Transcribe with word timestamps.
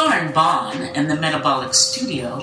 Lauren 0.00 0.32
Bon 0.32 0.80
and 0.94 1.10
the 1.10 1.16
Metabolic 1.16 1.74
Studio 1.74 2.38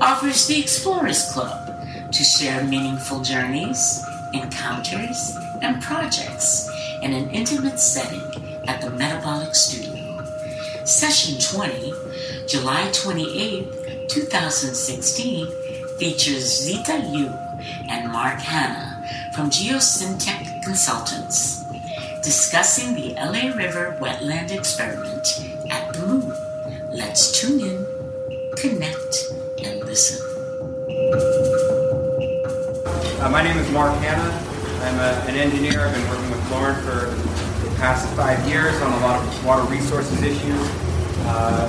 offers 0.00 0.48
the 0.48 0.58
Explorers 0.58 1.30
Club 1.30 1.72
to 2.10 2.24
share 2.24 2.64
meaningful 2.64 3.20
journeys, 3.20 4.04
encounters, 4.32 5.38
and 5.62 5.80
projects 5.80 6.68
in 7.02 7.12
an 7.12 7.30
intimate 7.30 7.78
setting 7.78 8.20
at 8.66 8.80
the 8.80 8.90
Metabolic 8.90 9.54
Studio. 9.54 10.20
Session 10.84 11.38
20, 11.38 11.92
July 12.48 12.90
28, 12.92 14.08
2016, 14.08 15.46
features 15.98 16.62
Zita 16.64 16.98
Yu 17.12 17.28
and 17.88 18.10
Mark 18.10 18.40
Hanna 18.40 19.08
from 19.32 19.48
Geosyntec 19.48 20.64
Consultants 20.64 21.64
discussing 22.24 22.96
the 22.96 23.14
LA 23.14 23.54
River 23.56 23.96
wetland 24.00 24.50
experiment. 24.50 25.55
Let's 26.96 27.30
tune 27.30 27.60
in, 27.60 27.86
connect, 28.56 29.30
and 29.62 29.84
listen. 29.84 30.24
Uh, 33.20 33.28
my 33.30 33.42
name 33.42 33.58
is 33.58 33.70
Mark 33.70 33.92
Hanna. 33.98 34.32
I'm 34.82 34.98
a, 34.98 35.12
an 35.28 35.36
engineer. 35.36 35.84
I've 35.84 35.94
been 35.94 36.08
working 36.08 36.30
with 36.30 36.50
Lauren 36.50 36.74
for 36.76 37.04
the 37.68 37.76
past 37.76 38.08
five 38.16 38.48
years 38.48 38.80
on 38.80 38.94
a 38.94 39.00
lot 39.00 39.22
of 39.22 39.44
water 39.44 39.62
resources 39.70 40.22
issues, 40.22 40.70
uh, 41.26 41.68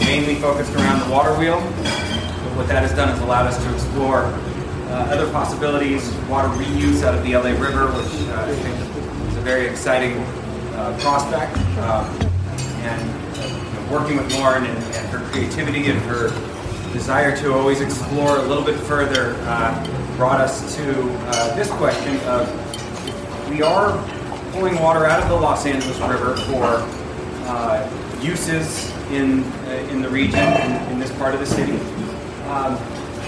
mainly 0.00 0.34
focused 0.40 0.74
around 0.74 1.06
the 1.06 1.14
water 1.14 1.38
wheel. 1.38 1.60
But 1.60 2.56
what 2.56 2.66
that 2.66 2.82
has 2.82 2.92
done 2.96 3.10
is 3.10 3.20
allowed 3.20 3.46
us 3.46 3.62
to 3.62 3.72
explore 3.72 4.24
uh, 4.24 5.06
other 5.08 5.30
possibilities, 5.30 6.12
water 6.28 6.48
reuse 6.48 7.04
out 7.04 7.14
of 7.14 7.22
the 7.22 7.36
LA 7.36 7.50
River, 7.50 7.86
which 7.92 8.28
uh, 8.30 8.42
I 8.42 8.52
think 8.56 9.30
is 9.30 9.36
a 9.36 9.40
very 9.40 9.68
exciting 9.68 10.18
uh, 10.74 10.98
prospect. 11.00 11.56
Um, 11.78 12.32
and 12.82 13.08
uh, 13.08 13.23
working 13.94 14.16
with 14.16 14.34
Lauren 14.34 14.66
and, 14.66 14.76
and, 14.76 15.08
her 15.08 15.20
creativity 15.30 15.90
and 15.90 16.00
her 16.00 16.28
desire 16.92 17.36
to 17.36 17.54
always 17.54 17.80
explore 17.80 18.38
a 18.38 18.42
little 18.42 18.64
bit 18.64 18.78
further 18.80 19.36
uh, 19.42 20.16
brought 20.16 20.40
us 20.40 20.74
to 20.76 20.92
uh, 21.28 21.54
this 21.54 21.70
question 21.72 22.16
of 22.26 22.48
we 23.48 23.62
are 23.62 23.92
pulling 24.52 24.78
water 24.80 25.06
out 25.06 25.22
of 25.22 25.28
the 25.28 25.34
Los 25.34 25.64
Angeles 25.64 25.98
River 26.00 26.36
for 26.36 27.04
uses 28.24 28.90
in, 29.10 29.44
in 29.90 30.00
the 30.00 30.08
region, 30.08 30.40
in, 30.40 30.92
in, 30.92 30.98
this 30.98 31.12
part 31.18 31.34
of 31.34 31.40
the 31.40 31.46
city. 31.46 31.72
Um, 32.48 32.76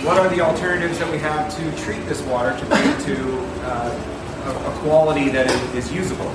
what 0.05 0.19
are 0.19 0.29
the 0.29 0.41
alternatives 0.41 0.99
that 0.99 1.11
we 1.11 1.19
have 1.19 1.55
to 1.57 1.85
treat 1.85 2.01
this 2.07 2.23
water 2.23 2.59
to 2.59 2.67
bring 2.67 2.89
it 2.89 3.01
to 3.01 3.39
uh, 3.63 4.47
a, 4.47 4.71
a, 4.71 4.79
quality 4.81 5.29
that 5.31 5.51
is, 5.51 5.87
is 5.87 5.93
usable? 5.93 6.29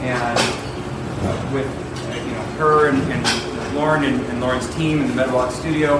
And 0.00 0.38
uh, 0.38 1.50
with 1.52 1.66
uh, 1.66 2.14
you 2.14 2.30
know 2.30 2.42
her 2.58 2.88
and, 2.88 2.98
and 3.12 3.26
Lauren 3.74 4.04
and, 4.04 4.20
and, 4.26 4.40
Lauren's 4.40 4.72
team 4.74 5.00
in 5.00 5.08
the 5.08 5.14
Metabolic 5.14 5.50
Studio, 5.50 5.98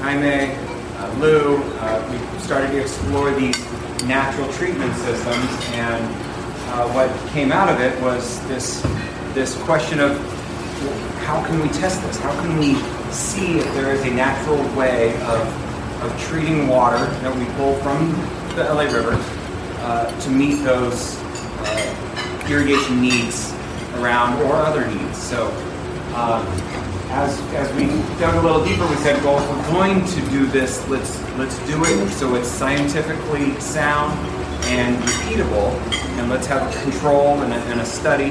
Jaime, 0.00 0.54
uh, 0.54 1.14
Lou, 1.18 1.56
uh, 1.56 2.08
we 2.10 2.40
started 2.40 2.70
to 2.70 2.80
explore 2.80 3.30
these 3.32 3.58
natural 4.04 4.50
treatment 4.52 4.94
systems, 4.96 5.48
and 5.72 6.04
uh, 6.72 6.88
what 6.92 7.10
came 7.32 7.52
out 7.52 7.68
of 7.68 7.80
it 7.80 8.00
was 8.02 8.40
this 8.48 8.80
this 9.34 9.60
question 9.62 10.00
of 10.00 10.18
how 11.26 11.44
can 11.44 11.60
we 11.60 11.68
test 11.68 12.02
this? 12.02 12.18
How 12.18 12.32
can 12.40 12.58
we 12.58 12.74
see 13.12 13.58
if 13.58 13.74
there 13.74 13.92
is 13.92 14.02
a 14.02 14.10
natural 14.10 14.58
way 14.76 15.14
of 15.22 15.70
of 16.02 16.20
treating 16.20 16.66
water 16.66 17.04
that 17.20 17.36
we 17.36 17.44
pull 17.56 17.74
from 17.76 18.10
the 18.56 18.64
LA 18.64 18.84
River 18.84 19.16
uh, 19.80 20.20
to 20.20 20.30
meet 20.30 20.62
those 20.64 21.18
uh, 21.20 22.46
irrigation 22.48 23.00
needs 23.00 23.52
around 23.96 24.40
or 24.42 24.56
other 24.56 24.86
needs. 24.86 25.18
So 25.18 25.48
um, 26.14 26.46
as, 27.10 27.40
as 27.54 27.72
we 27.74 27.86
dug 28.20 28.34
a 28.36 28.40
little 28.40 28.64
deeper, 28.64 28.86
we 28.86 28.96
said, 28.96 29.22
well, 29.24 29.38
if 29.42 29.50
we're 29.50 29.72
going 29.72 30.04
to 30.04 30.30
do 30.30 30.46
this, 30.46 30.86
let's 30.88 31.20
let's 31.36 31.58
do 31.66 31.84
it 31.84 32.08
so 32.10 32.34
it's 32.36 32.48
scientifically 32.48 33.58
sound 33.60 34.16
and 34.66 34.96
repeatable, 35.02 35.72
and 36.18 36.30
let's 36.30 36.46
have 36.46 36.62
a 36.62 36.82
control 36.82 37.40
and 37.42 37.52
a, 37.52 37.56
and 37.56 37.80
a 37.80 37.84
study. 37.84 38.30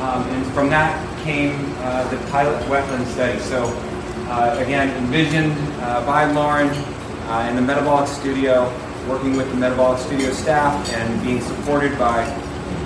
Um, 0.00 0.22
and 0.30 0.46
from 0.52 0.70
that 0.70 0.94
came 1.24 1.54
uh, 1.78 2.08
the 2.08 2.16
pilot 2.30 2.62
wetland 2.68 3.06
study. 3.06 3.38
So 3.40 3.64
uh, 4.28 4.56
again, 4.60 4.90
envisioned 5.02 5.56
uh, 5.82 6.06
by 6.06 6.30
Lauren 6.30 6.68
uh, 6.68 7.46
in 7.48 7.56
the 7.56 7.62
Metabolic 7.62 8.08
Studio, 8.08 8.72
working 9.08 9.36
with 9.36 9.50
the 9.50 9.56
Metabolic 9.56 9.98
Studio 10.00 10.30
staff 10.30 10.92
and 10.92 11.22
being 11.22 11.40
supported 11.40 11.98
by 11.98 12.22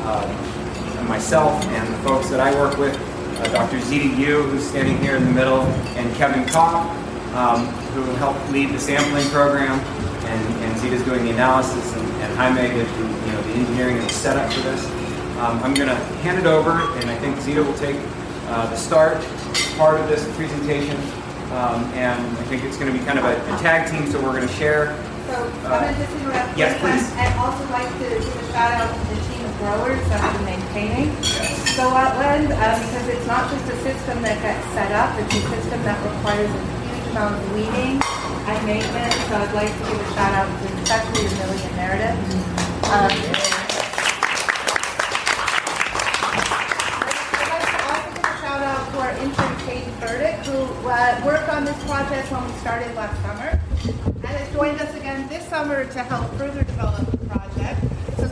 uh, 0.04 1.04
myself 1.06 1.62
and 1.64 1.92
the 1.92 1.98
folks 1.98 2.31
that 2.31 2.41
I 2.41 2.54
work 2.54 2.78
with, 2.78 2.97
Dr. 3.44 3.81
Zita 3.81 4.06
Yu, 4.16 4.43
who's 4.43 4.66
standing 4.66 4.99
here 4.99 5.16
in 5.16 5.25
the 5.25 5.31
middle, 5.32 5.62
and 5.97 6.15
Kevin 6.16 6.47
Kopp, 6.49 6.87
um, 7.34 7.66
who 7.94 8.03
helped 8.16 8.50
lead 8.50 8.71
the 8.71 8.78
sampling 8.78 9.26
program, 9.31 9.78
and, 9.78 10.65
and 10.65 10.78
Zita's 10.78 11.03
doing 11.04 11.25
the 11.25 11.31
analysis, 11.31 11.94
and, 11.94 12.06
and 12.22 12.37
Jaime 12.37 12.69
did 12.69 12.87
the, 12.87 13.03
you 13.03 13.32
know, 13.32 13.43
the 13.43 13.50
engineering 13.50 13.99
and 13.99 14.09
the 14.09 14.12
setup 14.12 14.53
for 14.53 14.60
this. 14.60 14.84
Um, 15.38 15.62
I'm 15.62 15.75
going 15.75 15.88
to 15.88 15.94
hand 16.22 16.38
it 16.38 16.47
over, 16.47 16.72
and 16.99 17.10
I 17.10 17.16
think 17.19 17.41
Zita 17.41 17.62
will 17.62 17.78
take 17.78 17.97
uh, 18.49 18.69
the 18.71 18.76
start 18.76 19.22
part 19.76 20.00
of 20.00 20.09
this 20.09 20.25
presentation. 20.37 20.97
Um, 21.53 21.84
and 21.94 22.20
I 22.20 22.43
think 22.44 22.65
it's 22.65 22.76
going 22.76 22.93
to 22.93 22.99
be 22.99 23.05
kind 23.05 23.19
of 23.19 23.25
a, 23.25 23.37
a 23.37 23.59
tag 23.59 23.91
team, 23.91 24.10
so 24.10 24.20
we're 24.20 24.34
going 24.37 24.47
to 24.47 24.55
share. 24.55 24.97
So 25.26 25.34
uh, 25.34 25.69
I'm 25.69 25.81
going 25.81 25.94
to 25.94 26.00
just 26.00 26.16
interrupt. 26.16 26.59
Yes, 26.59 26.81
please. 26.81 27.12
I'd 27.16 27.37
also 27.38 27.65
like 27.70 27.88
to 27.88 27.99
give 27.99 28.20
a 28.20 28.53
shout 28.53 28.72
out 28.72 29.07
growers 29.58 30.00
that 30.08 30.22
been 30.38 30.44
maintaining 30.46 31.10
yes. 31.19 31.76
the 31.76 31.82
wetland 31.82 32.48
uh, 32.54 32.78
because 32.78 33.06
it's 33.10 33.26
not 33.26 33.50
just 33.50 33.66
a 33.70 33.76
system 33.82 34.22
that 34.22 34.38
gets 34.41 34.62
set 34.74 34.92
up, 34.92 35.10
it's 35.19 35.34
a 35.34 35.42
system 35.50 35.82
that 35.82 35.98
requires 36.02 36.50
a 36.50 36.62
huge 36.86 37.06
amount 37.10 37.34
of 37.34 37.42
weeding 37.52 37.98
and 37.98 38.58
maintenance. 38.66 39.19
So 39.26 39.34
I'd 39.34 39.54
like 39.54 39.72
to 39.74 39.82
give 39.91 39.98
a 39.98 40.08
shout 40.14 40.32
out 40.32 40.48
to 40.48 40.66
especially 40.82 41.26
Millie 41.38 41.62
and 41.66 41.76
Meredith. 41.76 42.19
Um, 42.88 43.58
uh, 50.98 51.22
worked 51.25 51.48
on 51.48 51.64
this 51.64 51.76
project 51.84 52.30
when 52.32 52.44
we 52.44 52.52
started 52.58 52.94
last 52.94 53.20
summer 53.22 53.60
and 54.06 54.25
has 54.25 54.52
joined 54.52 54.80
us 54.80 54.94
again 54.94 55.28
this 55.28 55.46
summer 55.48 55.84
to 55.84 56.02
help 56.02 56.30
further 56.34 56.64
develop 56.64 57.10
the 57.10 57.16
project 57.19 57.47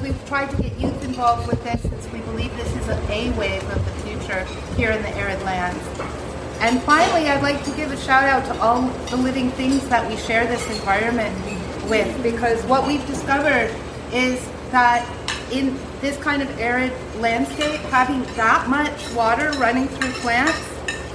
we've 0.07 0.27
tried 0.27 0.49
to 0.51 0.63
get 0.63 0.79
youth 0.79 1.05
involved 1.05 1.49
with 1.49 1.63
this 1.65 1.83
since 1.83 2.13
we 2.13 2.21
believe 2.21 2.57
this 2.57 2.77
is 2.77 2.89
a 2.89 3.13
A 3.13 3.31
wave 3.33 3.63
of 3.71 3.85
the 3.85 3.91
future 4.03 4.45
here 4.77 4.93
in 4.93 5.03
the 5.03 5.09
arid 5.17 5.43
lands. 5.43 5.83
And 6.61 6.81
finally, 6.83 7.29
I'd 7.29 7.43
like 7.43 7.65
to 7.65 7.71
give 7.73 7.91
a 7.91 7.97
shout 7.97 8.25
out 8.25 8.45
to 8.47 8.61
all 8.63 8.83
the 9.11 9.17
living 9.17 9.51
things 9.53 9.87
that 9.89 10.09
we 10.09 10.17
share 10.17 10.47
this 10.47 10.65
environment 10.71 11.35
with 11.91 12.23
because 12.23 12.63
what 12.65 12.87
we've 12.87 13.05
discovered 13.07 13.75
is 14.13 14.49
that 14.71 15.05
in 15.53 15.77
this 16.01 16.17
kind 16.19 16.41
of 16.41 16.61
arid 16.61 16.93
landscape, 17.17 17.81
having 17.91 18.23
that 18.37 18.69
much 18.69 19.13
water 19.13 19.51
running 19.59 19.89
through 19.89 20.13
plants 20.23 20.71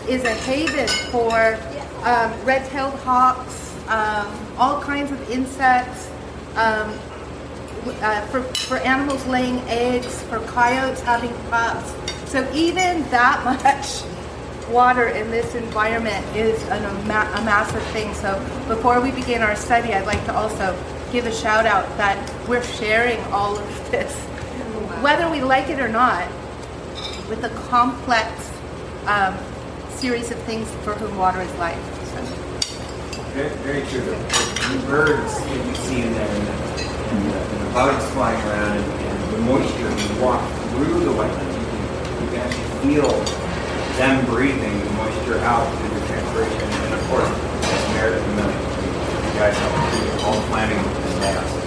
is 0.07 0.23
a 0.25 0.33
haven 0.33 0.87
for 1.11 1.57
um, 2.03 2.45
red-tailed 2.45 2.95
hawks, 2.99 3.73
um, 3.87 4.27
all 4.57 4.81
kinds 4.81 5.11
of 5.11 5.29
insects, 5.29 6.09
um, 6.55 6.99
uh, 7.85 8.21
for, 8.27 8.41
for 8.41 8.77
animals 8.77 9.25
laying 9.25 9.59
eggs, 9.61 10.21
for 10.23 10.39
coyotes 10.41 11.01
having 11.01 11.33
pups. 11.49 11.93
So 12.29 12.49
even 12.53 13.01
that 13.09 13.43
much 13.63 14.03
water 14.71 15.07
in 15.07 15.29
this 15.29 15.53
environment 15.55 16.25
is 16.35 16.61
an, 16.69 16.83
a, 16.83 16.93
ma- 17.05 17.29
a 17.37 17.43
massive 17.43 17.83
thing. 17.87 18.13
So 18.13 18.35
before 18.67 19.01
we 19.01 19.11
begin 19.11 19.41
our 19.41 19.55
study, 19.55 19.93
I'd 19.93 20.05
like 20.05 20.23
to 20.25 20.33
also 20.33 20.77
give 21.11 21.25
a 21.25 21.33
shout 21.33 21.65
out 21.65 21.85
that 21.97 22.17
we're 22.47 22.63
sharing 22.63 23.19
all 23.33 23.57
of 23.57 23.91
this, 23.91 24.15
whether 25.01 25.29
we 25.29 25.41
like 25.41 25.69
it 25.69 25.79
or 25.79 25.89
not, 25.89 26.27
with 27.27 27.43
a 27.43 27.49
complex 27.69 28.49
um, 29.07 29.37
series 29.89 30.31
of 30.31 30.37
things 30.43 30.69
for 30.83 30.93
whom 30.93 31.17
water 31.17 31.41
is 31.41 31.53
life. 31.55 31.77
So. 32.13 32.21
Very, 33.33 33.49
very 33.57 33.81
true. 33.87 34.01
The, 34.01 34.87
birds 34.87 35.37
that 35.37 35.65
you 35.65 35.75
see 35.75 36.01
in 36.01 36.13
there, 36.13 36.90
and 37.11 37.31
the, 37.31 37.37
and 37.37 37.59
the, 37.59 37.65
and 37.65 37.73
bugs 37.73 38.05
flying 38.11 38.41
around, 38.47 38.77
and, 38.77 38.91
and, 38.91 39.33
the 39.33 39.37
moisture, 39.47 39.87
when 39.87 39.99
you 39.99 40.21
walk 40.21 40.41
through 40.71 40.99
the 41.03 41.11
wetlands, 41.11 41.55
you 41.55 41.67
can, 41.67 41.83
you 42.23 42.27
can 42.31 42.39
actually 42.39 42.69
feel 42.83 43.11
them 43.99 44.25
breathing 44.25 44.79
the 44.83 44.91
moisture 44.95 45.39
out 45.39 45.67
through 45.77 45.99
the 45.99 46.05
transpiration. 46.07 46.61
And 46.61 46.93
of 46.93 47.01
course, 47.07 47.27
as 47.27 47.93
Meredith 47.95 48.23
and 48.23 48.35
Millie, 48.35 48.53
you 48.53 49.33
guys 49.39 49.55
help 49.55 49.73
do 49.91 50.25
all 50.25 50.35
the 50.35 50.47
planning 50.47 50.77
and 50.79 50.87
analysis. 51.19 51.63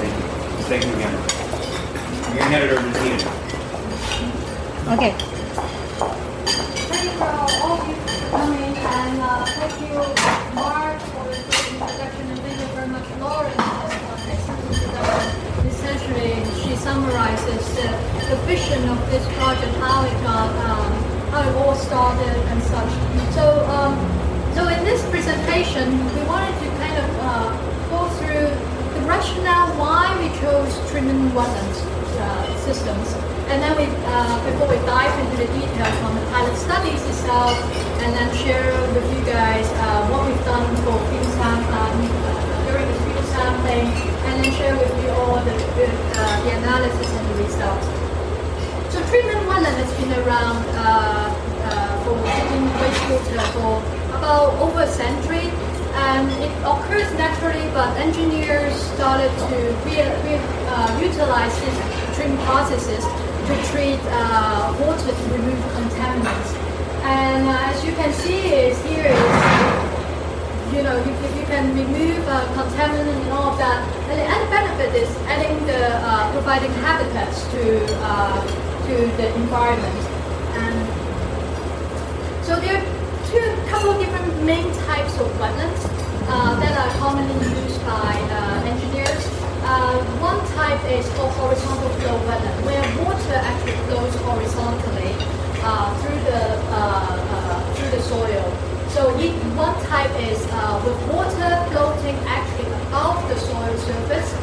Thank 0.00 0.12
you. 0.12 0.24
Thank 0.68 0.84
you 0.84 0.92
again. 0.92 1.14
I'm 1.14 2.32
going 2.32 2.38
to 2.38 2.50
hand 2.52 2.64
it 2.64 2.70
over 2.72 2.84
to 2.84 2.92
Tina. 3.00 3.46
Okay 4.94 5.36
Thank 6.86 7.02
you 7.04 7.10
for 7.18 7.24
all 7.24 7.80
of 7.80 7.88
you 7.88 7.94
for 7.94 8.30
coming, 8.30 8.76
and 8.76 9.20
uh, 9.20 9.44
thank 9.46 9.74
you, 9.80 9.98
Mark, 10.54 11.00
for 11.00 11.24
the 11.26 11.36
introduction, 11.36 12.30
and 12.30 12.40
thank 12.40 12.60
you 12.60 12.66
very 12.76 12.88
much, 12.88 13.08
Lauren, 13.18 13.52
for 13.52 14.16
this 14.26 14.48
introduction. 14.48 15.66
Essentially, 15.66 16.30
she 16.62 16.70
summarizes 16.86 17.66
the, 17.74 17.88
the 18.30 18.38
vision 18.46 18.78
of 18.88 18.98
this 19.10 19.26
project, 19.34 19.74
how 19.82 20.06
it 20.06 20.14
got, 20.22 20.54
um, 20.70 20.86
how 21.34 21.42
it 21.42 21.52
all 21.58 21.74
started, 21.74 22.36
and 22.46 22.62
such. 22.62 22.92
So, 23.34 23.66
um, 23.74 23.98
so 24.54 24.62
in 24.70 24.84
this 24.86 25.02
presentation, 25.10 25.90
we 26.14 26.22
wanted 26.30 26.54
to 26.62 26.68
kind 26.78 26.96
of 27.02 27.10
uh, 27.26 27.50
go 27.90 28.06
through 28.22 28.46
the 28.94 29.02
rationale 29.02 29.74
why 29.82 30.14
we 30.22 30.30
chose 30.38 30.70
treatment 30.88 31.34
wetlands 31.34 31.82
uh, 32.22 32.54
systems. 32.62 33.08
And 33.50 33.58
then 33.58 33.74
we, 33.74 33.90
uh, 34.06 34.36
before 34.46 34.68
we 34.70 34.78
dive 34.86 35.14
into 35.26 35.42
the 35.42 35.50
details 35.58 35.98
on 36.06 36.14
the 36.14 36.24
pilot 36.30 36.54
studies 36.54 37.02
itself, 37.02 37.58
and 37.98 38.14
then 38.14 38.30
share 38.46 38.70
with 38.94 39.06
you 39.10 39.22
guys 39.26 39.66
uh, 39.82 40.06
what 40.10 40.22
we've 40.28 40.44
done 40.44 40.70
for 40.86 40.94
uh, 40.94 41.90
during 41.98 42.25
sampling, 43.36 43.86
and 44.26 44.44
then 44.44 44.52
share 44.56 44.74
with 44.74 44.92
you 45.04 45.10
all 45.20 45.36
the, 45.44 45.52
uh, 45.52 46.36
the 46.44 46.50
analysis 46.56 47.08
and 47.12 47.24
the 47.30 47.36
results. 47.44 47.86
So 48.92 49.04
treatment 49.12 49.44
wetland 49.48 49.76
has 49.76 49.92
been 50.00 50.12
around 50.24 50.64
uh, 50.72 51.28
uh, 51.68 52.04
for 52.04 52.16
treating 52.16 52.64
wastewater 52.80 53.44
for 53.52 53.72
about 54.16 54.54
over 54.64 54.82
a 54.82 54.88
century, 54.88 55.52
and 56.08 56.30
it 56.42 56.52
occurs 56.64 57.08
naturally. 57.20 57.68
But 57.76 57.92
engineers 57.98 58.74
started 58.96 59.28
to 59.28 59.56
re- 59.84 60.08
re- 60.24 60.48
uh, 60.72 60.88
utilize 61.00 61.54
these 61.60 61.78
treatment 62.16 62.40
processes 62.48 63.04
to 63.04 63.54
treat 63.70 64.00
uh, 64.10 64.74
water 64.80 65.12
to 65.12 65.24
remove 65.36 65.60
contaminants. 65.76 66.50
And 67.04 67.48
uh, 67.48 67.70
as 67.70 67.84
you 67.84 67.92
can 67.92 68.12
see, 68.12 68.48
is 68.48 68.82
here 68.84 69.06
is 69.06 69.75
you 70.74 70.82
know, 70.82 70.96
you, 71.04 71.12
you 71.38 71.44
can 71.46 71.74
remove 71.76 72.26
uh, 72.28 72.44
contaminant 72.54 73.22
and 73.22 73.32
all 73.32 73.52
of 73.52 73.58
that. 73.58 73.86
And 74.10 74.18
the 74.18 74.24
added 74.24 74.50
benefit 74.50 74.94
is 75.02 75.10
adding 75.26 75.54
the 75.66 75.94
uh, 76.02 76.32
providing 76.32 76.72
habitats 76.82 77.46
to 77.52 77.86
uh, 78.02 78.40
to 78.86 78.94
the 79.16 79.34
environment. 79.34 80.00
And 80.58 80.76
so 82.44 82.58
there 82.60 82.76
are 82.78 82.84
two 83.30 83.46
couple 83.70 83.90
of 83.90 83.98
different 83.98 84.42
main 84.44 84.72
types 84.86 85.14
of 85.18 85.26
wetlands 85.38 85.82
uh, 86.28 86.58
that 86.60 86.74
are 86.74 86.92
commonly 86.98 87.34
used 87.62 87.80
by 87.86 88.14
uh, 88.30 88.72
engineers. 88.72 89.26
Uh, 89.66 89.98
one 90.22 90.38
type 90.54 90.82
is 90.90 91.08
called 91.14 91.32
horizontal 91.34 91.90
flow 91.98 92.18
wetland, 92.26 92.58
where 92.66 92.82
water 93.04 93.38
actually 93.38 93.78
flows 93.86 94.14
horizontally 94.22 95.14
through 96.00 96.20
the 96.30 96.42
through 97.74 97.90
the 97.90 98.02
soil. 98.02 98.46
So 98.88 99.12
it, 99.18 99.34
one 99.56 99.74
type 99.84 100.12
is 100.20 100.44
uh, 100.52 100.76
with 100.84 100.98
water 101.08 101.52
floating 101.72 102.16
actually 102.28 102.68
above 102.86 103.26
the 103.28 103.38
soil 103.40 103.76
surface, 103.78 104.34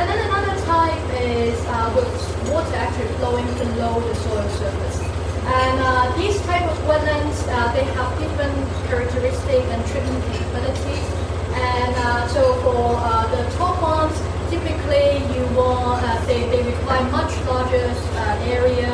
and 0.00 0.08
then 0.08 0.18
another 0.28 0.56
type 0.64 1.04
is 1.20 1.60
uh, 1.68 1.92
with 1.94 2.08
water 2.50 2.74
actually 2.76 3.12
flowing 3.20 3.44
below 3.60 4.00
the 4.00 4.14
soil 4.14 4.48
surface. 4.56 4.98
And 5.44 5.76
uh, 5.78 6.16
these 6.16 6.40
type 6.48 6.64
of 6.64 6.78
wetlands, 6.88 7.36
uh, 7.52 7.72
they 7.74 7.84
have 7.84 8.18
different 8.18 8.56
characteristics 8.88 9.68
and 9.68 9.84
treatment 9.92 10.24
capabilities. 10.32 11.04
And 11.52 11.94
uh, 11.96 12.28
so 12.28 12.54
for 12.64 12.96
uh, 12.96 13.28
the 13.28 13.44
top 13.56 13.76
ones, 13.82 14.16
typically 14.48 15.20
you 15.36 15.44
want 15.54 16.00
they, 16.26 16.48
they 16.48 16.62
require 16.64 17.04
much 17.10 17.36
larger 17.44 17.92
area. 18.48 18.88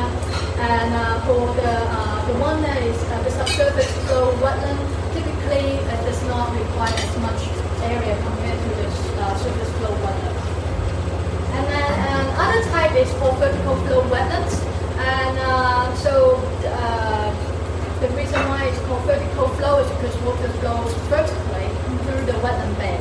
And 0.59 0.91
for 1.23 1.47
the 1.55 2.09
the 2.27 2.37
one 2.37 2.61
that 2.61 2.77
is 2.83 2.99
the 3.25 3.31
subsurface 3.31 3.89
flow 4.05 4.35
wetland, 4.43 4.98
typically 5.49 5.75
it 5.75 6.01
does 6.05 6.23
not 6.27 6.53
require 6.53 6.93
as 6.93 7.17
much 7.19 7.41
area 7.83 8.15
compared 8.21 8.59
to 8.59 8.69
the 8.77 8.87
uh, 9.21 9.35
surface 9.37 9.71
flow 9.77 9.93
wetland. 10.05 10.37
And 11.53 11.65
then 11.67 12.29
another 12.33 12.63
type 12.69 12.95
is 12.95 13.11
called 13.13 13.39
vertical 13.39 13.75
flow 13.87 14.01
wetlands. 14.09 14.61
And 14.99 15.39
uh, 15.39 15.95
so 15.95 16.35
uh, 16.65 17.33
the 17.99 18.09
reason 18.09 18.39
why 18.47 18.65
it's 18.65 18.79
called 18.85 19.03
vertical 19.05 19.49
flow 19.57 19.79
is 19.79 19.89
because 19.97 20.15
water 20.21 20.49
flows 20.61 20.93
vertically 21.09 21.67
through 22.05 22.25
the 22.25 22.37
wetland 22.45 22.77
bed. 22.77 22.99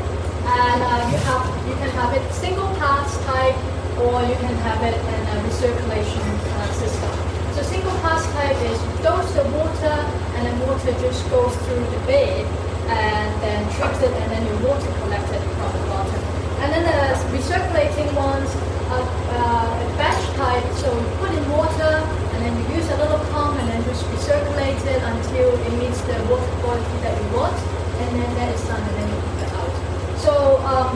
And 0.48 0.82
uh, 0.82 1.10
you 1.10 1.18
have 1.28 1.68
you 1.68 1.74
can 1.74 1.90
have 1.90 2.14
it 2.14 2.32
single 2.32 2.68
pass 2.76 3.12
type, 3.26 3.56
or 4.00 4.22
you 4.22 4.36
can 4.36 4.56
have 4.64 4.82
it 4.82 4.96
in 4.96 5.20
a 5.36 5.48
recirculation 5.48 6.24
uh, 6.56 6.72
system. 6.72 7.27
So 7.58 7.64
single 7.74 7.98
pass 8.06 8.22
type 8.38 8.54
is 8.70 8.78
dose 9.02 9.34
the 9.34 9.42
water, 9.50 9.98
and 10.38 10.46
then 10.46 10.54
water 10.62 10.94
just 11.02 11.26
goes 11.28 11.50
through 11.66 11.82
the 11.90 11.98
bed, 12.06 12.46
and 12.86 13.42
then 13.42 13.66
trips 13.74 13.98
it, 13.98 14.14
and 14.14 14.30
then 14.30 14.46
your 14.46 14.62
water 14.62 14.86
collected 15.02 15.42
from 15.58 15.72
the 15.74 15.82
bottom. 15.90 16.22
And 16.62 16.70
then 16.70 16.86
the 16.86 17.18
recirculating 17.34 18.14
ones 18.14 18.46
are 18.94 19.02
uh, 19.02 19.82
a 19.82 19.86
batch 19.98 20.22
type, 20.38 20.62
so 20.78 20.86
you 20.86 21.06
put 21.18 21.34
in 21.34 21.42
water 21.50 21.98
and 22.30 22.46
then 22.46 22.54
you 22.62 22.78
use 22.78 22.86
a 22.94 22.96
little 23.02 23.18
pump 23.34 23.58
and 23.58 23.68
then 23.68 23.82
just 23.90 24.06
recirculate 24.06 24.78
it 24.86 25.02
until 25.02 25.50
it 25.58 25.72
meets 25.82 26.00
the 26.02 26.14
water 26.30 26.46
quality 26.62 26.96
that 27.02 27.18
you 27.18 27.28
want, 27.36 27.58
and 27.58 28.22
then 28.22 28.34
that 28.38 28.54
is 28.54 28.62
done 28.70 28.80
and 28.86 28.94
then 29.02 29.08
you 29.10 29.18
put 29.34 29.42
it 29.42 29.52
out. 29.58 29.74
So 30.22 30.32
um, 30.62 30.94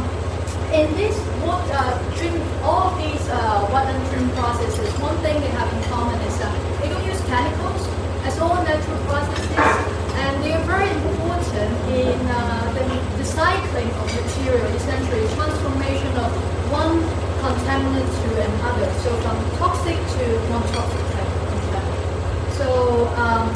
in 0.70 0.94
this 0.94 1.18
water 1.42 1.74
uh, 1.74 2.16
treatment, 2.16 2.46
all 2.62 2.94
of 2.94 2.98
these 2.98 3.28
uh, 3.28 3.66
wetland 3.68 4.08
treatment 4.08 4.34
processes, 4.38 4.88
one 5.00 5.16
thing 5.18 5.40
they 5.40 5.48
have 5.48 5.68
in 5.74 5.82
common 5.90 6.18
is 6.22 6.38
that 6.38 6.52
they 6.80 6.88
don't 6.88 7.04
use 7.04 7.20
chemicals 7.26 7.86
processes, 8.80 9.52
and 10.16 10.42
they 10.42 10.52
are 10.52 10.64
very 10.64 10.88
important 10.88 11.72
in 11.92 12.16
uh, 12.30 12.72
the, 12.72 12.84
the 13.18 13.24
cycling 13.24 13.90
of 14.00 14.06
material, 14.16 14.64
essentially 14.76 15.28
transformation 15.36 16.12
of 16.16 16.32
one 16.72 16.96
contaminant 17.44 18.08
to 18.08 18.28
another, 18.40 18.88
so 19.04 19.10
from 19.20 19.36
toxic 19.58 19.98
to 20.16 20.24
non-toxic 20.48 21.04
contaminant. 21.12 22.56
So, 22.56 23.08
um, 23.16 23.50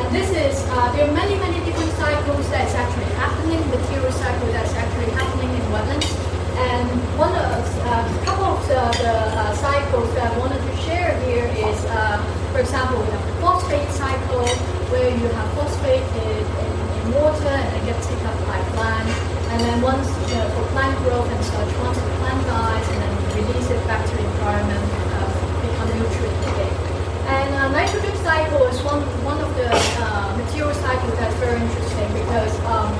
and 0.00 0.14
this 0.14 0.30
is, 0.30 0.64
uh, 0.70 0.90
there 0.96 1.06
are 1.06 1.12
many, 1.12 1.36
many 1.38 1.62
different 1.64 1.92
cycles 1.92 2.48
that's 2.50 2.74
actually 2.74 3.12
happening, 3.14 3.60
material 3.70 4.10
cycle 4.12 4.48
that's 4.50 4.74
actually 4.74 5.10
happening 5.12 5.50
in 5.54 5.62
wetlands. 5.70 6.10
And 6.56 6.88
one 7.16 7.34
of, 7.36 7.64
uh, 7.86 8.20
a 8.20 8.24
couple 8.24 8.44
of 8.44 8.60
the, 8.66 8.80
the 9.02 9.12
uh, 9.12 9.54
cycles 9.54 10.12
that 10.14 10.32
I 10.32 10.38
wanted 10.38 10.60
to 10.60 10.76
share 10.82 11.18
here 11.24 11.46
is, 11.46 11.84
uh, 11.86 12.18
for 12.52 12.60
example, 12.60 13.00
we 13.00 13.10
have 13.10 13.26
the 13.26 13.32
phosphate 13.40 13.89
cycle, 14.10 14.46
where 14.90 15.10
you 15.14 15.26
have 15.38 15.48
phosphate 15.54 16.02
in, 16.02 16.42
in, 16.42 16.72
in 16.98 17.06
water 17.14 17.54
and 17.54 17.70
it 17.78 17.84
gets 17.86 18.06
taken 18.10 18.26
up 18.26 18.38
by 18.50 18.58
plants. 18.74 19.14
And 19.54 19.58
then 19.62 19.78
once, 19.82 20.06
you 20.26 20.34
know, 20.34 20.50
for 20.54 20.66
plant 20.74 20.98
growth 21.06 21.30
and 21.30 21.42
such, 21.44 21.70
once 21.78 21.98
the 21.98 22.10
plant 22.18 22.42
dies 22.46 22.86
and 22.90 22.98
then 23.02 23.12
you 23.38 23.46
release 23.46 23.70
it 23.70 23.82
back 23.86 24.02
to 24.02 24.12
the 24.18 24.24
environment, 24.26 24.82
uh, 25.14 25.30
become 25.62 25.90
nutrient 25.94 26.42
again. 26.50 26.74
And 27.38 27.48
uh, 27.54 27.68
nitrogen 27.70 28.16
cycle 28.26 28.66
is 28.66 28.82
one, 28.82 29.02
one 29.22 29.38
of 29.38 29.50
the 29.54 29.70
uh, 29.70 30.34
material 30.42 30.74
cycles 30.74 31.14
that's 31.18 31.38
very 31.38 31.60
interesting 31.62 32.08
because 32.18 32.54
um, 32.66 32.90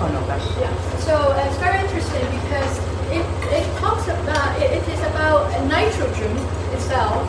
Oh, 0.00 0.08
no, 0.08 0.24
yeah. 0.56 0.72
So 1.04 1.12
uh, 1.12 1.44
it's 1.44 1.58
very 1.60 1.76
interesting 1.84 2.24
because 2.40 2.72
it, 3.12 3.20
it 3.52 3.66
talks 3.76 4.08
about 4.08 4.56
it, 4.56 4.72
it 4.72 4.88
is 4.88 5.00
about 5.12 5.44
nitrogen 5.68 6.32
itself 6.72 7.20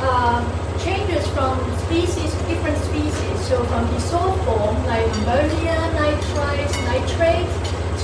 um, 0.00 0.40
changes 0.84 1.26
from 1.28 1.56
species 1.88 2.30
to 2.36 2.42
different 2.46 2.76
species. 2.84 3.36
So 3.48 3.64
from 3.64 3.88
dissolved 3.94 4.44
form 4.44 4.76
like 4.84 5.06
ammonia, 5.24 5.76
nitrites, 5.96 6.76
nitrate 6.84 7.48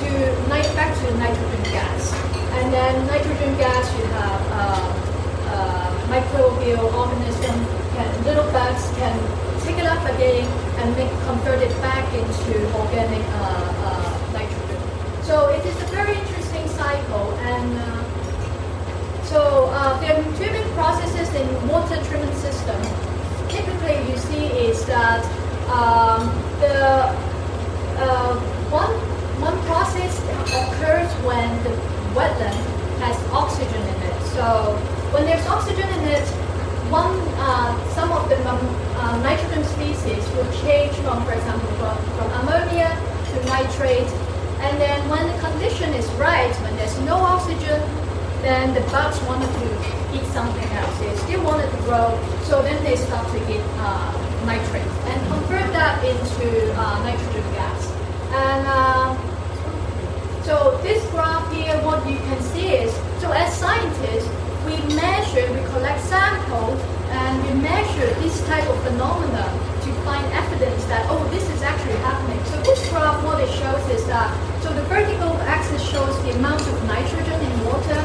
to 0.01 0.09
nit- 0.49 0.75
back 0.75 0.97
to 0.97 1.07
nitrogen 1.21 1.63
gas. 1.77 2.13
And 2.57 2.73
then 2.73 3.07
nitrogen 3.07 3.53
gas 3.59 3.85
you 3.99 4.05
have 4.17 4.43
uh, 4.61 4.87
uh, 5.55 5.89
microbial 6.09 6.89
organism 6.95 7.57
can 7.95 8.25
little 8.25 8.49
bugs 8.51 8.89
can 8.97 9.15
take 9.61 9.77
it 9.77 9.87
up 9.87 10.03
again 10.15 10.49
and 10.81 10.97
make 10.97 11.11
convert 11.29 11.61
it 11.61 11.75
back 11.83 12.07
into 12.15 12.55
organic 12.81 13.25
uh, 13.29 13.85
uh, 13.89 14.33
nitrogen. 14.33 14.81
So 15.23 15.49
it 15.49 15.65
is 15.67 15.77
a 15.83 15.87
very 15.93 16.17
interesting 16.17 16.67
cycle 16.69 17.33
and. 17.53 18.10
So 19.31 19.71
uh, 19.71 19.95
there 20.01 20.19
are 20.19 20.23
treatment 20.35 20.67
processes 20.75 21.33
in 21.37 21.47
water 21.69 21.95
treatment 22.11 22.35
system. 22.35 22.75
Typically, 23.47 24.03
you 24.11 24.19
see 24.19 24.47
is 24.67 24.85
that 24.87 25.23
um, 25.71 26.27
the 26.59 27.15
uh, 28.03 28.35
one 28.75 28.91
one 29.39 29.57
process 29.71 30.19
occurs 30.51 31.07
when 31.23 31.47
the 31.63 31.71
wetland 32.11 32.59
has 32.99 33.15
oxygen 33.31 33.79
in 33.79 34.03
it. 34.03 34.19
So 34.35 34.75
when 35.15 35.23
there's 35.27 35.47
oxygen 35.47 35.87
in 35.87 36.09
it, 36.11 36.27
one 36.91 37.15
uh, 37.39 37.71
some 37.95 38.11
of 38.11 38.29
the 38.29 38.35
uh, 38.35 39.23
nitrogen 39.23 39.63
species 39.63 40.27
will 40.35 40.51
change 40.67 40.91
from, 41.07 41.23
for 41.25 41.35
example, 41.35 41.71
from, 41.79 41.95
from 42.19 42.29
ammonia 42.43 42.91
to 43.31 43.47
nitrate. 43.47 44.11
And 44.59 44.75
then 44.81 45.09
when 45.09 45.23
the 45.31 45.39
condition 45.39 45.95
is 45.95 46.11
right, 46.19 46.53
when 46.67 46.75
there's 46.75 46.99
no 47.07 47.15
oxygen, 47.15 47.81
then 48.43 48.75
the 48.75 48.81
bugs 48.93 49.21
wanted 49.23 49.53
to 49.53 49.67
eat 50.15 50.25
something 50.33 50.69
else. 50.73 50.99
They 50.99 51.15
still 51.17 51.45
wanted 51.45 51.71
to 51.71 51.77
grow, 51.85 52.19
so 52.45 52.63
then 52.63 52.83
they 52.85 52.97
start 52.97 53.27
to 53.29 53.39
eat 53.53 53.63
uh, 53.79 54.11
nitrates 54.47 54.97
and 55.11 55.19
convert 55.29 55.73
that 55.73 56.03
into 56.05 56.73
uh, 56.75 57.03
nitrogen 57.05 57.45
gas. 57.53 57.93
And 58.33 58.67
uh, 58.67 59.17
so 60.43 60.79
this 60.83 61.05
graph 61.11 61.53
here, 61.53 61.77
what 61.85 62.07
you 62.09 62.17
can 62.17 62.41
see 62.55 62.69
is, 62.69 62.93
so 63.21 63.31
as 63.33 63.53
scientists, 63.55 64.29
we 64.65 64.77
measure, 64.95 65.47
we 65.53 65.61
collect 65.71 66.01
samples, 66.01 66.81
and 67.11 67.43
we 67.45 67.61
measure 67.61 68.07
this 68.21 68.41
type 68.47 68.67
of 68.69 68.83
phenomena 68.85 69.45
to 69.83 69.93
find 70.05 70.25
evidence 70.33 70.85
that, 70.87 71.07
oh, 71.11 71.23
this 71.31 71.49
is 71.51 71.63
actually 71.63 71.97
happening. 72.07 72.43
So 72.47 72.61
this 72.63 72.89
graph, 72.91 73.23
what 73.25 73.43
it 73.43 73.51
shows 73.51 73.85
is 73.91 74.07
that, 74.07 74.31
so 74.63 74.73
the 74.73 74.83
vertical 74.83 75.33
axis 75.43 75.83
shows 75.83 76.17
the 76.23 76.33
amount 76.37 76.63
of 76.63 76.85
nitrogen 76.85 77.41
in 77.41 77.65
water, 77.65 78.01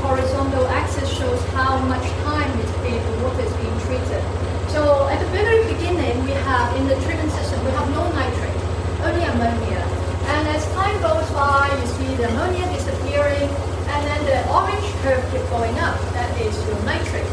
horizontal 0.00 0.66
axis 0.68 1.08
shows 1.08 1.42
how 1.52 1.78
much 1.86 2.04
time 2.24 2.50
it's 2.60 2.76
been, 2.84 2.98
the 2.98 3.24
water 3.24 3.42
is 3.42 3.52
being 3.58 3.78
treated. 3.86 4.22
So 4.70 5.08
at 5.08 5.18
the 5.18 5.30
very 5.34 5.64
beginning, 5.72 6.24
we 6.24 6.32
have 6.48 6.76
in 6.76 6.86
the 6.88 6.96
treatment 7.02 7.32
system, 7.32 7.64
we 7.64 7.70
have 7.72 7.88
no 7.90 8.04
nitrate, 8.12 8.60
only 9.02 9.24
ammonia. 9.24 9.82
And 10.34 10.48
as 10.48 10.64
time 10.72 10.96
goes 11.00 11.28
by, 11.32 11.72
you 11.72 11.86
see 11.96 12.14
the 12.16 12.28
ammonia 12.28 12.66
disappearing, 12.72 13.48
and 13.88 14.00
then 14.06 14.20
the 14.28 14.38
orange 14.52 14.88
curve 15.02 15.24
keeps 15.32 15.48
going 15.50 15.76
up. 15.80 15.96
That 16.12 16.30
is 16.40 16.54
your 16.68 16.78
nitrate. 16.84 17.32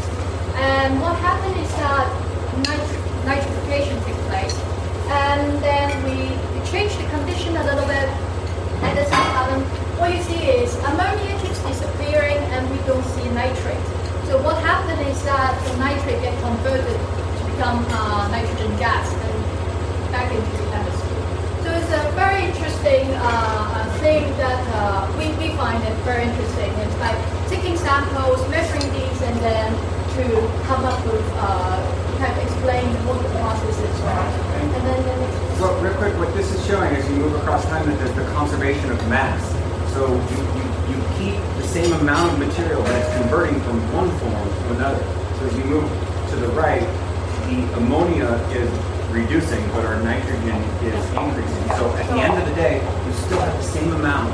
And 0.56 1.00
what 1.00 1.16
happened 1.20 1.60
is 1.60 1.70
that 1.76 2.08
nitrification 3.28 4.00
takes 4.04 4.22
place, 4.32 4.56
and 5.12 5.62
then 5.62 5.92
we, 6.08 6.32
we 6.56 6.66
change 6.66 6.96
the 6.96 7.04
condition 7.10 7.54
a 7.56 7.64
little 7.64 7.86
bit, 7.86 8.08
and 8.80 8.96
this 8.96 9.10
time, 9.10 9.60
what 10.00 10.14
you 10.14 10.22
see 10.22 10.40
is 10.56 10.74
ammonia 10.76 11.35
disappearing 11.68 12.38
and 12.54 12.62
we 12.70 12.78
don't 12.86 13.04
see 13.16 13.28
nitrate. 13.30 13.86
So 14.26 14.42
what 14.42 14.58
happened 14.62 15.00
is 15.06 15.22
that 15.24 15.54
the 15.66 15.76
nitrate 15.78 16.20
get 16.22 16.34
converted 16.42 16.98
to 16.98 17.42
become 17.50 17.84
uh, 17.90 18.28
nitrogen 18.28 18.74
gas 18.78 19.06
and 19.06 19.36
back 20.10 20.32
into 20.32 20.50
the 20.50 20.66
atmosphere. 20.74 21.26
So 21.62 21.68
it's 21.78 21.92
a 21.94 22.10
very 22.18 22.44
interesting 22.46 23.06
uh, 23.22 23.86
thing 24.00 24.26
that 24.38 24.62
uh, 24.74 25.06
we, 25.18 25.30
we 25.38 25.54
find 25.56 25.82
it 25.82 25.94
very 26.02 26.24
interesting. 26.24 26.70
It's 26.82 26.98
like 26.98 27.18
taking 27.48 27.76
samples, 27.76 28.42
measuring 28.50 28.90
these, 28.92 29.20
and 29.22 29.36
then 29.40 29.70
to 30.16 30.24
come 30.66 30.84
up 30.84 30.98
with 31.06 31.26
uh, 31.36 31.76
kind 32.18 32.32
of 32.32 32.38
explain 32.42 32.86
what 33.06 33.22
the 33.22 33.28
process 33.38 33.78
is. 33.78 33.96
And 34.00 34.72
then 34.86 35.00
the 35.04 35.16
next 35.22 35.58
So 35.58 35.78
real 35.80 35.94
quick, 35.94 36.14
what 36.18 36.32
this 36.34 36.50
is 36.52 36.64
showing 36.66 36.94
as 36.96 37.08
you 37.08 37.16
move 37.16 37.34
across 37.36 37.64
time 37.66 37.88
is 37.90 38.14
the 38.14 38.24
conservation 38.32 38.90
of 38.90 38.98
mass. 39.08 39.42
So 39.92 40.08
you, 40.08 40.40
you, 40.56 40.65
same 41.76 41.92
amount 41.92 42.32
of 42.32 42.38
material 42.38 42.82
that's 42.84 43.20
converting 43.20 43.60
from 43.60 43.76
one 43.92 44.08
form 44.16 44.48
to 44.48 44.80
another. 44.80 45.04
So 45.36 45.44
as 45.44 45.58
you 45.58 45.64
move 45.64 45.84
to 46.30 46.36
the 46.36 46.48
right, 46.56 46.80
the 47.52 47.68
ammonia 47.76 48.32
is 48.56 48.72
reducing, 49.12 49.60
but 49.76 49.84
our 49.84 50.00
nitrogen 50.00 50.56
is 50.80 51.04
increasing. 51.12 51.68
So 51.76 51.92
at 52.00 52.08
the 52.08 52.16
end 52.16 52.32
of 52.32 52.48
the 52.48 52.54
day, 52.54 52.80
you 52.80 53.12
still 53.12 53.40
have 53.40 53.54
the 53.54 53.62
same 53.62 53.92
amount 53.92 54.32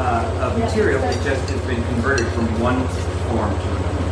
uh, 0.00 0.48
of 0.48 0.58
material. 0.58 1.04
It 1.04 1.12
just 1.20 1.44
has 1.44 1.60
been 1.68 1.84
converted 1.92 2.26
from 2.28 2.48
one 2.58 2.80
form 3.28 3.52
to 3.52 3.68
another. 3.76 4.08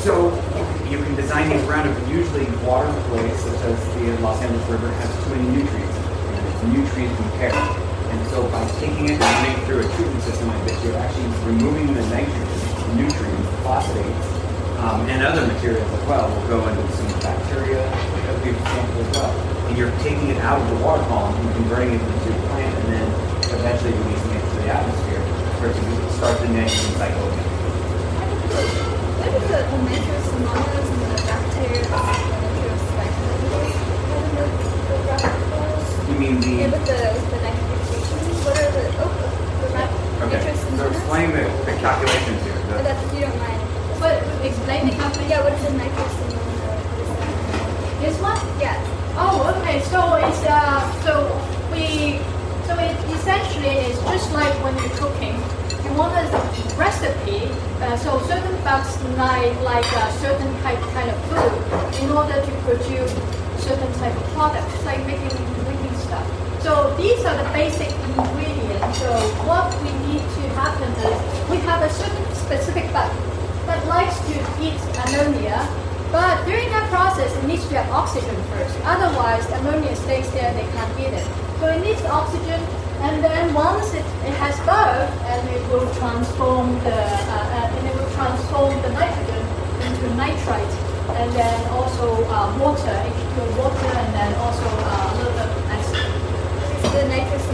So 0.00 0.32
you 0.88 0.96
can 1.04 1.14
design 1.16 1.50
these 1.50 1.60
around 1.68 1.86
it, 1.86 1.92
but 2.00 2.08
usually 2.08 2.46
waterways, 2.64 3.38
such 3.44 3.60
as 3.60 3.78
the 3.92 4.16
Los 4.24 4.40
Angeles 4.40 4.66
River, 4.70 4.88
has 4.88 5.24
too 5.24 5.36
many 5.36 5.48
nutrients. 5.58 5.96
And 5.98 6.48
it's 6.48 6.62
nutrient 6.64 7.20
impaired. 7.20 7.87
And 8.10 8.26
so 8.28 8.48
by 8.48 8.64
taking 8.80 9.04
it 9.06 9.20
and 9.20 9.20
running 9.20 9.52
it 9.52 9.64
through 9.66 9.80
a 9.80 9.88
treatment 9.96 10.22
system 10.22 10.48
like 10.48 10.64
this, 10.64 10.84
you're 10.84 10.96
actually 10.96 11.28
removing 11.44 11.92
the 11.94 12.02
nitrogen, 12.08 12.48
nutrients, 12.96 13.48
phosphates, 13.62 14.26
um, 14.80 15.04
and 15.08 15.22
other 15.22 15.46
materials 15.46 15.90
as 15.92 16.04
well. 16.08 16.28
Will 16.28 16.48
go 16.48 16.68
into 16.68 16.92
some 16.92 17.06
bacteria, 17.20 17.82
that 17.84 18.32
would 18.32 18.44
be 18.44 18.50
an 18.50 18.56
example 18.56 19.00
as 19.02 19.10
well. 19.16 19.32
And 19.68 19.76
you're 19.76 19.92
taking 20.00 20.28
it 20.28 20.38
out 20.38 20.60
of 20.60 20.68
the 20.72 20.84
water 20.84 21.02
column 21.04 21.34
and 21.34 21.54
converting 21.56 21.94
it 21.94 22.00
into 22.00 22.32
a 22.32 22.40
plant, 22.48 22.72
and 22.78 22.88
then 22.94 23.06
eventually 23.58 23.92
releasing 23.92 24.32
it 24.32 24.40
to 24.40 24.56
the 24.62 24.68
atmosphere 24.72 25.22
for 25.60 25.66
it 25.68 25.74
to 25.74 26.12
start 26.16 26.40
the 26.40 26.48
nitrogen 26.48 26.92
cycle 26.96 27.28
again. 27.28 27.48
What 29.18 29.28
is 29.36 29.44
the 29.48 29.58
nitrous 29.84 30.28
and 30.32 30.44
the 31.12 31.20
bacteria 31.26 32.28
the? 35.08 35.38
You 36.08 36.18
mean 36.18 36.40
the 36.40 36.48
Yeah, 36.48 36.70
with 36.70 36.86
the 36.86 36.98
the 37.30 37.36
nitrification, 37.36 37.36
what 37.36 37.42
are 37.42 37.47
the 38.82 40.24
Okay, 40.26 40.40
Nitrosomonas? 40.42 40.90
explain 40.92 41.30
the, 41.32 41.44
the 41.66 41.74
calculations 41.80 42.42
here. 42.42 42.54
The- 42.54 42.82
that's 42.82 43.02
if 43.06 43.14
you 43.14 43.20
don't 43.26 43.38
mind. 43.38 43.60
But 44.00 44.22
explain 44.44 44.90
the 44.90 44.96
company. 44.96 45.28
Yeah, 45.28 45.42
what 45.42 45.52
is 45.52 45.62
the 45.62 45.74
Nitrosomonas? 45.78 46.46
What 46.62 47.00
is 47.02 47.08
that? 47.14 48.00
This 48.02 48.16
one? 48.20 48.38
Yeah. 48.60 48.76
Oh, 49.16 49.54
okay. 49.58 49.80
So 49.90 50.14
it's 50.14 50.42
uh, 50.46 50.78
so 51.02 51.12
we, 51.72 52.18
so 52.66 52.74
it 52.78 52.94
essentially 53.18 53.90
is 53.90 53.98
just 54.02 54.32
like 54.32 54.54
when 54.62 54.74
you're 54.78 54.94
cooking. 54.98 55.34
You 55.84 55.94
want 55.94 56.12
a 56.14 56.22
recipe, 56.76 57.48
uh, 57.80 57.96
so 57.96 58.18
certain 58.26 58.54
bugs 58.62 58.94
like 59.16 59.54
like 59.62 59.86
a 59.86 60.12
certain 60.22 60.52
type 60.62 60.78
kind 60.94 61.10
of 61.10 61.18
food 61.26 62.02
in 62.02 62.10
order 62.10 62.34
to 62.34 62.52
produce 62.66 63.10
certain 63.58 63.90
type 63.98 64.14
of 64.14 64.26
products, 64.34 64.84
like 64.84 65.00
making 65.06 65.34
making 65.66 65.94
stuff. 65.98 66.26
So 66.62 66.94
these 66.96 67.24
are 67.24 67.36
the 67.42 67.48
basic 67.50 67.90
ingredients. 67.90 68.67
So 68.94 69.10
what 69.44 69.68
we 69.82 69.90
need 70.08 70.22
to 70.22 70.42
happen 70.56 70.90
is 71.04 71.16
we 71.50 71.58
have 71.68 71.82
a 71.82 71.90
certain 71.90 72.34
specific 72.34 72.92
bug 72.92 73.12
that 73.66 73.86
likes 73.86 74.18
to 74.28 74.34
eat 74.62 74.80
ammonia 75.06 75.68
but 76.10 76.42
during 76.46 76.70
that 76.72 76.88
process, 76.88 77.28
it 77.36 77.44
needs 77.44 77.68
to 77.68 77.76
have 77.76 77.90
oxygen 77.92 78.34
first. 78.48 78.72
Otherwise, 78.84 79.44
ammonia 79.60 79.94
stays 79.94 80.30
there, 80.32 80.48
and 80.48 80.56
they 80.56 80.64
can't 80.72 80.92
eat 80.96 81.12
it. 81.12 81.26
So 81.60 81.68
it 81.68 81.84
needs 81.84 82.00
oxygen, 82.08 82.60
and 83.04 83.22
then 83.22 83.52
once 83.52 83.92
it, 83.92 84.06
it 84.24 84.32
has 84.40 84.56
both, 84.64 85.12
and 85.28 85.42
it 85.52 85.60
will 85.68 85.84
transform 86.00 86.72
the 86.80 86.96
uh, 86.96 87.44
uh, 87.52 87.76
and 87.76 87.86
it 87.86 87.94
will 87.94 88.08
transform 88.16 88.72
the 88.80 88.88
nitrogen 88.96 89.44
into 89.84 90.08
nitrite, 90.16 90.74
and 91.20 91.28
then 91.36 91.58
also 91.76 92.24
uh, 92.32 92.56
water, 92.56 92.88
H2O 92.88 93.44
water, 93.60 93.90
and 93.92 94.08
then 94.16 94.32
also 94.40 94.64
uh, 94.64 95.12
a 95.12 95.14
little 95.20 95.36
bit 95.36 95.44
of 95.44 95.76
acid. 95.76 96.08
So 96.80 96.88
the 96.88 97.04
nitrous 97.12 97.44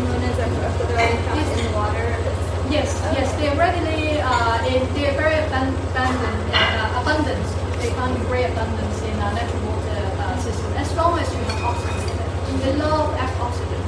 Yes, 2.71 2.91
yes, 3.17 3.33
they're 3.41 3.57
readily, 3.57 4.21
uh, 4.21 4.61
they're 4.93 5.17
very 5.17 5.37
abun- 5.49 5.73
abundant, 5.95 6.53
uh. 6.53 7.81
They 7.81 7.91
found 7.91 8.17
in 8.17 8.23
great 8.27 8.47
abundance 8.53 9.03
in 9.03 9.15
uh, 9.21 9.33
natural 9.33 9.63
water 9.73 10.01
uh, 10.21 10.37
system, 10.41 10.73
as 10.75 10.93
long 10.97 11.19
as 11.19 11.29
you 11.33 11.41
have 11.45 11.65
oxygen. 11.65 12.17
They 12.61 12.77
love 12.77 13.15
oxygen. 13.41 13.81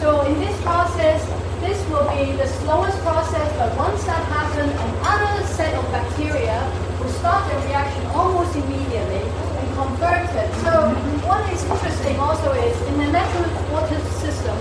So 0.00 0.22
in 0.26 0.40
this 0.40 0.56
process, 0.62 1.24
this 1.60 1.80
will 1.88 2.04
be 2.12 2.32
the 2.36 2.48
slowest 2.60 2.98
process, 3.00 3.48
but 3.56 3.76
once 3.76 4.04
that 4.04 4.24
happens, 4.28 4.72
another 5.08 5.46
set 5.46 5.72
of 5.74 5.84
bacteria 5.92 6.60
will 7.00 7.08
start 7.20 7.48
the 7.50 7.56
reaction 7.68 8.04
almost 8.12 8.54
immediately 8.56 9.24
and 9.24 9.66
convert 9.76 10.28
it. 10.36 10.48
So 10.64 10.92
what 11.28 11.44
is 11.52 11.64
interesting 11.64 12.18
also 12.18 12.52
is 12.52 12.76
in 12.88 12.98
the 12.98 13.08
natural 13.12 13.48
water 13.72 14.00
system, 14.20 14.56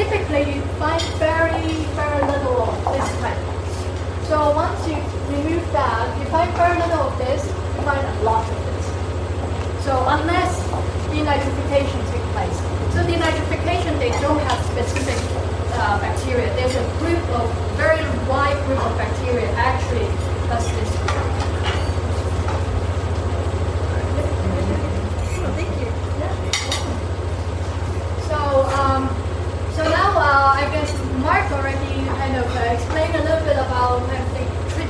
typically 0.00 0.54
you 0.54 0.62
find 0.80 1.02
very, 1.20 1.76
very 1.92 2.22
little 2.24 2.62
of 2.64 2.72
this 2.96 3.08
type. 3.20 3.36
So 4.24 4.54
once 4.56 4.80
you 4.88 4.96
remove 5.28 5.60
that, 5.76 6.08
you 6.18 6.24
find 6.32 6.50
very 6.56 6.78
little 6.80 7.12
of 7.12 7.18
this, 7.18 7.44
you 7.44 7.82
find 7.84 8.00
a 8.00 8.22
lot 8.22 8.48
of 8.48 8.56
this. 8.64 8.86
So 9.84 9.92
unless 10.08 10.52
denitrification 11.12 12.00
takes 12.08 12.28
place. 12.32 12.58
So 12.96 13.04
denitrification, 13.04 13.98
they 13.98 14.12
don't 14.24 14.40
have 14.48 14.64
specific 14.72 15.20
uh, 15.76 16.00
bacteria. 16.00 16.48
There's 16.56 16.76
a 16.76 16.86
group 16.98 17.20
of, 17.36 17.52
very 17.76 18.00
wide 18.24 18.56
group 18.66 18.80
of 18.80 18.96
bacteria 18.96 19.50
actually 19.52 20.08
does 20.48 20.64
this. 20.64 20.90
Oh, 25.42 25.52
thank 25.56 25.72
you. 25.76 25.88
So, 28.28 28.38
um, 28.80 29.02
so 29.76 29.88
now 29.88 30.12
uh, 30.18 30.60
I 30.60 30.68
guess 30.72 30.92
Mark 31.30 31.52
already 31.52 31.94
kind 32.18 32.34
of 32.34 32.56
uh, 32.56 32.74
explained 32.74 33.14
a 33.14 33.22
little 33.22 33.44
bit 33.46 33.54
about 33.54 34.02
the, 34.10 34.18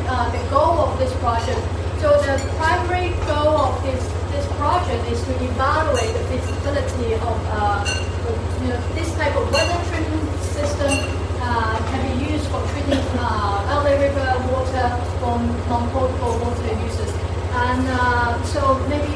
uh, 0.08 0.24
the 0.32 0.40
goal 0.48 0.88
of 0.88 0.98
this 0.98 1.12
project. 1.20 1.60
So 2.00 2.16
the 2.16 2.40
primary 2.56 3.12
goal 3.28 3.60
of 3.68 3.76
this 3.84 4.00
this 4.32 4.46
project 4.56 5.04
is 5.12 5.20
to 5.28 5.32
evaluate 5.36 6.16
the 6.16 6.24
feasibility 6.32 7.12
of 7.20 7.36
uh, 7.52 7.84
you 8.62 8.68
know 8.72 8.80
this 8.96 9.12
type 9.20 9.36
of 9.36 9.52
weather 9.52 9.80
treatment 9.92 10.24
system 10.40 10.88
uh, 11.44 11.76
can 11.92 12.00
be 12.08 12.32
used 12.32 12.48
for 12.48 12.64
treating 12.72 13.04
uh, 13.20 13.76
LA 13.84 14.00
River 14.00 14.32
water 14.48 14.88
from 15.20 15.44
non-potable 15.68 16.40
water 16.40 16.72
users. 16.88 17.12
And 17.68 17.84
uh, 17.84 18.42
so 18.44 18.80
maybe 18.88 19.12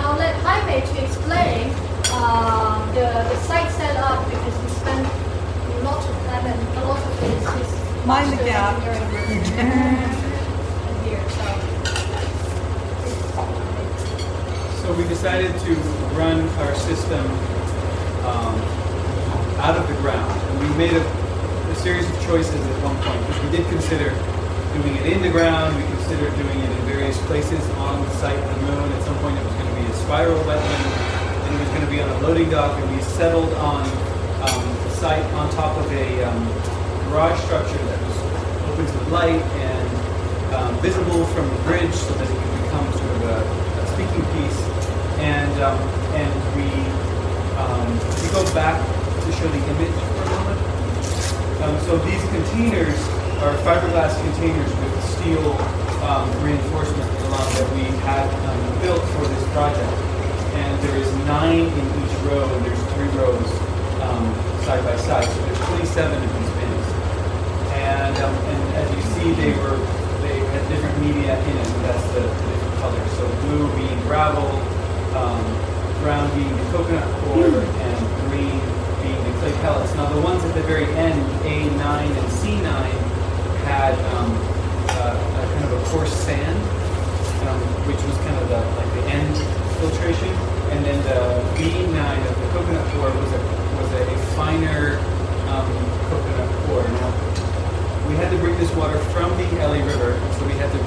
I'll 0.00 0.16
let 0.16 0.34
Jaime 0.40 0.80
to 0.80 1.04
explain 1.04 1.68
uh, 2.16 2.80
the, 2.96 3.28
the 3.28 3.36
site 3.44 3.70
setup 3.72 4.24
because 4.24 4.56
he 4.56 4.68
spent 4.80 5.21
lot 6.42 6.56
of 6.56 6.66
time 6.66 6.68
and 6.68 6.78
a 6.78 6.84
lot 6.86 6.98
of 6.98 7.18
his, 7.20 7.42
his 7.54 8.06
Mind 8.06 8.32
the 8.32 8.36
gap. 8.44 8.82
engineering 9.28 9.94
work 10.02 10.98
here. 11.06 11.22
So. 11.30 11.46
So 14.82 14.86
we 14.94 15.04
decided 15.06 15.52
to 15.60 15.74
run 16.18 16.48
our 16.58 16.74
system 16.74 17.24
um, 18.26 18.58
out 19.62 19.76
of 19.76 19.86
the 19.86 19.94
ground. 20.02 20.40
And 20.50 20.58
we 20.60 20.66
made 20.76 20.94
a, 20.94 21.00
a 21.00 21.74
series 21.76 22.10
of 22.10 22.20
choices 22.22 22.54
at 22.54 22.82
one 22.82 22.96
point, 23.02 23.24
because 23.28 23.42
we 23.44 23.50
did 23.56 23.66
consider 23.68 24.10
doing 24.74 24.96
it 24.96 25.06
in 25.12 25.22
the 25.22 25.30
ground, 25.30 25.76
we 25.76 25.84
considered 25.94 26.34
doing 26.34 26.58
it 26.58 26.70
in 26.70 26.78
various 26.86 27.18
places 27.26 27.62
on 27.78 28.02
the 28.02 28.10
site 28.16 28.36
of 28.36 28.54
the 28.56 28.60
moon. 28.66 28.92
At 28.92 29.02
some 29.04 29.16
point 29.18 29.38
it 29.38 29.44
was 29.44 29.54
going 29.54 29.68
to 29.68 29.74
be 29.80 29.86
a 29.86 29.94
spiral 30.02 30.38
wetland, 30.42 30.90
and 31.46 31.54
it 31.54 31.60
was 31.60 31.68
going 31.68 31.82
to 31.82 31.90
be 31.90 32.00
on 32.02 32.08
a 32.08 32.18
loading 32.26 32.50
dock, 32.50 32.80
and 32.80 32.96
we 32.96 33.02
settled 33.02 33.52
on 33.54 33.86
a 33.86 34.11
site 35.02 35.26
on 35.34 35.50
top 35.50 35.76
of 35.78 35.90
a 35.90 36.22
um, 36.22 36.46
garage 37.10 37.34
structure 37.42 37.82
that 37.90 37.98
was 38.06 38.18
open 38.70 38.86
to 38.86 39.00
light 39.10 39.42
and 39.58 40.54
um, 40.54 40.78
visible 40.78 41.26
from 41.34 41.42
the 41.50 41.58
bridge 41.66 41.90
so 41.90 42.14
that 42.22 42.30
it 42.30 42.38
could 42.38 42.54
become 42.62 42.86
sort 42.94 43.10
of 43.18 43.22
a, 43.34 43.38
a 43.82 43.84
speaking 43.98 44.22
piece. 44.38 44.62
And 45.18 45.50
um, 45.58 45.74
and 46.14 46.30
we 46.54 46.70
um, 47.58 47.90
we 48.22 48.30
go 48.30 48.46
back 48.54 48.78
to 48.78 49.28
show 49.42 49.50
the 49.50 49.62
image 49.74 49.98
for 50.14 50.22
a 50.22 50.30
moment. 50.38 50.60
Um, 51.66 51.74
so 51.82 51.98
these 52.06 52.22
containers 52.30 52.94
are 53.42 53.58
fiberglass 53.66 54.14
containers 54.22 54.70
with 54.70 54.94
steel 55.18 55.50
um, 56.06 56.30
reinforcement 56.46 57.10
that 57.10 57.68
we 57.74 57.90
had 58.06 58.30
built 58.86 59.02
for 59.18 59.26
this 59.26 59.44
project. 59.50 59.98
And 60.62 60.78
there 60.78 60.94
is 60.94 61.10
nine 61.26 61.66
in 61.66 61.86
each 61.98 62.14
row, 62.22 62.46
and 62.54 62.64
there's 62.64 62.82
three 62.94 63.10
rows 63.18 63.71
um, 64.02 64.24
side 64.66 64.82
by 64.84 64.96
side. 64.96 65.24
So 65.24 65.38
there's 65.46 65.58
27 65.58 66.22
of 66.22 66.30
these 66.34 66.52
bins. 66.58 66.86
And, 67.78 68.16
um, 68.18 68.34
and 68.34 68.62
as 68.76 68.88
you 68.94 69.02
see, 69.14 69.32
they 69.38 69.52
were 69.58 69.78
they 70.22 70.38
had 70.38 70.62
different 70.68 70.98
media 71.00 71.38
in 71.38 71.56
it. 71.56 71.66
And 71.66 71.84
that's 71.84 72.06
the, 72.14 72.20
the 72.20 72.44
different 72.50 72.76
colors. 72.82 73.10
So 73.18 73.24
blue 73.46 73.66
being 73.76 74.00
gravel, 74.06 74.50
um, 75.16 75.42
brown 76.02 76.26
being 76.34 76.50
the 76.50 76.66
coconut 76.70 77.06
coir, 77.22 77.62
and 77.62 77.98
green 78.28 78.58
being 79.02 79.22
the 79.24 79.34
clay 79.40 79.54
pellets. 79.62 79.94
Now 79.94 80.12
the 80.12 80.20
ones 80.20 80.44
at 80.44 80.54
the 80.54 80.62
very 80.62 80.86
end, 80.94 81.22
A9 81.46 81.78
and 81.78 82.28
C9, 82.42 82.66
had 83.66 83.94
um, 84.14 84.30
uh, 84.90 85.14
a 85.14 85.42
kind 85.54 85.64
of 85.64 85.72
a 85.72 85.84
coarse 85.90 86.12
sand, 86.12 86.58
um, 87.48 87.60
which 87.86 88.02
was 88.02 88.16
kind 88.26 88.36
of 88.38 88.48
the 88.48 88.60
like 88.76 88.90
the 88.98 89.04
end 89.10 89.34
filtration, 89.78 90.51
and 90.72 90.84
then 90.86 90.98
the 91.04 91.20
B9 91.60 91.92
of 91.92 92.34
the 92.40 92.48
coconut 92.56 92.86
coir 92.96 93.12
was 93.12 93.32
a 93.36 93.40
was 93.76 93.92
a, 93.92 94.02
a 94.08 94.16
finer 94.32 94.96
um, 95.52 95.68
coconut 96.08 96.48
coir. 96.64 96.88
Now 96.96 97.12
we 98.08 98.16
had 98.16 98.32
to 98.32 98.38
bring 98.38 98.56
this 98.56 98.72
water 98.74 98.98
from 99.12 99.36
the 99.36 99.44
LA 99.60 99.84
River, 99.84 100.16
so 100.32 100.46
we 100.48 100.56
had 100.56 100.72
to 100.72 100.80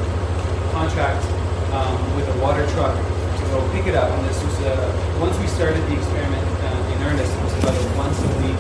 contract 0.73 1.21
um, 1.69 2.01
with 2.17 2.25
a 2.33 2.37
water 2.41 2.65
truck 2.73 2.97
to 2.97 3.43
go 3.53 3.61
pick 3.77 3.85
it 3.85 3.93
up. 3.93 4.09
And 4.09 4.25
this 4.25 4.41
was 4.41 4.57
a, 4.65 4.73
once 5.21 5.37
we 5.37 5.45
started 5.53 5.85
the 5.85 5.93
experiment 6.01 6.41
uh, 6.65 6.91
in 6.91 6.97
earnest, 7.05 7.29
it 7.29 7.43
was 7.45 7.53
about 7.61 7.77
a 7.77 7.85
once 7.93 8.17
a 8.25 8.31
week 8.41 8.57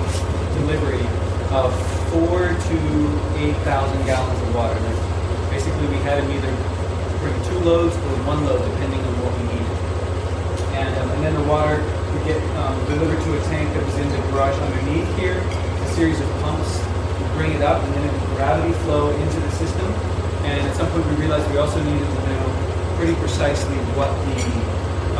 delivery 0.61 1.05
of 1.57 1.73
four 2.13 2.53
to 2.53 2.77
eight 3.41 3.57
thousand 3.65 3.97
gallons 4.05 4.39
of 4.45 4.53
water. 4.53 4.77
Like, 4.77 5.49
basically, 5.49 5.89
we 5.89 5.97
had 6.05 6.21
to 6.21 6.25
either 6.29 6.53
bring 7.17 7.33
two 7.49 7.59
loads 7.65 7.97
or 7.97 8.13
one 8.29 8.45
load, 8.45 8.61
depending 8.61 9.01
on 9.01 9.13
what 9.25 9.33
we 9.41 9.43
needed. 9.49 9.65
The 11.35 11.43
water 11.51 11.83
would 11.83 12.23
get 12.23 12.39
um, 12.55 12.79
delivered 12.87 13.19
to 13.19 13.31
a 13.35 13.41
tank 13.51 13.67
that 13.75 13.83
was 13.83 13.95
in 13.99 14.07
the 14.07 14.17
garage 14.31 14.55
underneath 14.55 15.17
here. 15.19 15.35
A 15.35 15.87
series 15.91 16.21
of 16.21 16.29
pumps 16.39 16.79
would 17.19 17.31
bring 17.35 17.51
it 17.51 17.61
up, 17.61 17.83
and 17.83 17.93
then 17.93 18.07
it 18.07 18.11
would 18.13 18.39
gravity 18.39 18.71
flow 18.87 19.11
into 19.11 19.39
the 19.41 19.51
system. 19.51 19.85
And 20.47 20.63
at 20.63 20.75
some 20.77 20.87
point, 20.95 21.05
we 21.11 21.15
realized 21.27 21.43
we 21.51 21.57
also 21.57 21.83
needed 21.83 22.07
to 22.07 22.21
know 22.31 22.95
pretty 22.95 23.15
precisely 23.19 23.75
what 23.99 24.15
the 24.31 24.39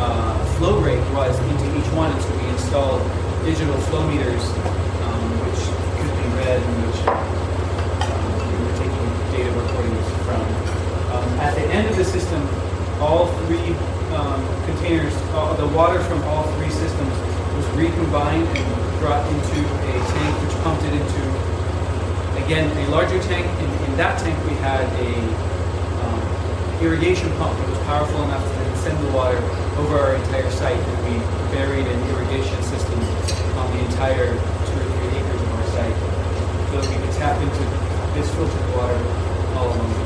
uh, 0.00 0.40
flow 0.56 0.80
rate 0.80 1.04
was 1.12 1.36
into 1.52 1.68
each 1.76 1.92
one. 1.92 2.10
And 2.10 2.22
so 2.22 2.32
we 2.32 2.48
installed 2.48 3.04
digital 3.44 3.76
flow 3.92 4.08
meters, 4.08 4.40
um, 5.04 5.20
which 5.44 5.60
could 6.00 6.12
be 6.16 6.26
read 6.40 6.64
and 6.64 6.76
which 6.80 7.00
um, 7.12 8.32
we 8.40 8.56
were 8.64 8.76
taking 8.80 9.04
data 9.36 9.52
recordings 9.52 10.08
from. 10.24 10.40
Um, 11.12 11.28
at 11.44 11.54
the 11.54 11.66
end 11.68 11.92
of 11.92 11.96
the 11.96 12.08
system, 12.08 12.40
all 13.04 13.28
three 13.44 13.76
um, 14.16 14.40
containers, 14.86 15.16
all, 15.34 15.54
the 15.54 15.66
water 15.74 16.00
from 16.04 16.22
all 16.24 16.44
three 16.54 16.70
systems 16.70 17.10
was 17.58 17.66
recombined 17.74 18.46
and 18.46 19.00
brought 19.00 19.26
into 19.32 19.58
a 19.58 19.92
tank 20.14 20.32
which 20.42 20.54
pumped 20.62 20.84
it 20.84 20.94
into, 20.94 21.22
again, 22.44 22.70
a 22.70 22.90
larger 22.90 23.20
tank. 23.24 23.46
In, 23.58 23.90
in 23.90 23.96
that 23.96 24.18
tank, 24.20 24.38
we 24.46 24.54
had 24.62 24.86
a 25.02 25.10
um, 26.06 26.22
irrigation 26.82 27.28
pump 27.36 27.58
that 27.58 27.68
was 27.68 27.78
powerful 27.80 28.22
enough 28.22 28.44
to 28.46 28.76
send 28.78 28.96
the 29.04 29.10
water 29.10 29.38
over 29.78 29.98
our 29.98 30.14
entire 30.14 30.50
site. 30.52 30.78
And 30.78 30.98
we 31.10 31.18
buried 31.50 31.86
an 31.86 32.00
irrigation 32.10 32.62
system 32.62 33.00
on 33.58 33.66
the 33.74 33.84
entire 33.90 34.30
two 34.38 34.78
or 34.78 34.86
three 34.86 35.18
acres 35.18 35.42
of 35.42 35.50
our 35.50 35.66
site 35.74 35.98
so 36.70 36.80
that 36.80 36.86
we 36.86 36.96
could 37.02 37.14
tap 37.18 37.42
into 37.42 37.64
this 38.14 38.30
filtered 38.36 38.76
water 38.76 39.02
all 39.58 39.66
along 39.66 40.05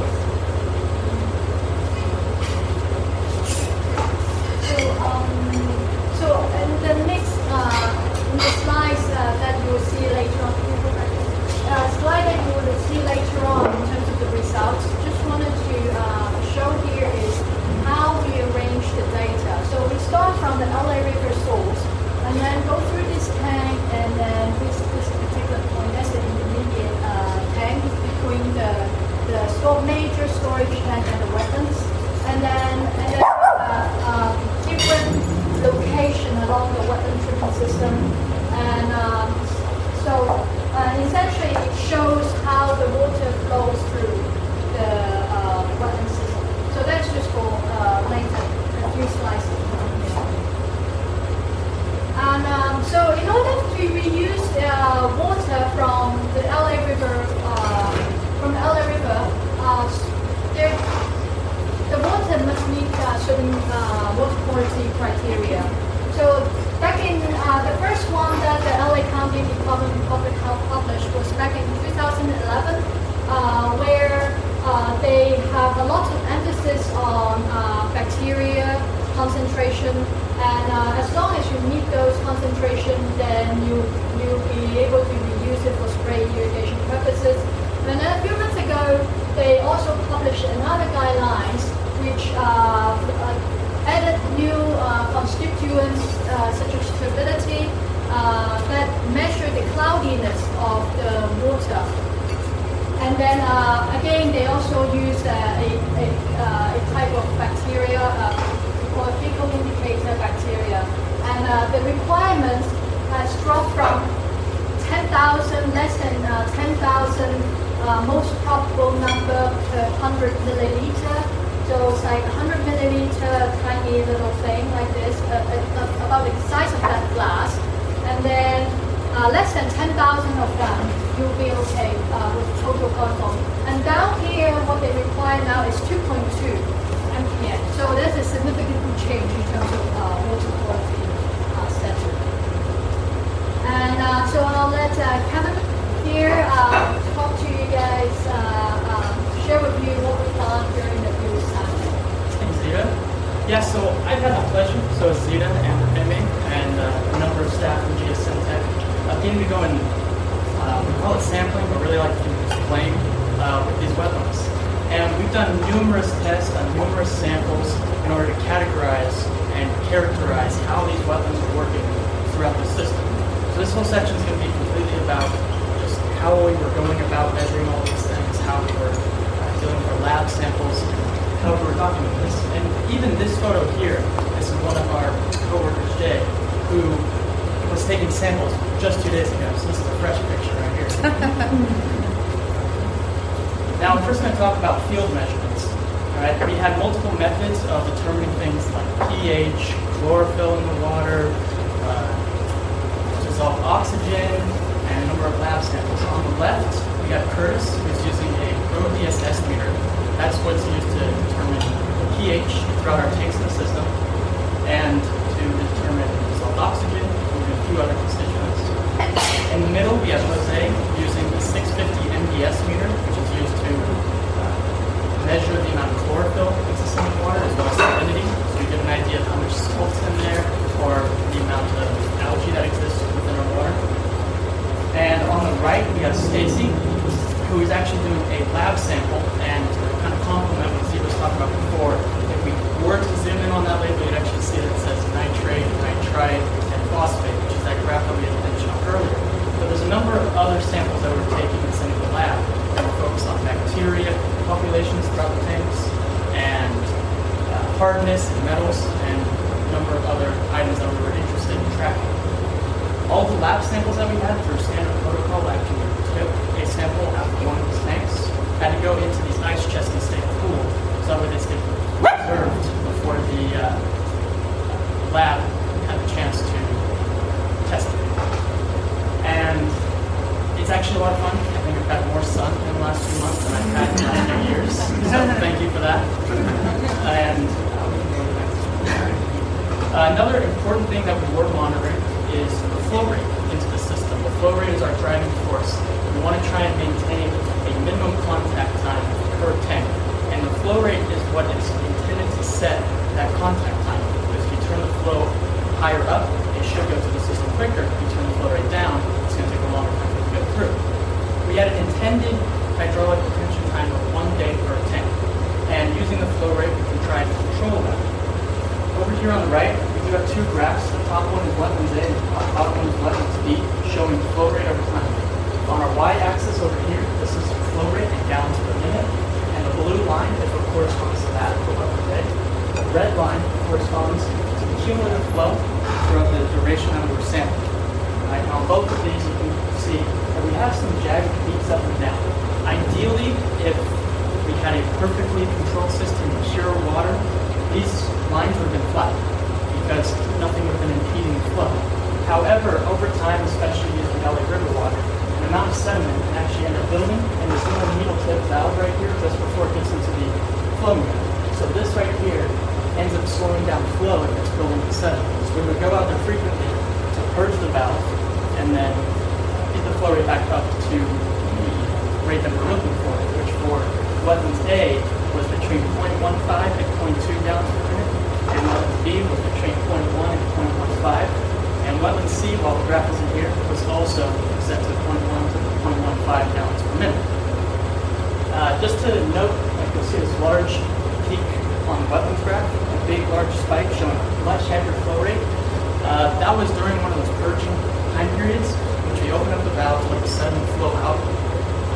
that 396.50 396.58
was 396.58 396.70
during 396.82 396.98
one 396.98 397.14
of 397.14 397.18
those 397.22 397.30
purging 397.38 397.70
time 398.18 398.26
periods, 398.34 398.74
which 399.06 399.22
we 399.22 399.30
opened 399.30 399.54
up 399.54 399.62
the 399.62 399.70
valve 399.78 400.02
to 400.02 400.10
let 400.10 400.18
the 400.18 400.26
sediment 400.26 400.66
flow 400.74 400.90
out, 401.06 401.14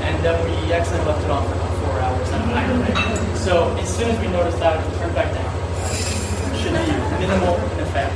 and 0.07 0.15
then 0.23 0.39
we 0.47 0.71
accidentally 0.71 1.11
left 1.11 1.27
it 1.27 1.31
on 1.35 1.43
for 1.43 1.59
about 1.59 1.75
four 1.83 1.99
hours 1.99 2.29
at 2.31 2.39
a 2.39 2.47
higher. 2.55 3.35
So 3.35 3.75
as 3.83 3.91
soon 3.91 4.15
as 4.15 4.19
we 4.23 4.31
noticed 4.31 4.63
that, 4.63 4.79
we 4.79 4.95
turned 5.03 5.11
back 5.11 5.35
down. 5.35 5.51
Should 6.55 6.71
be 6.71 6.87
minimal 7.19 7.59
in 7.59 7.83
effect. 7.83 8.15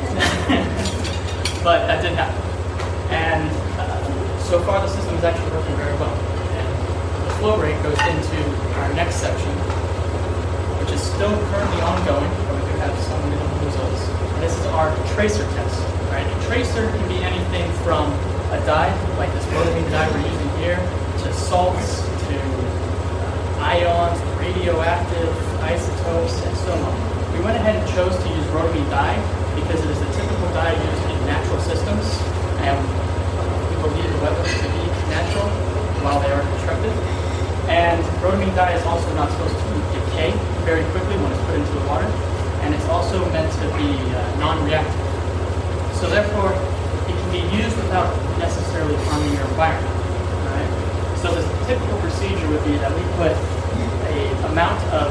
but 1.66 1.90
that 1.90 2.06
did 2.06 2.14
happen. 2.14 2.38
And 3.10 3.50
uh, 3.74 3.98
so 4.46 4.62
far 4.62 4.78
the 4.78 4.94
system 4.94 5.18
is 5.18 5.24
actually 5.26 5.50
working 5.50 5.74
very 5.74 5.98
well. 5.98 6.14
And 6.14 6.70
the 7.26 7.34
flow 7.42 7.58
rate 7.58 7.82
goes 7.82 7.98
into 8.06 8.38
our 8.78 8.94
next 8.94 9.18
section, 9.18 9.50
which 10.78 10.94
is 10.94 11.02
still 11.02 11.34
currently 11.50 11.82
ongoing, 11.82 12.30
but 12.46 12.62
we 12.62 12.62
do 12.70 12.78
have 12.78 12.94
some 13.10 13.26
minimal 13.26 13.58
results. 13.66 14.06
And 14.06 14.42
this 14.46 14.54
is 14.54 14.66
our 14.70 14.94
tracer 15.18 15.42
tracer 16.58 16.90
can 16.90 17.06
be 17.06 17.22
anything 17.22 17.70
from 17.86 18.10
a 18.50 18.58
dye, 18.66 18.90
like 19.14 19.30
this 19.30 19.46
rhodamine 19.54 19.88
dye 19.94 20.10
we're 20.10 20.26
using 20.26 20.50
here, 20.58 20.74
to 21.22 21.32
salts, 21.32 22.02
to 22.26 22.34
uh, 22.34 23.62
ions, 23.62 24.18
radioactive 24.42 25.30
isotopes, 25.62 26.34
and 26.42 26.56
so 26.66 26.74
on. 26.74 26.94
We 27.30 27.46
went 27.46 27.54
ahead 27.54 27.78
and 27.78 27.86
chose 27.94 28.10
to 28.10 28.26
use 28.26 28.42
rhodamine 28.50 28.90
dye 28.90 29.14
because 29.54 29.78
it 29.86 29.86
is 29.86 30.00
the 30.02 30.10
typical 30.18 30.50
dye 30.50 30.74
used 30.74 31.04
in 31.06 31.18
natural 31.30 31.62
systems, 31.62 32.02
and 32.66 32.74
uh, 32.74 33.46
we 33.70 33.78
believe 33.78 34.10
the 34.10 34.18
weapons 34.18 34.50
to 34.58 34.66
be 34.66 34.82
natural 35.14 35.46
while 36.02 36.18
they 36.18 36.32
are 36.34 36.42
constructed. 36.42 36.90
And 37.70 38.02
rhodamine 38.18 38.50
dye 38.58 38.74
is 38.74 38.82
also 38.82 39.06
not 39.14 39.30
supposed 39.30 39.54
to 39.54 39.70
decay 39.94 40.34
very 40.66 40.82
quickly 40.90 41.22
when 41.22 41.30
it's 41.30 41.44
put 41.46 41.54
into 41.54 41.70
the 41.70 41.86
water. 41.86 42.10
And 42.66 42.74
it's 42.74 42.88
also 42.90 43.22
meant 43.30 43.46
to 43.46 43.66
be 43.78 43.94
uh, 44.10 44.42
non-reactive. 44.42 45.07
So 45.98 46.06
therefore, 46.06 46.54
it 47.10 47.14
can 47.18 47.30
be 47.34 47.42
used 47.58 47.74
without 47.74 48.14
necessarily 48.38 48.94
harming 49.10 49.34
your 49.34 49.42
environment. 49.50 49.90
Right? 50.46 50.70
So 51.18 51.34
the 51.34 51.42
typical 51.66 51.98
procedure 51.98 52.46
would 52.54 52.62
be 52.62 52.78
that 52.78 52.94
we 52.94 53.02
put 53.18 53.34
a 53.34 54.46
amount 54.46 54.78
of 54.94 55.10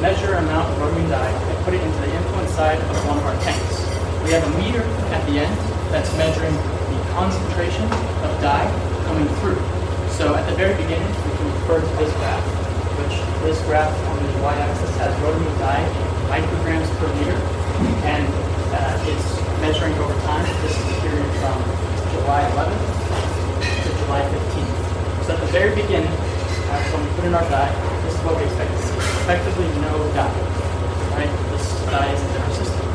measure 0.00 0.34
amount 0.34 0.70
of 0.70 0.82
argon 0.82 1.10
dye 1.10 1.26
and 1.26 1.64
put 1.64 1.74
it 1.74 1.82
into 1.82 1.98
the 2.06 2.14
influent 2.14 2.48
side 2.50 2.78
of 2.78 2.96
one 3.10 3.18
of 3.18 3.24
our 3.26 3.34
tanks. 3.42 3.82
We 4.22 4.30
have 4.30 4.46
a 4.46 4.54
meter 4.62 4.86
at 5.10 5.26
the 5.26 5.42
end 5.42 5.58
that's 5.90 6.14
measuring 6.14 6.54
the 6.54 6.98
concentration 7.18 7.82
of 8.22 8.30
dye 8.38 8.70
coming 9.10 9.26
through. 9.42 9.58
So 10.14 10.38
at 10.38 10.46
the 10.46 10.54
very 10.54 10.78
beginning, 10.78 11.10
we 11.26 11.30
can 11.34 11.46
refer 11.50 11.80
to 11.82 11.92
this 11.98 12.14
graph, 12.14 12.46
which 13.02 13.18
this 13.42 13.58
graph 13.66 13.90
on 14.06 14.22
the 14.22 14.38
y-axis 14.38 14.96
has 15.02 15.10
rhodamine 15.18 15.58
dye 15.58 15.82
in 15.82 16.06
micrograms 16.30 16.86
per 17.02 17.10
liter, 17.18 17.38
and 18.06 18.26
uh, 18.70 19.10
it's 19.10 19.47
measuring 19.60 19.94
over 19.98 20.14
time. 20.22 20.46
This 20.62 20.74
is 20.78 20.84
the 20.86 20.96
period 21.02 21.30
from 21.42 21.58
July 22.14 22.46
11th 22.54 22.84
to 23.82 23.90
July 24.04 24.22
15th. 24.22 24.74
So 25.26 25.34
at 25.34 25.40
the 25.40 25.50
very 25.50 25.74
beginning, 25.74 26.14
uh, 26.70 26.78
when 26.94 27.02
we 27.02 27.10
put 27.18 27.24
in 27.26 27.34
our 27.34 27.46
dye, 27.50 27.72
this 28.06 28.14
is 28.14 28.20
what 28.22 28.38
we 28.38 28.46
expect 28.46 28.70
to 28.70 28.82
see. 28.86 28.98
Effectively 29.26 29.66
no 29.82 29.98
dye. 30.14 30.30
Right? 31.18 31.32
This 31.50 31.66
dye 31.90 32.06
isn't 32.14 32.30
in 32.30 32.42
our 32.42 32.54
system. 32.54 32.86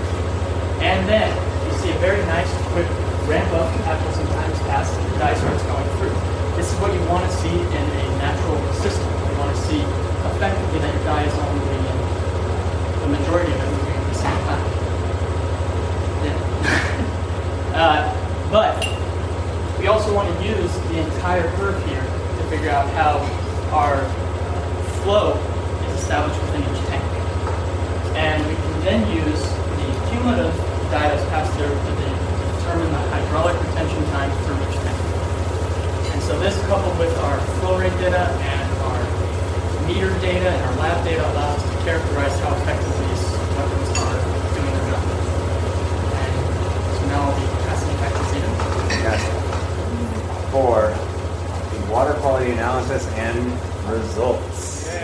And 0.80 1.04
then 1.08 1.30
you 1.68 1.72
see 1.84 1.92
a 1.92 2.00
very 2.00 2.24
nice 2.32 2.52
quick 2.72 2.88
ramp 3.28 3.52
up 3.60 3.68
after 3.84 4.10
some 4.16 4.28
time 4.32 4.48
has 4.48 4.62
passed 4.68 4.94
and 4.96 5.04
the 5.12 5.20
dye 5.20 5.36
starts 5.36 5.64
going 5.68 5.90
through. 6.00 6.16
This 6.56 6.72
is 6.72 6.80
what 6.80 6.94
you 6.96 7.04
want 7.12 7.28
to 7.28 7.34
see 7.44 7.56
in 7.56 7.86
a 7.92 8.06
natural 8.24 8.60
system. 8.80 9.04
You 9.04 9.36
want 9.36 9.52
to 9.52 9.62
see 9.68 9.82
effectively 10.32 10.80
that 10.80 10.92
your 10.96 11.04
dye 11.04 11.28
is 11.28 11.36
only 11.44 11.76
the 13.04 13.08
majority 13.20 13.52
of 13.52 13.60
it 13.68 13.73
uh, 17.74 18.50
but 18.52 18.86
we 19.80 19.88
also 19.88 20.14
want 20.16 20.30
to 20.32 20.46
use 20.46 20.72
the 20.90 21.00
entire 21.00 21.44
curve 21.58 21.78
here 21.86 22.04
to 22.38 22.44
figure 22.50 22.70
out 22.70 22.88
how 22.94 23.20
our 23.76 23.98
flow 25.02 25.36
is 25.88 26.00
established 26.00 26.40
within 26.42 26.62
each 26.62 26.84
tank. 26.88 27.04
And 28.16 28.46
we 28.48 28.56
can 28.56 28.80
then 28.86 29.02
use 29.12 29.42
the 29.76 29.88
cumulative 30.10 30.56
data 30.94 31.18
passed 31.34 31.52
through 31.58 31.74
to 31.74 31.92
determine 32.64 32.92
the 32.94 33.04
hydraulic 33.12 33.58
retention 33.60 34.04
time 34.14 34.32
for 34.46 34.54
each 34.64 34.78
tank. 34.80 35.00
And 36.14 36.22
so 36.24 36.40
this 36.40 36.56
coupled 36.68 36.98
with 37.00 37.18
our 37.18 37.40
flow 37.60 37.80
rate 37.80 37.98
data 37.98 38.30
and 38.30 38.68
our 38.88 39.02
meter 39.88 40.14
data 40.22 40.48
and 40.48 40.62
our 40.64 40.76
lab 40.78 41.04
data 41.04 41.26
allows 41.34 41.60
us 41.60 41.64
to 41.68 41.84
characterize 41.84 42.40
how 42.40 42.56
effective 42.56 42.94
these 43.04 43.24
weapons 43.58 43.90
are 44.00 44.22
doing 44.56 44.72
their 44.72 44.86
job. 44.94 45.04
And 46.22 46.34
so 46.96 47.04
now 47.12 47.20
I'll 47.28 47.36
be 47.36 47.48
passing 47.68 47.90
it 47.92 48.00
back 48.00 48.14
to 48.16 48.24
Zita. 48.32 48.50
Yes. 49.04 49.22
For 50.54 50.94
the 51.74 51.92
water 51.92 52.14
quality 52.22 52.52
analysis 52.52 53.08
and 53.18 53.36
results. 53.90 54.86
All 54.94 55.02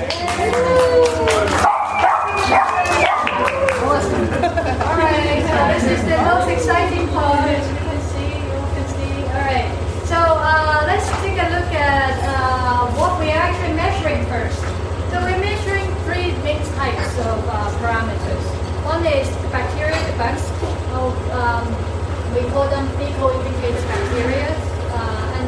right, 4.94 5.42
so 5.42 5.58
this 5.74 5.86
is 5.90 6.06
the 6.06 6.22
most 6.22 6.54
exciting 6.54 7.08
part. 7.10 7.50
You 7.50 7.82
can 7.82 8.00
see, 8.14 8.30
you 8.30 8.62
can 8.78 8.86
see. 8.94 9.26
All 9.34 9.42
right, 9.42 9.66
so 10.06 10.18
uh, 10.22 10.86
let's 10.86 11.10
take 11.26 11.42
a 11.42 11.50
look 11.50 11.74
at 11.74 12.14
uh, 12.30 12.86
what 12.94 13.18
we're 13.18 13.34
actually 13.34 13.74
measuring 13.74 14.24
first. 14.28 14.62
So 15.10 15.18
we're 15.18 15.42
measuring 15.42 15.90
three 16.06 16.30
main 16.46 16.62
types 16.78 17.18
of 17.26 17.42
uh, 17.50 17.74
parameters. 17.82 18.46
One 18.86 19.04
is 19.04 19.28
the 19.42 19.48
bacteria, 19.50 19.98
the 20.14 20.30
um, 21.34 21.66
we 22.36 22.42
call 22.52 22.70
them 22.70 22.88
fecal 23.00 23.32
indicator 23.32 23.82
bacteria. 23.88 24.69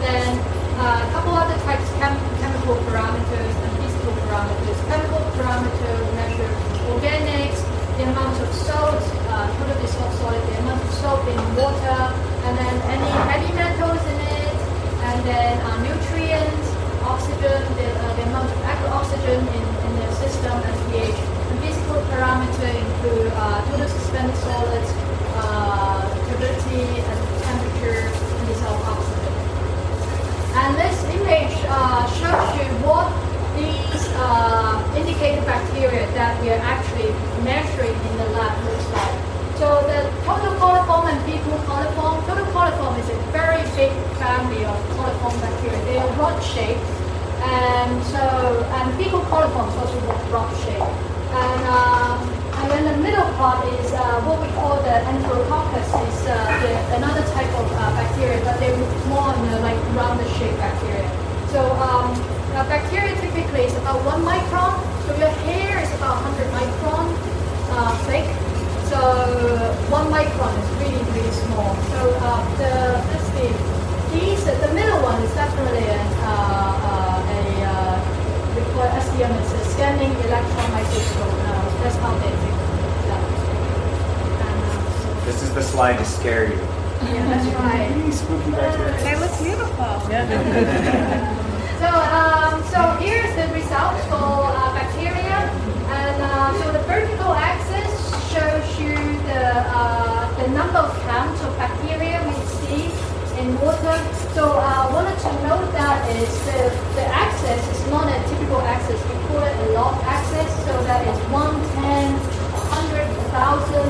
Then 0.01 0.33
uh, 0.81 1.05
a 1.05 1.07
couple 1.13 1.33
other 1.37 1.57
types, 1.61 1.85
chem- 2.01 2.17
chemical 2.41 2.75
parameters 2.89 3.53
and 3.53 3.71
physical 3.77 4.13
parameters. 4.25 4.77
Chemical 4.89 5.21
parameter 5.37 5.93
measure 6.17 6.51
organics, 6.89 7.61
the 7.97 8.03
amount 8.09 8.33
of 8.41 8.49
salt, 8.53 8.97
uh, 9.29 9.45
total 9.57 9.77
dissolved 9.81 10.17
solid, 10.17 10.41
the 10.41 10.57
amount 10.65 10.81
of 10.81 10.91
salt 10.97 11.21
in 11.29 11.37
water, 11.55 12.01
and 12.49 12.53
then 12.57 12.75
any 12.89 13.09
heavy 13.29 13.53
metals 13.53 14.01
in 14.09 14.19
it, 14.41 14.57
and 15.05 15.17
then 15.23 15.53
uh, 15.61 15.77
nutrients, 15.85 16.67
oxygen, 17.05 17.61
the, 17.77 17.87
uh, 17.93 18.15
the 18.17 18.23
amount 18.33 18.49
of 18.49 18.61
oxygen 18.89 19.37
in, 19.37 19.65
in 19.85 19.91
the 20.01 20.11
system, 20.17 20.51
and 20.51 20.91
pH. 20.91 21.13
And 21.13 21.59
physical 21.61 22.01
parameter 22.09 22.69
include 22.73 23.31
uh, 23.35 23.61
total 23.69 23.87
suspended 23.87 24.37
solids, 24.37 24.89
uh, 25.37 26.01
turbidity, 26.25 27.05
and 27.05 27.19
temperature, 27.45 28.09
and 28.09 28.47
dissolved 28.47 28.85
oxygen. 28.89 29.20
And 30.53 30.75
this 30.75 30.99
image 31.15 31.55
uh, 31.71 32.03
shows 32.19 32.49
you 32.59 32.67
what 32.83 33.07
these 33.55 34.03
uh, 34.19 34.83
indicator 34.99 35.41
bacteria 35.47 36.05
that 36.11 36.41
we 36.43 36.49
are 36.51 36.59
actually 36.59 37.11
measuring 37.47 37.95
in 37.95 38.13
the 38.19 38.27
lab 38.35 38.51
looks 38.67 38.87
like. 38.91 39.15
So 39.55 39.79
the 39.87 40.11
total 40.27 40.51
coliform 40.59 41.07
and 41.07 41.19
fecal 41.23 41.55
coliform, 41.69 42.25
total 42.27 42.45
coliform 42.51 42.99
is 42.99 43.09
a 43.09 43.17
very 43.31 43.63
big 43.79 43.93
family 44.19 44.65
of 44.65 44.75
coliform 44.97 45.39
bacteria. 45.39 45.79
They 45.85 45.97
are 45.99 46.11
rod-shaped, 46.19 46.83
and 47.47 48.03
so 48.11 48.19
and 48.75 48.91
fecal 48.97 49.21
coliform 49.31 49.69
is 49.69 49.77
also 49.77 49.99
rod-shaped. 50.33 50.91
And 51.31 51.61
um, 51.71 52.19
and 52.59 52.71
then 52.71 52.83
the 52.91 52.97
middle 53.01 53.20
part 53.37 53.65
is 53.79 53.91
uh, 53.93 54.21
what 54.25 54.41
we 54.41 54.49
call 54.53 54.75
the 54.81 54.95
Enterococcus, 55.07 55.89
is 56.07 56.19
uh, 56.27 56.35
the, 56.63 56.73
another 56.97 57.23
type 57.31 57.51
of 57.59 57.67
uh, 57.73 57.91
bacteria, 57.95 58.39
but 58.43 58.59
they're 58.59 58.77
more 59.07 59.31
the 59.51 59.59
like 59.61 59.79
rounded 59.95 60.27
shaped 60.35 60.57
bacteria. 60.57 61.07
So 61.51 61.59
um, 61.79 62.15
bacteria 62.67 63.15
typically 63.19 63.67
is 63.69 63.75
about 63.77 64.03
one 64.05 64.23
micron. 64.23 64.79
So 65.07 65.15
your 65.17 65.33
hair 65.47 65.79
is 65.83 65.91
about 65.95 66.23
100 66.23 66.47
micron 66.55 67.05
uh, 67.75 67.91
thick. 68.07 68.27
So 68.89 68.99
one 69.91 70.07
micron 70.11 70.51
is 70.61 70.67
really 70.79 71.03
really 71.15 71.35
small. 71.45 71.75
So 71.91 71.99
uh, 72.23 72.39
the 72.59 73.01
see, 73.31 73.51
these 74.11 74.43
the 74.45 74.71
middle 74.73 74.99
one 75.03 75.21
is 75.23 75.33
definitely 75.33 75.87
an, 75.87 76.07
uh, 76.27 77.35
a 77.35 77.41
we 78.55 78.61
call 78.73 78.87
SEM. 78.99 79.31
It's 79.39 79.53
a 79.53 79.61
scanning 79.71 80.11
electron 80.27 80.67
microscope. 80.71 81.41
That's 81.81 81.95
how 81.95 82.13
they 82.19 82.29
that. 83.09 83.23
And, 84.45 84.59
uh, 84.69 84.85
so, 85.01 85.10
This 85.25 85.43
is 85.43 85.53
the 85.53 85.61
slide 85.61 85.97
to 85.97 86.05
scare 86.05 86.45
you. 86.49 86.59
yeah, 86.59 87.25
that's 87.29 87.47
right. 87.55 88.13
Spooky 88.13 88.51
bacteria. 88.51 88.97
They 89.03 89.15
look 89.19 89.33
beautiful. 89.39 90.11
Yeah. 90.11 91.37
So, 91.81 91.89
um, 91.89 92.61
so 92.69 92.77
here's 93.01 93.33
the 93.33 93.51
results 93.57 94.05
for 94.05 94.53
uh, 94.53 94.69
bacteria, 94.77 95.49
and 95.89 96.21
uh, 96.21 96.53
so 96.61 96.71
the 96.73 96.83
vertical 96.85 97.33
axis 97.33 97.89
shows 98.29 98.61
you 98.79 98.93
the 99.25 99.65
uh, 99.65 100.29
the 100.37 100.47
number 100.49 100.77
of 100.77 100.93
counts 101.09 101.41
of 101.41 101.57
bacteria 101.57 102.21
we 102.21 102.37
see 102.61 102.85
in 103.41 103.57
water. 103.65 103.97
So, 104.37 104.61
uh, 104.61 104.93
wanted 104.93 105.17
to 105.25 105.31
note 105.49 105.73
that 105.73 106.05
is 106.21 106.29
the 106.45 106.69
the 106.93 107.05
axis 107.09 107.65
is 107.73 107.81
not 107.89 108.05
a 108.13 108.29
typical 108.29 108.61
axis. 108.61 109.01
We 109.09 109.17
call 109.25 109.41
it 109.41 109.57
a 109.65 109.73
log 109.73 109.97
axis, 110.05 110.53
so 110.69 110.73
that 110.85 111.01
is 111.09 111.17
one, 111.33 111.57
ten, 111.81 112.13
hundred, 112.69 113.09
thousand, 113.33 113.89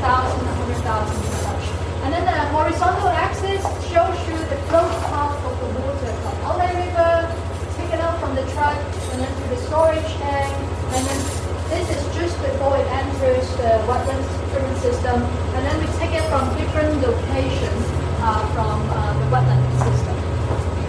a 0.00 0.02
thousand, 0.02 0.48
a 0.48 0.54
hundred 0.56 0.80
thousand, 0.80 1.20
such. 1.44 1.64
And 2.04 2.12
then 2.14 2.24
the 2.24 2.40
horizontal 2.56 3.12
axis 3.12 3.60
shows 3.92 4.16
you 4.24 4.36
the 4.48 4.56
flow 4.72 4.88
path 5.12 5.36
of 5.44 5.52
the 5.60 5.68
water 5.76 6.12
from 6.24 6.34
outlet 6.48 6.72
river, 6.72 7.28
taken 7.76 8.00
out 8.00 8.16
from 8.18 8.34
the 8.34 8.44
truck, 8.56 8.80
and 9.12 9.20
then 9.20 9.28
to 9.28 9.44
the 9.52 9.60
storage 9.68 10.12
tank. 10.24 10.48
And 10.96 11.04
then 11.04 11.20
this 11.68 11.84
is 11.92 12.02
just 12.16 12.32
before 12.40 12.80
it 12.80 12.88
enters 12.88 13.44
the 13.60 13.76
wetlands 13.84 14.24
treatment 14.48 14.78
system. 14.80 15.20
And 15.20 15.68
then 15.68 15.76
we 15.84 15.86
take 16.00 16.16
it 16.16 16.24
from 16.32 16.48
different 16.56 16.96
locations 17.04 17.84
uh, 18.24 18.40
from 18.56 18.80
uh, 18.88 19.12
the 19.20 19.26
wetland 19.28 19.68
system. 19.84 20.16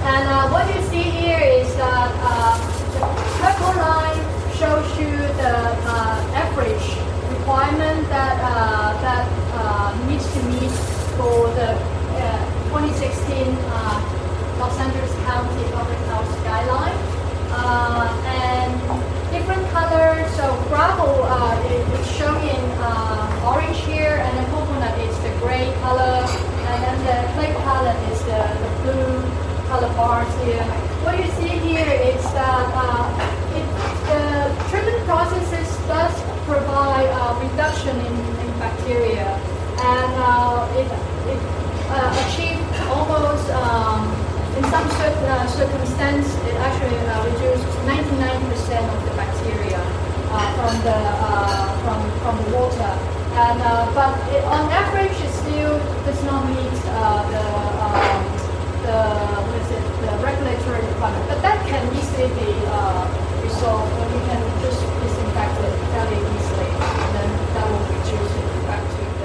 And 0.08 0.24
uh, 0.24 0.47
what 0.56 0.71
you 0.71 0.82
see 0.88 1.04
here 1.04 1.43
is 1.43 1.67
that 1.76 2.12
uh, 2.15 2.56
the 2.95 3.04
purple 3.43 3.76
line 3.76 4.24
shows 4.56 4.88
you 4.95 5.12
the 5.36 5.54
uh, 5.84 6.39
average 6.47 7.01
requirement 7.42 8.08
that 8.10 8.38
uh, 8.38 8.94
that 9.02 9.26
uh, 9.58 9.90
needs 10.08 10.26
to 10.34 10.40
meet 10.54 10.70
for 11.18 11.50
the 11.58 11.74
uh, 11.74 12.70
2016 12.70 13.50
uh, 13.66 13.98
Los 14.62 14.78
Angeles 14.78 15.10
County 15.26 15.64
Public 15.74 15.98
Health 16.14 16.30
Guideline. 16.46 16.98
And 18.30 18.72
different 19.34 19.66
colors, 19.74 20.30
so 20.38 20.46
gravel 20.70 21.24
uh, 21.26 21.58
it- 21.66 22.06
showing 22.14 22.62
uh, 22.78 23.50
orange 23.50 23.78
here, 23.90 24.22
and 24.22 24.38
then 24.38 24.46
coconut 24.54 24.94
is 25.02 25.16
the 25.26 25.34
gray 25.42 25.74
color, 25.82 26.22
and 26.70 26.78
then 26.86 26.98
the 27.10 27.18
clay 27.34 27.52
palette 27.66 27.98
is 28.14 28.20
the, 28.30 28.42
the 28.62 28.70
blue 28.86 29.18
color 29.68 29.90
bars 29.98 30.30
here. 30.46 30.62
What 31.04 31.18
you 31.18 31.26
see 31.42 31.58
here 31.58 31.90
is 31.90 32.22
that 32.38 32.68
uh, 32.78 33.58
it, 33.58 33.66
the 34.12 34.22
treatment 34.70 35.02
processes 35.10 35.70
provide 36.52 37.08
uh, 37.16 37.32
reduction 37.40 37.96
in, 37.96 38.16
in 38.44 38.50
bacteria, 38.60 39.40
and 39.96 40.12
uh, 40.20 40.68
it, 40.76 40.88
it 41.32 41.40
uh, 41.88 42.12
achieved 42.28 42.68
almost 42.92 43.48
um, 43.56 44.04
in 44.60 44.64
some 44.68 44.84
cir- 45.00 45.48
circumstance, 45.48 46.28
it 46.52 46.56
actually 46.60 47.00
reduced 47.32 47.64
99% 47.88 48.04
of 48.84 49.00
the 49.08 49.14
bacteria 49.16 49.80
from 50.60 50.76
the 50.84 51.00
from 51.88 52.00
from 52.20 52.36
the 52.44 52.50
water. 52.52 52.92
And 53.32 53.60
but 53.96 54.12
it, 54.36 54.44
on 54.44 54.68
average, 54.76 55.16
it 55.24 55.32
still 55.32 55.80
does 56.04 56.22
not 56.28 56.44
meet 56.52 56.76
the 57.32 57.44
um, 57.80 58.20
the 58.84 58.98
what 59.48 59.56
is 59.56 59.72
it 59.72 59.84
the 60.04 60.12
regulatory 60.20 60.84
requirement. 60.84 61.24
But 61.32 61.40
that 61.48 61.64
can 61.72 61.84
easily 61.96 62.28
be 62.36 62.52
resolved. 63.48 63.92
And 64.04 64.10
we 64.12 64.20
can 64.28 64.42
just 64.60 64.84
disinfect 65.00 65.56
it 65.64 65.74
fairly 65.96 66.41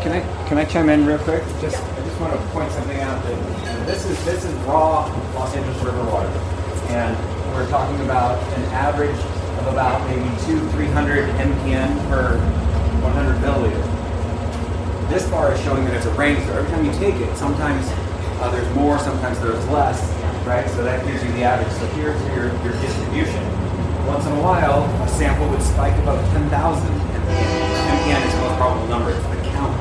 Can 0.02 0.12
I 0.12 0.46
can 0.46 0.58
I 0.58 0.64
chime 0.64 0.88
in 0.88 1.04
real 1.04 1.18
quick? 1.18 1.42
Just 1.60 1.82
I 1.82 2.00
just 2.04 2.20
want 2.20 2.32
to 2.32 2.38
point 2.48 2.70
something 2.72 3.00
out 3.00 3.22
that 3.24 3.86
this 3.86 4.04
is 4.04 4.24
this 4.24 4.44
is 4.44 4.52
raw 4.64 5.06
Los 5.34 5.54
Angeles 5.56 5.82
River 5.82 6.04
water, 6.04 6.28
and 6.90 7.16
we're 7.54 7.68
talking 7.68 8.00
about 8.04 8.38
an 8.54 8.64
average 8.72 9.18
of 9.58 9.66
about 9.72 10.06
maybe 10.08 10.28
two 10.46 10.60
three 10.70 10.86
hundred 10.86 11.28
MPN 11.40 11.96
per 12.08 12.38
100 13.02 13.38
milliliter. 13.40 15.08
This 15.08 15.28
bar 15.30 15.52
is 15.52 15.60
showing 15.62 15.84
that 15.84 15.94
it's 15.94 16.06
a 16.06 16.14
range. 16.14 16.44
So 16.46 16.52
every 16.52 16.70
time 16.70 16.84
you 16.84 16.92
take 16.98 17.14
it, 17.14 17.36
sometimes 17.36 17.86
uh, 18.40 18.50
there's 18.50 18.74
more, 18.74 18.98
sometimes 18.98 19.38
there's 19.40 19.64
less, 19.68 20.00
right? 20.44 20.68
So 20.70 20.82
that 20.82 21.06
gives 21.06 21.22
you 21.22 21.32
the 21.32 21.44
average. 21.44 21.72
So 21.78 21.86
here's 21.94 22.20
your, 22.34 22.46
your 22.64 22.72
distribution. 22.82 23.42
Once 24.06 24.26
in 24.26 24.32
a 24.32 24.42
while, 24.42 24.84
a 25.02 25.08
sample 25.08 25.48
would 25.50 25.62
spike 25.62 25.96
above 26.02 26.20
10,000 26.32 26.88
MPN 26.88 27.55
is 27.86 28.34
the 28.34 28.40
most 28.40 28.56
probable 28.58 28.86
number. 28.88 29.10
It's 29.10 29.26
the 29.26 29.42
count 29.54 29.78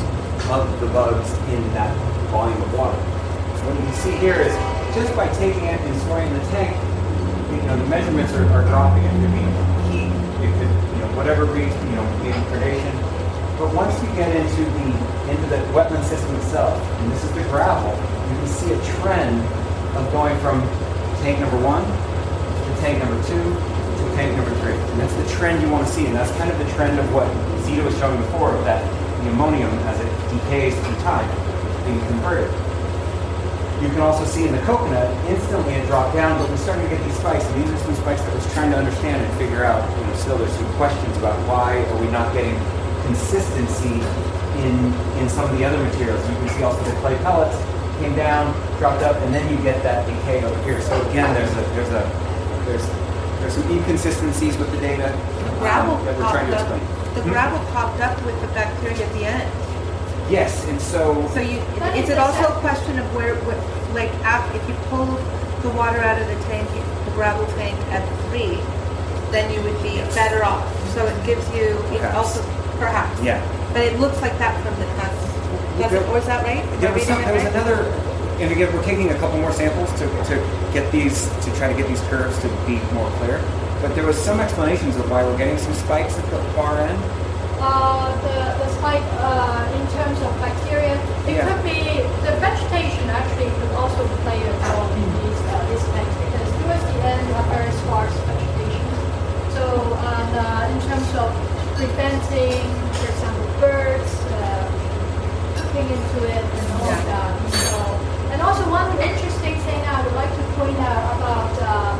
of 0.52 0.80
the 0.80 0.88
bugs 0.88 1.32
in 1.50 1.62
that 1.74 1.90
volume 2.30 2.62
of 2.62 2.74
water. 2.74 2.98
What 3.66 3.74
you 3.82 3.94
see 3.98 4.14
here 4.22 4.38
is 4.38 4.54
just 4.94 5.16
by 5.16 5.28
taking 5.42 5.66
it 5.66 5.82
and 5.82 5.96
storing 6.06 6.32
the 6.34 6.40
tank, 6.54 6.78
you 7.50 7.62
know, 7.66 7.78
the 7.78 7.88
measurements 7.90 8.34
are, 8.34 8.46
are 8.54 8.62
dropping. 8.70 9.04
It 9.04 9.16
could 9.18 9.34
be 9.34 9.46
heat, 9.90 10.14
it 10.46 10.52
could, 10.54 10.74
you 10.94 11.00
know, 11.02 11.10
whatever 11.18 11.46
reason, 11.46 11.82
you 11.90 11.96
know, 11.98 12.06
maybe 12.22 12.38
predation. 12.54 12.94
But 13.58 13.74
once 13.74 13.98
you 14.04 14.10
get 14.14 14.30
into 14.36 14.62
the 14.62 14.88
into 15.32 15.48
the 15.50 15.58
wetland 15.74 16.04
system 16.06 16.36
itself, 16.36 16.78
and 17.02 17.12
this 17.12 17.24
is 17.24 17.32
the 17.34 17.42
gravel, 17.50 17.98
you 18.30 18.38
can 18.38 18.48
see 18.48 18.72
a 18.74 18.82
trend 19.02 19.42
of 19.98 20.12
going 20.12 20.38
from 20.46 20.62
tank 21.26 21.40
number 21.40 21.58
one 21.58 21.82
to 21.82 22.82
tank 22.82 23.02
number 23.02 23.18
two 23.26 23.75
tank 24.16 24.36
number 24.36 24.56
three. 24.64 24.74
And 24.74 25.00
that's 25.00 25.14
the 25.14 25.28
trend 25.36 25.62
you 25.62 25.70
want 25.70 25.86
to 25.86 25.94
see, 25.94 26.06
and 26.08 26.16
that's 26.16 26.32
kind 26.40 26.50
of 26.50 26.58
the 26.58 26.70
trend 26.74 27.00
of 27.00 27.14
what 27.14 27.28
Zita 27.64 27.84
was 27.84 27.96
showing 28.00 28.18
before, 28.18 28.56
of 28.56 28.64
that 28.66 28.82
the 29.24 29.30
ammonium 29.32 29.72
as 29.90 30.00
it 30.00 30.12
decays 30.32 30.74
through 30.76 30.96
time 31.02 31.28
being 31.86 32.00
converted. 32.08 32.52
You 33.82 33.90
can 33.90 34.00
also 34.00 34.24
see 34.24 34.48
in 34.48 34.54
the 34.54 34.62
coconut, 34.64 35.12
instantly 35.28 35.74
it 35.74 35.86
dropped 35.88 36.16
down, 36.16 36.40
but 36.40 36.50
we're 36.50 36.58
starting 36.58 36.88
to 36.88 36.96
get 36.96 37.04
these 37.04 37.18
spikes, 37.18 37.44
and 37.44 37.64
these 37.64 37.70
are 37.74 37.78
some 37.84 37.96
spikes 37.96 38.22
that 38.22 38.32
I 38.32 38.36
was 38.36 38.54
trying 38.54 38.72
to 38.72 38.78
understand 38.78 39.22
and 39.22 39.38
figure 39.38 39.66
out. 39.66 39.84
You 40.00 40.06
know, 40.06 40.16
still 40.16 40.38
there's 40.38 40.54
some 40.54 40.72
questions 40.76 41.18
about 41.18 41.36
why 41.48 41.84
are 41.84 42.00
we 42.00 42.08
not 42.08 42.32
getting 42.34 42.56
consistency 43.04 44.00
in 44.64 44.94
in 45.20 45.28
some 45.28 45.46
of 45.50 45.58
the 45.58 45.66
other 45.66 45.78
materials. 45.84 46.22
You 46.30 46.36
can 46.36 46.50
see 46.50 46.64
also 46.64 46.82
the 46.84 46.96
clay 47.02 47.18
pellets 47.20 47.58
came 48.00 48.16
down, 48.16 48.54
dropped 48.80 49.04
up, 49.04 49.18
and 49.24 49.34
then 49.34 49.44
you 49.52 49.62
get 49.62 49.84
that 49.84 50.08
decay 50.08 50.44
over 50.44 50.64
here. 50.64 50.82
So 50.82 50.96
again, 51.10 51.34
there's 51.34 51.52
a 51.52 51.64
there's 51.76 51.90
a 51.90 52.04
there's 52.66 53.05
there's 53.46 53.62
some 53.62 53.70
inconsistencies 53.72 54.58
with 54.58 54.72
the 54.72 54.78
data 54.82 55.14
um, 55.14 55.60
Gravel 55.62 55.98
that 56.04 56.18
we're 56.18 56.30
trying 56.34 56.50
popped 56.50 56.66
to 56.68 56.74
up, 56.74 56.82
explain. 56.82 57.14
the 57.14 57.22
Hmm? 57.22 57.30
gravel 57.30 57.60
popped 57.78 58.02
up 58.02 58.18
with 58.26 58.42
the 58.42 58.48
bacteria 58.58 59.06
at 59.06 59.14
the 59.14 59.26
end. 59.26 59.46
Yes, 60.34 60.66
and 60.66 60.82
so 60.82 61.14
So 61.30 61.42
you, 61.46 61.62
That 61.78 61.94
is 61.96 62.06
is 62.06 62.10
it 62.10 62.18
also 62.18 62.50
a 62.50 62.58
question 62.60 62.98
of 62.98 63.06
where, 63.14 63.36
what, 63.46 63.62
like, 63.94 64.10
af- 64.26 64.50
if 64.58 64.66
you 64.68 64.74
pull 64.90 65.06
the 65.62 65.70
water 65.78 66.02
out 66.02 66.18
of 66.20 66.26
the 66.26 66.40
tank, 66.50 66.66
the 67.06 67.12
gravel 67.14 67.46
tank 67.54 67.78
at 67.94 68.02
three, 68.26 68.58
then 69.30 69.54
you 69.54 69.62
would 69.62 69.78
be 69.86 70.02
better 70.18 70.42
off. 70.44 70.66
So 70.98 71.06
it 71.06 71.14
gives 71.26 71.46
you, 71.54 71.78
it 71.94 72.02
Perhaps. 72.02 72.18
also, 72.18 72.42
perhaps. 72.82 73.22
yeah. 73.22 73.38
But 73.74 73.84
it 73.86 74.00
looks 74.00 74.20
like 74.26 74.34
that 74.42 74.58
from 74.66 74.74
the 74.82 74.90
test. 74.98 75.22
Does 75.78 75.94
it, 75.94 76.10
or 76.10 76.18
is 76.18 76.26
that 76.26 76.42
right? 76.44 76.66
There 76.82 76.92
was, 76.92 77.04
some, 77.06 77.22
there 77.22 77.34
was 77.34 77.44
right? 77.44 77.54
another, 77.54 77.86
and 78.40 78.52
again, 78.52 78.74
we're 78.74 78.84
taking 78.84 79.10
a 79.12 79.18
couple 79.20 79.40
more 79.40 79.52
samples 79.54 79.92
to, 80.00 80.06
to 80.30 80.36
get 80.74 80.92
these, 80.92 81.28
to 81.46 81.56
try 81.56 81.68
to 81.72 81.78
get 81.78 81.88
these 81.88 82.02
curves 82.12 82.38
to 82.42 82.48
be 82.68 82.80
more 82.94 83.10
clear. 83.18 83.40
But 83.82 83.96
there 83.96 84.06
was 84.06 84.18
some 84.18 84.40
explanations 84.40 84.96
of 84.98 85.10
why 85.10 85.24
we're 85.24 85.38
getting 85.38 85.58
some 85.58 85.74
spikes 85.74 86.18
at 86.18 86.26
the 86.32 86.42
far 86.54 86.78
end. 86.80 87.00
Uh, 87.60 88.12
the, 88.22 88.38
the 88.64 88.70
spike 88.78 89.04
uh, 89.24 89.64
in 89.80 89.84
terms 89.96 90.20
of 90.22 90.32
bacteria, 90.44 90.94
it 91.28 91.40
Yeah. 91.40 91.48
could 91.48 91.64
be 91.64 91.82
the 92.28 92.34
vegetation 92.44 93.10
actually 93.10 93.50
could 93.60 93.72
also 93.80 94.04
play 94.28 94.38
a 94.44 94.54
role 94.70 94.90
in 94.92 95.08
these 95.24 95.40
uh, 95.50 95.56
these 95.72 95.84
tanks 95.96 96.16
because 96.20 96.50
towards 96.62 96.84
the 96.84 97.00
end 97.08 97.22
you 97.28 97.34
have 97.34 97.48
very 97.50 97.72
sparse 97.84 98.14
vegetation. 98.28 98.86
So 99.56 99.64
and, 99.64 100.32
uh, 100.36 100.74
in 100.76 100.80
terms 100.86 101.10
of 101.16 101.30
preventing, 101.80 102.62
for 103.00 103.08
example, 103.08 103.48
birds 103.64 104.12
uh, 104.36 104.64
looking 105.58 105.88
into 105.90 106.20
it 106.28 106.44
and 106.44 106.68
all 106.76 106.92
of 106.92 107.06
that. 107.08 107.34
So, 107.72 107.78
and 108.36 108.42
also 108.44 108.64
one 108.70 108.92
interesting 109.00 109.56
thing 109.64 109.80
I 109.88 110.04
would 110.04 110.14
like 110.14 110.30
to 110.30 110.45
point 110.56 110.80
out 110.80 111.04
about 111.20 111.52
uh, 111.60 111.92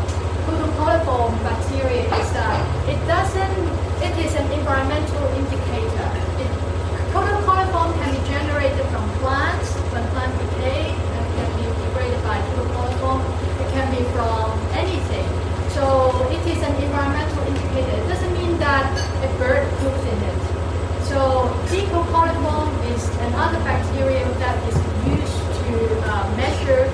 total 0.48 0.72
coliform 0.80 1.36
bacteria 1.44 2.08
is 2.08 2.30
that 2.32 2.56
it 2.88 3.00
doesn't, 3.04 3.60
it 4.00 4.16
is 4.24 4.32
an 4.36 4.48
environmental 4.56 5.28
indicator. 5.36 6.08
It, 6.40 6.48
total 7.12 7.36
coliform 7.44 7.92
can 8.00 8.16
be 8.16 8.22
generated 8.32 8.88
from 8.96 9.04
plants, 9.20 9.76
when 9.92 10.08
plants 10.16 10.40
decay, 10.40 10.88
and 10.88 11.24
can 11.36 11.50
be 11.60 11.68
degraded 11.84 12.24
by 12.24 12.40
total 12.56 12.72
coliform. 12.72 13.20
It 13.60 13.68
can 13.76 13.92
be 13.92 14.04
from 14.16 14.56
anything. 14.72 15.28
So 15.76 16.16
it 16.32 16.40
is 16.48 16.64
an 16.64 16.72
environmental 16.80 17.44
indicator. 17.52 17.92
It 17.92 18.08
doesn't 18.08 18.34
mean 18.40 18.58
that 18.64 18.88
a 19.20 19.30
bird 19.36 19.68
poops 19.84 20.04
in 20.08 20.20
it. 20.32 20.40
So 21.12 21.52
decocoliform 21.68 22.72
is 22.96 23.04
another 23.28 23.60
bacterium 23.68 24.32
that 24.40 24.56
is 24.72 24.80
used 25.12 25.44
to 25.60 25.76
uh, 26.08 26.24
measure, 26.40 26.88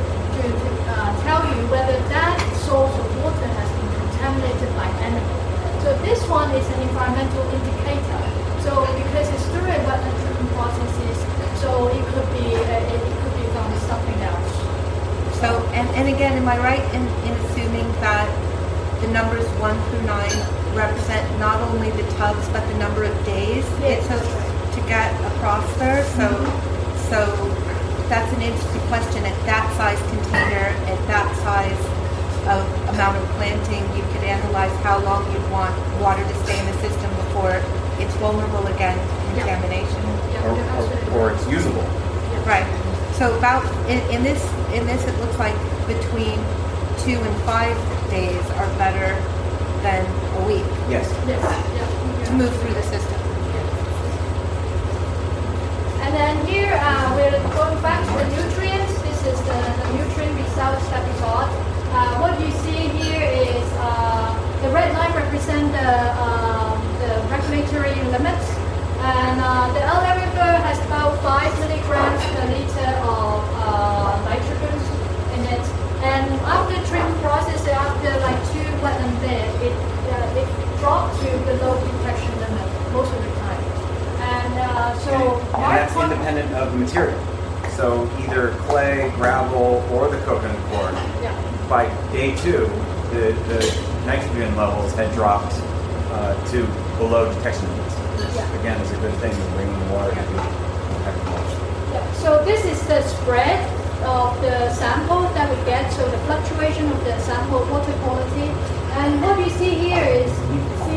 tell 1.24 1.42
you 1.46 1.60
whether 1.70 1.98
that 2.10 2.38
source 2.66 2.94
of 2.94 3.08
water 3.24 3.48
has 3.48 3.70
been 3.78 3.92
contaminated 4.02 4.70
by 4.76 4.88
animal. 5.06 5.38
So 5.82 5.98
this 6.06 6.22
one 6.30 6.50
is 6.52 6.66
an 6.78 6.82
environmental 6.88 7.42
indicator. 7.50 8.22
So 8.62 8.86
because 8.94 9.28
it's 9.34 9.46
through 9.50 9.66
a 9.66 9.80
wetland 9.86 10.18
treatment 10.22 10.52
processes, 10.54 11.18
so 11.62 11.88
it 11.90 12.06
could 12.14 12.30
be 12.38 12.54
uh, 12.54 12.94
it, 12.94 13.02
could 13.02 13.36
be 13.38 13.46
from 13.54 13.70
something 13.90 14.20
else. 14.22 14.54
So, 15.42 15.66
and, 15.74 15.90
and 15.98 16.08
again, 16.14 16.34
am 16.38 16.48
I 16.48 16.58
right 16.60 16.86
in, 16.94 17.02
in 17.26 17.34
assuming 17.46 17.90
that 18.06 18.30
the 19.02 19.08
numbers 19.08 19.46
one 19.58 19.74
through 19.90 20.04
nine 20.04 20.38
represent 20.76 21.26
not 21.40 21.60
only 21.70 21.90
the 21.92 22.06
tubs, 22.14 22.48
but 22.50 22.66
the 22.68 22.78
number 22.78 23.04
of 23.04 23.14
days 23.26 23.66
Yes, 23.82 24.06
it 24.06 24.10
took 24.10 24.26
to 24.78 24.88
get 24.88 25.10
across 25.34 25.66
there? 25.78 26.06
So, 26.14 26.30
so 27.10 27.51
that's 28.12 28.28
an 28.36 28.42
interesting 28.44 28.84
question. 28.92 29.24
At 29.24 29.40
that 29.48 29.72
size 29.80 29.96
container, 30.12 30.68
at 30.92 31.00
that 31.08 31.32
size 31.48 31.80
of 32.52 32.60
amount 32.92 33.16
of 33.16 33.24
planting, 33.40 33.88
you 33.96 34.04
could 34.12 34.28
analyze 34.28 34.76
how 34.84 35.00
long 35.00 35.24
you'd 35.32 35.50
want 35.50 35.72
water 36.04 36.20
to 36.20 36.36
stay 36.44 36.60
in 36.60 36.66
the 36.68 36.78
system 36.84 37.08
before 37.24 37.56
it's 38.04 38.12
vulnerable 38.20 38.68
again 38.68 39.00
to 39.00 39.40
contamination. 39.40 40.04
Yeah, 40.36 40.44
Or, 40.44 40.60
or, 40.60 41.32
or 41.32 41.32
it's 41.32 41.48
usable. 41.48 41.88
Right. 42.44 42.68
So 43.16 43.32
about 43.38 43.64
in, 43.88 44.04
in 44.12 44.24
this 44.24 44.44
in 44.76 44.86
this 44.88 45.06
it 45.08 45.16
looks 45.24 45.40
like 45.40 45.56
between 45.88 46.36
two 47.08 47.16
and 47.16 47.36
five 47.48 47.78
days 48.10 48.44
are 48.60 48.68
better 48.76 49.16
than 49.88 50.04
a 50.42 50.48
week 50.48 50.66
Yes. 50.90 51.08
Yes, 51.28 52.28
to 52.28 52.34
move 52.34 52.52
through 52.60 52.74
the 52.74 52.84
system. 52.84 53.21
And 56.12 56.20
then 56.20 56.46
here 56.46 56.76
uh, 56.76 57.16
we're 57.16 57.32
going 57.56 57.80
back 57.80 58.04
to 58.04 58.12
the 58.20 58.28
nutrients. 58.36 58.92
This 59.00 59.32
is 59.32 59.40
the, 59.48 59.56
the 59.56 59.88
nutrient 59.96 60.36
results 60.44 60.84
that 60.92 61.08
we 61.08 61.16
got. 61.24 61.48
Uh, 61.96 62.20
what 62.20 62.36
you 62.36 62.52
see 62.68 62.92
here 63.00 63.24
is 63.24 63.64
uh, 63.80 64.36
the 64.60 64.76
red 64.76 64.92
line 64.92 65.16
represent 65.16 65.72
the, 65.72 65.88
um, 66.20 66.84
the 67.00 67.16
regulatory 67.32 67.96
limits. 68.12 68.44
And 69.00 69.40
uh, 69.40 69.72
the 69.72 69.80
LA 69.88 70.20
River 70.20 70.52
has 70.68 70.84
about 70.84 71.16
5 71.24 71.48
milligrams 71.64 72.24
per 72.36 72.44
liter 72.60 72.92
of 73.08 73.40
uh, 73.64 74.20
nitrogen 74.28 74.84
in 75.40 75.48
it. 75.48 75.64
And 76.04 76.28
after 76.44 76.76
treatment 76.92 77.24
process, 77.24 77.64
after 77.72 78.12
like 78.20 78.40
two 78.52 78.68
wetland 78.84 79.16
bed, 79.24 79.48
it, 79.64 79.72
uh, 80.12 80.44
it 80.44 80.48
dropped 80.84 81.24
to 81.24 81.32
below 81.48 81.80
detection 81.80 82.36
limit 82.36 82.68
most 82.92 83.16
of 83.16 83.24
the 83.24 83.32
time. 83.40 83.64
And 84.28 84.71
uh, 84.82 84.98
so 85.00 85.14
And 85.14 85.56
our 85.56 85.76
that's 85.76 85.96
independent 85.96 86.54
of 86.56 86.72
the 86.74 86.78
material. 86.80 87.20
So 87.78 88.10
either 88.20 88.52
clay, 88.66 89.12
gravel, 89.16 89.86
or 89.92 90.10
the 90.10 90.18
coconut 90.26 90.58
coir. 90.70 90.92
Yeah. 91.22 91.38
By 91.70 91.86
day 92.12 92.36
two, 92.38 92.66
the, 93.14 93.34
the 93.48 93.62
nitrogen 94.06 94.56
levels 94.56 94.94
had 94.94 95.14
dropped 95.14 95.54
uh, 96.12 96.34
to 96.52 96.66
below 96.98 97.32
detection 97.34 97.70
limits. 97.70 97.96
Which, 97.96 98.36
Yeah. 98.36 98.60
Again, 98.60 98.82
is 98.82 98.92
a 98.92 98.98
good 98.98 99.14
thing 99.22 99.32
in 99.32 99.54
bringing 99.56 99.80
the 99.88 99.94
water 99.94 100.12
to 100.12 100.20
agriculture. 101.10 101.62
Yeah, 101.94 102.14
So 102.14 102.44
this 102.44 102.66
is 102.66 102.80
the 102.88 103.02
spread 103.04 103.62
of 104.04 104.40
the 104.42 104.74
sample 104.74 105.22
that 105.38 105.48
we 105.50 105.64
get, 105.66 105.92
so 105.94 106.10
the 106.10 106.18
fluctuation 106.26 106.92
of 106.92 107.04
the 107.06 107.18
sample 107.20 107.60
water 107.72 107.94
quality. 108.04 108.50
And 109.00 109.22
what 109.22 109.40
you 109.40 109.50
see 109.52 109.76
here 109.76 110.04
is 110.04 110.32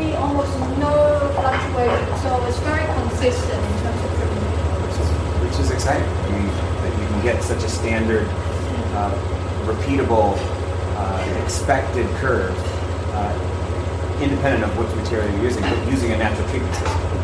see 0.05 0.13
almost 0.15 0.57
no 0.77 0.93
fluctuation, 1.35 2.17
so 2.21 2.45
it's 2.45 2.59
very 2.59 2.85
consistent 3.01 3.61
in 3.63 3.73
terms 3.81 4.01
of 4.03 4.11
treatment. 4.17 4.45
Which 4.85 4.97
is, 5.01 5.09
which 5.43 5.59
is 5.65 5.71
exciting. 5.71 6.07
I 6.07 6.29
mean, 6.29 6.47
that 6.47 6.91
you 6.99 7.07
can 7.07 7.21
get 7.23 7.43
such 7.43 7.63
a 7.63 7.69
standard, 7.69 8.27
uh, 8.93 9.11
repeatable, 9.65 10.37
uh, 10.97 11.41
expected 11.43 12.07
curve, 12.17 12.55
uh, 13.13 14.21
independent 14.21 14.63
of 14.63 14.77
which 14.77 14.93
material 14.95 15.29
you're 15.33 15.43
using, 15.43 15.63
but 15.63 15.87
using 15.89 16.11
a 16.11 16.17
natural 16.17 16.47
treatment 16.49 16.75
system. 16.75 17.14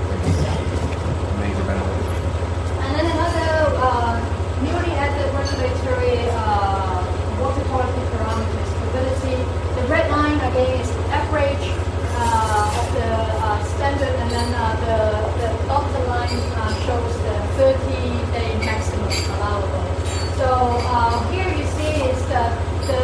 standard, 13.82 14.14
and 14.22 14.30
then 14.30 14.50
uh, 14.54 14.78
the, 14.86 14.98
the 15.42 15.50
dotted 15.66 16.06
line 16.06 16.38
uh, 16.54 16.70
shows 16.86 17.14
the 17.26 17.36
30-day 17.58 18.62
maximum 18.62 19.10
allowable. 19.34 19.90
So 20.38 20.48
uh, 20.86 21.18
here 21.34 21.50
you 21.50 21.66
see 21.66 21.94
is 22.06 22.22
the, 22.30 22.46
the 22.86 23.02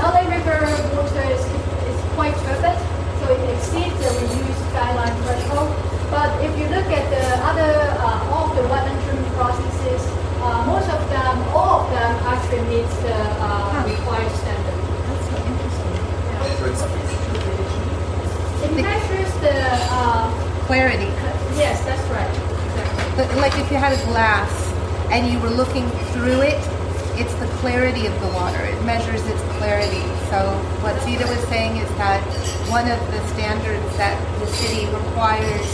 LA 0.00 0.24
River 0.24 0.56
water 0.96 1.20
is, 1.36 1.44
is 1.44 1.98
quite 2.16 2.32
turbid, 2.48 2.80
so 3.20 3.24
it 3.28 3.44
exceeds 3.60 3.92
the 4.00 4.08
reuse 4.24 4.62
guideline 4.72 5.12
threshold. 5.20 5.68
But 6.08 6.32
if 6.40 6.52
you 6.56 6.64
look 6.72 6.88
at 6.88 7.04
the 7.12 7.24
other, 7.52 7.68
all 8.32 8.48
of 8.48 8.56
the 8.56 8.64
wetland 8.72 8.96
processes, 9.36 10.00
uh, 10.40 10.64
most 10.64 10.88
of 10.88 11.02
them, 11.12 11.34
all 11.52 11.84
of 11.84 11.90
them 11.92 12.12
actually 12.24 12.64
meets 12.72 12.96
the 13.04 13.16
the, 19.56 19.68
uh, 19.90 20.28
Clarity. 20.66 21.06
yes, 21.56 21.78
that's 21.84 22.02
right, 22.10 22.28
exactly. 22.28 23.04
But 23.16 23.26
like 23.38 23.54
if 23.58 23.70
you 23.70 23.78
had 23.78 23.92
a 23.94 24.02
glass 24.10 24.50
and 25.10 25.30
you 25.32 25.38
were 25.38 25.50
looking 25.54 25.88
through 26.12 26.42
it, 26.42 26.58
it's 27.16 27.32
the 27.40 27.46
clarity 27.62 28.06
of 28.06 28.12
the 28.20 28.28
water. 28.34 28.60
It 28.60 28.76
measures 28.84 29.24
its 29.24 29.40
clarity. 29.56 30.02
So 30.28 30.42
what 30.82 31.00
Zita 31.02 31.24
was 31.24 31.40
saying 31.48 31.78
is 31.78 31.88
that 31.96 32.20
one 32.68 32.90
of 32.90 33.00
the 33.14 33.20
standards 33.32 33.86
that 33.96 34.18
the 34.40 34.46
city 34.46 34.84
requires 34.92 35.64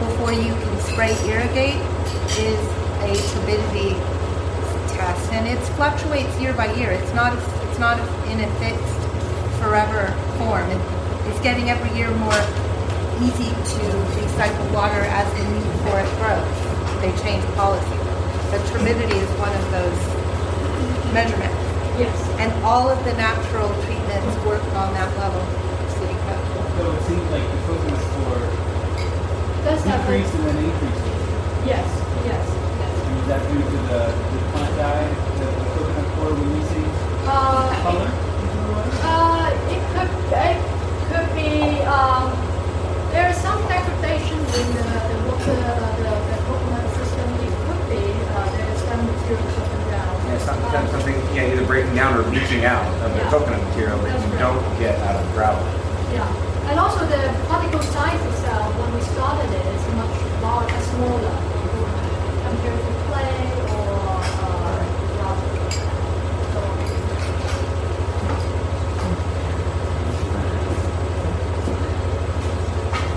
before 0.00 0.32
you 0.32 0.50
can 0.56 0.74
spray 0.80 1.14
irrigate 1.28 1.78
is 2.40 2.58
a 3.06 3.12
turbidity 3.36 3.94
test, 4.96 5.30
and 5.32 5.46
it 5.46 5.60
fluctuates 5.76 6.32
year 6.40 6.54
by 6.54 6.72
year. 6.74 6.90
It's 6.90 7.14
not 7.14 7.36
it's 7.68 7.78
not 7.78 8.00
in 8.32 8.40
a 8.40 8.50
fixed 8.58 9.02
forever 9.60 10.10
form. 10.38 10.64
It, 10.70 10.80
it's 11.28 11.40
getting 11.40 11.70
every 11.70 11.92
year 11.96 12.10
more 12.10 12.40
easy 13.22 13.50
to 13.50 13.82
recycle 14.18 14.66
water 14.74 15.02
as 15.14 15.26
the 15.34 15.44
need 15.54 15.70
for 15.86 15.96
it 16.00 16.10
grows. 16.18 16.56
They 17.02 17.12
change 17.22 17.44
policy. 17.54 17.98
But 18.50 18.60
turbidity 18.70 19.18
is 19.18 19.30
one 19.38 19.52
of 19.54 19.64
those 19.70 20.00
measurements. 21.12 21.62
Yes. 21.98 22.16
And 22.42 22.50
all 22.64 22.88
of 22.90 22.98
the 23.04 23.12
natural 23.14 23.68
treatments 23.86 24.34
work 24.44 24.62
on 24.74 24.92
that 24.94 25.10
level, 25.18 25.42
city 25.94 26.14
code. 26.26 26.42
So 26.78 26.82
it 26.90 27.02
seems 27.06 27.26
like 27.30 27.44
the 27.46 27.58
coconut 27.66 28.02
score 28.02 28.42
Does 29.62 29.82
have 29.84 30.00
a- 30.00 30.02
decreased 30.02 30.34
and 30.34 30.44
then 30.50 30.58
increased. 30.64 31.04
Yes, 31.64 31.86
yes, 32.26 32.44
yes. 32.44 32.94
And 33.06 33.14
is 33.20 33.26
that 33.30 33.42
due 33.46 33.62
to 33.62 33.78
the, 33.88 34.02
the 34.10 34.40
plant 34.52 34.74
dye, 34.76 35.06
the, 35.38 35.46
the 35.46 35.64
coconut 35.72 36.08
coir 36.18 36.32
releasing 36.34 36.88
Uh, 37.24 37.70
color? 37.86 38.10
Uh, 39.06 39.48
it 39.70 39.82
could, 39.94 40.10
it 40.34 40.58
could 41.08 41.28
be, 41.38 41.80
um, 41.86 42.26
there 43.12 43.30
is 43.30 43.36
some 43.38 43.60
degradation 43.70 44.38
in 44.38 44.66
the, 44.74 44.82
the 44.82 45.16
water, 45.30 45.56
uh, 45.56 45.96
the, 46.02 46.10
the 46.10 46.36
coconut 46.44 46.86
system. 46.98 47.26
It 47.48 47.54
could 47.64 47.82
be, 47.88 48.02
uh, 48.34 48.50
there 48.50 48.68
is 48.74 48.80
some 48.82 49.00
material 49.06 49.46
coming 49.56 49.88
down. 49.88 50.12
yeah, 50.26 50.38
sometimes 50.44 50.90
something, 50.90 51.16
yeah, 51.34 51.52
either 51.52 51.64
breaking 51.66 51.93
down 52.04 52.20
or 52.20 52.66
out 52.66 52.84
of 53.00 53.14
the 53.16 53.20
coconut 53.32 53.62
material 53.68 53.98
that 54.02 54.12
you 54.20 54.38
don't 54.38 54.60
get 54.78 54.98
out 55.08 55.16
of 55.16 55.32
gravel. 55.32 55.64
Yeah, 56.12 56.68
and 56.68 56.78
also 56.78 57.00
the 57.06 57.32
particle 57.48 57.80
size 57.80 58.20
itself, 58.26 58.76
when 58.76 58.92
we 58.92 59.00
started 59.00 59.48
it, 59.48 59.64
is 59.72 59.84
much 59.96 60.12
larger, 60.44 60.80
smaller 60.92 61.32
compared 62.44 62.80
to 62.84 62.92
clay 63.08 63.40
or, 63.72 64.20
uh, 64.20 64.84
gravel. 65.16 65.48
So, 66.52 66.60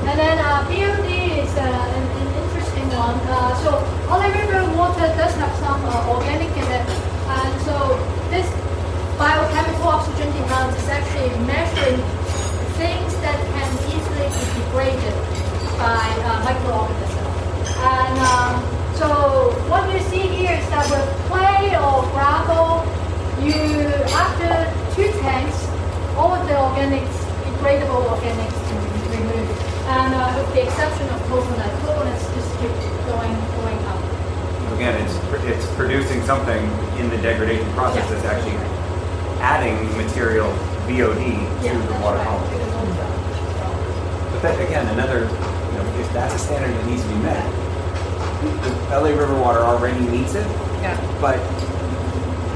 And 0.08 0.16
then 0.16 0.40
uh, 0.40 0.64
BOD 0.64 1.12
is 1.44 1.52
uh, 1.60 1.68
an, 1.68 2.04
an 2.24 2.30
interesting 2.40 2.88
one. 2.96 3.20
Uh, 3.28 3.52
so 3.64 3.84
LA 4.08 4.32
River 4.32 4.64
water 4.78 5.12
does 5.20 5.36
have 5.36 5.54
some 5.60 5.84
uh, 5.84 6.16
organic 6.16 6.56
in 6.56 6.68
it, 6.72 6.88
and 6.88 7.62
so 7.68 7.76
this 8.32 8.48
biochemical 9.18 9.88
oxygen 9.88 10.32
demand 10.32 10.78
is 10.78 10.88
actually 10.90 11.34
measuring 11.50 11.98
things 12.78 13.12
that 13.26 13.40
can 13.50 13.70
easily 13.90 14.30
be 14.30 14.46
degraded 14.62 15.18
by 15.78 16.02
uh, 16.26 16.44
microorganisms. 16.44 17.70
And 17.78 18.18
um, 18.20 18.54
so 18.98 19.54
what 19.70 19.86
you 19.94 20.00
see 20.10 20.26
here 20.28 20.58
is 20.58 20.66
that 20.74 20.90
with 20.90 21.06
clay 21.30 21.78
or 21.78 22.02
gravel, 22.12 22.82
you 23.46 23.54
after 24.18 24.50
two 24.98 25.12
tanks, 25.22 25.58
all 26.18 26.34
of 26.34 26.42
the 26.50 26.54
organics, 26.58 27.14
degradable 27.46 28.02
organics 28.10 28.58
can 28.68 28.78
be 28.82 29.18
removed. 29.22 29.54
And 29.88 30.14
uh, 30.18 30.34
with 30.36 30.50
the 30.54 30.64
exception 30.66 31.08
of 31.10 31.22
coconut, 31.30 31.72
coconuts 31.86 32.26
just 32.34 32.50
keep 32.60 32.74
going, 33.06 33.34
going 33.62 33.78
up. 33.86 34.02
Again, 34.74 34.98
it's, 35.06 35.16
it's 35.46 35.66
producing 35.76 36.22
something 36.24 36.60
in 36.98 37.10
the 37.10 37.18
degradation 37.18 37.72
process 37.74 38.04
Yeah. 38.10 38.18
that's 38.20 38.26
actually 38.26 38.58
adding 39.40 39.78
material 39.96 40.50
BOD 40.90 41.22
Yeah, 41.64 41.72
to 41.74 41.88
the 41.88 41.94
water 42.02 42.18
right. 42.18 42.28
column. 42.28 42.98
But 44.32 44.42
that, 44.42 44.60
again, 44.68 44.86
another, 44.90 45.20
you 45.20 45.26
know, 45.26 45.30
if 45.30 45.57
that's 46.18 46.34
a 46.34 46.40
standard 46.40 46.74
that 46.74 46.86
needs 46.90 47.04
to 47.04 47.10
be 47.10 47.20
met, 47.22 47.46
the 48.90 48.98
LA 48.98 49.14
River 49.14 49.38
water 49.40 49.60
already 49.62 50.02
meets 50.10 50.34
it, 50.34 50.48
Yeah. 50.82 50.98
but 51.22 51.38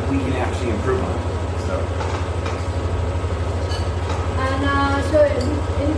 we 0.09 0.17
can 0.17 0.33
actually 0.33 0.71
improve 0.71 0.97
on 0.97 1.11
it. 1.13 1.23
So, 1.69 1.75
And 4.41 4.61
uh, 4.65 4.97
so 5.13 5.17
in, 5.21 5.47
in, 5.85 5.91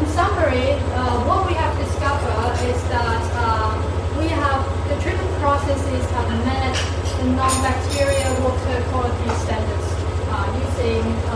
in 0.00 0.04
summary, 0.16 0.72
uh, 0.96 1.20
what 1.28 1.46
we 1.46 1.52
have 1.54 1.76
discovered 1.76 2.56
is 2.72 2.80
that 2.88 3.22
uh, 3.36 3.76
we 4.18 4.28
have 4.28 4.64
the 4.88 4.96
treatment 5.04 5.32
processes 5.44 6.04
have 6.16 6.28
met 6.48 6.74
the 7.20 7.28
non-bacterial 7.36 8.32
water 8.40 8.76
quality 8.88 9.28
standards 9.44 9.88
uh, 10.32 10.48
using 10.64 11.04
uh, 11.04 11.04
using 11.04 11.31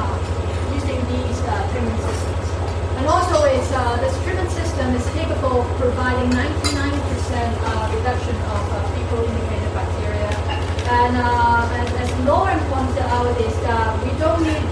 And 2.96 3.06
also, 3.06 3.44
uh, 3.44 3.96
this 4.00 4.16
treatment 4.24 4.50
system 4.50 4.94
is 4.96 5.04
capable 5.12 5.60
of 5.60 5.68
providing 5.76 6.30
99% 6.32 6.40
uh, 6.40 7.92
reduction 7.92 8.36
of 8.56 8.62
uh, 8.72 8.80
fecal 8.96 9.20
indicated 9.20 9.72
bacteria. 9.76 10.32
And 10.88 11.16
uh, 11.20 11.76
as, 11.76 11.88
as 12.00 12.08
Lauren 12.24 12.58
pointed 12.72 13.04
out, 13.12 13.36
is 13.36 13.52
that 13.68 13.92
we 14.00 14.10
don't 14.18 14.40
need 14.42 14.64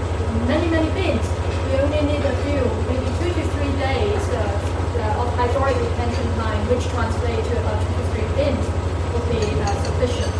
many 0.49 0.67
many 0.73 0.89
bins. 0.97 1.21
We 1.69 1.77
only 1.85 2.01
need 2.01 2.23
a 2.25 2.35
few, 2.49 2.65
maybe 2.89 3.05
two 3.21 3.29
to 3.29 3.43
three 3.53 3.73
days 3.77 4.23
uh, 4.33 5.21
of 5.21 5.29
hydraulic 5.37 5.77
retention 5.77 6.25
time, 6.41 6.61
which 6.69 6.85
translates 6.89 7.45
to 7.45 7.55
about 7.61 7.77
two 7.77 7.93
to 7.93 8.05
three 8.09 8.29
bins, 8.33 8.65
would 9.13 9.25
be 9.29 9.43
uh, 9.61 9.69
sufficient. 9.85 10.33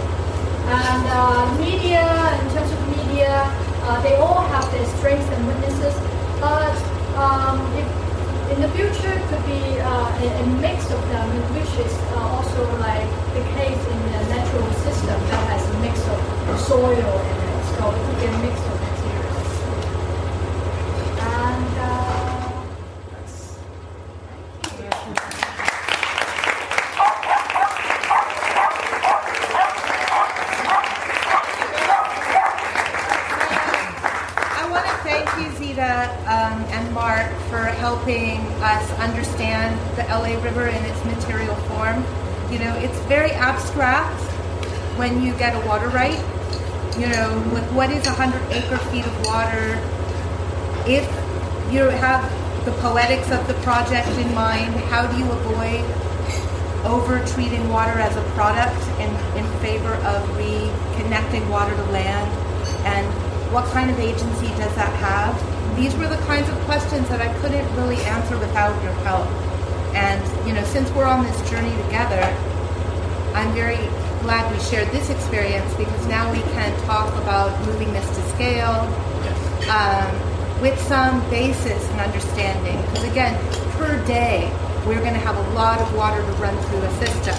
And 0.66 1.04
uh, 1.14 1.54
media, 1.62 2.02
in 2.42 2.48
terms 2.50 2.72
of 2.74 2.82
media, 2.98 3.46
uh, 3.86 4.02
they 4.02 4.16
all 4.18 4.42
have 4.50 4.66
their 4.74 4.86
strengths 4.98 5.30
and 5.30 5.46
weaknesses. 5.46 5.94
But 6.42 6.74
um, 7.16 7.59
if 7.76 7.88
in 8.51 8.61
the 8.61 8.70
future, 8.70 9.11
it 9.11 9.24
could 9.30 9.45
be 9.47 9.80
uh, 9.80 10.22
a, 10.22 10.43
a 10.43 10.45
mix 10.61 10.86
of 10.91 11.01
them, 11.09 11.30
which 11.55 11.86
is 11.86 11.93
uh, 12.13 12.20
also 12.30 12.61
like 12.78 13.09
the 13.34 13.41
case 13.57 13.82
in 13.88 13.99
the 14.11 14.22
natural 14.30 14.72
system 14.86 15.20
that 15.28 15.49
has 15.49 15.63
a 15.68 15.80
mix 15.80 15.99
of 16.07 16.20
soil 16.59 16.93
in 16.93 16.95
it. 16.95 17.66
So 17.76 17.89
it 17.89 17.99
could 18.05 18.20
be 18.20 18.26
a 18.26 18.38
mix 18.45 18.55
of 18.61 18.76
materials. 18.86 19.49
And 21.26 21.68
uh, 21.80 22.16
I 34.57 34.70
want 34.70 34.86
to 34.86 34.93
thank 35.03 35.28
you, 35.39 35.57
Zita 35.57 36.09
um, 36.26 36.63
and 36.70 36.93
Mark, 36.93 37.32
for 37.49 37.63
helping 37.66 38.39
us 38.61 38.91
understand 38.99 39.80
the 39.97 40.03
LA 40.03 40.41
River 40.43 40.68
in 40.68 40.84
its 40.86 41.03
material 41.05 41.55
form. 41.68 42.03
You 42.51 42.59
know, 42.59 42.74
it's 42.78 42.97
very 43.07 43.32
abstract 43.32 44.22
when 44.97 45.22
you 45.22 45.25
get 45.38 45.56
a 45.56 45.68
water 45.68 45.90
right. 45.90 46.20
You 46.98 47.08
know, 47.08 47.52
with 47.54 47.70
what 47.74 47.90
is 47.90 48.06
100 48.06 48.42
acre 48.52 48.78
feet 48.90 49.06
of 49.06 49.26
water, 49.26 49.76
if 50.88 51.04
you 51.72 51.84
have 51.84 52.24
the 52.66 52.72
poetics 52.82 53.32
of 53.32 53.46
the 53.48 53.54
project 53.66 54.08
in 54.18 54.34
mind, 54.34 54.74
how 54.92 55.06
do 55.06 55.18
you 55.18 55.30
avoid 55.30 55.84
over 56.86 57.26
treating 57.34 57.68
water 57.70 58.00
as 58.00 58.16
a 58.16 58.22
product 58.32 58.80
in, 59.02 59.10
in 59.36 59.46
favor 59.60 59.94
of 60.06 60.22
reconnecting 60.38 61.48
water 61.50 61.76
to 61.76 61.84
land? 61.92 62.32
And 62.86 63.06
what 63.52 63.66
kind 63.72 63.90
of 63.92 64.00
agency 64.00 64.48
does 64.56 64.74
that 64.76 64.94
have? 65.00 65.36
These 65.76 65.96
were 65.96 66.08
the 66.08 66.22
kinds 66.26 66.48
of 66.50 66.56
questions 66.62 67.10
that 67.10 67.20
I 67.20 67.34
couldn't 67.40 67.66
really 67.76 67.98
answer 68.04 68.38
without 68.38 68.82
your 68.84 68.94
help. 69.04 69.28
And, 69.96 70.48
you 70.48 70.54
know, 70.54 70.64
since 70.64 70.90
we're 70.92 71.06
on 71.06 71.26
this 71.26 71.50
journey 71.50 71.76
together, 71.84 72.22
I'm 73.34 73.54
very 73.54 73.80
glad 74.26 74.51
we 74.51 74.59
shared 74.59 74.89
this 74.89 75.11
experience 75.11 75.71
because 75.76 76.07
now 76.07 76.32
we 76.32 76.41
can 76.57 76.73
talk 76.88 77.13
about 77.21 77.53
moving 77.67 77.93
this 77.93 78.07
to 78.09 78.21
scale 78.34 78.82
um, 79.69 80.09
with 80.61 80.76
some 80.89 81.21
basis 81.30 81.88
and 81.91 82.01
understanding. 82.01 82.82
Because 82.89 83.03
again, 83.03 83.36
per 83.78 84.03
day, 84.07 84.49
we're 84.88 85.01
going 85.01 85.13
to 85.13 85.19
have 85.19 85.38
a 85.38 85.53
lot 85.53 85.80
of 85.80 85.95
water 85.95 86.21
to 86.26 86.32
run 86.41 86.57
through 86.65 86.82
a 86.82 86.91
system. 87.05 87.36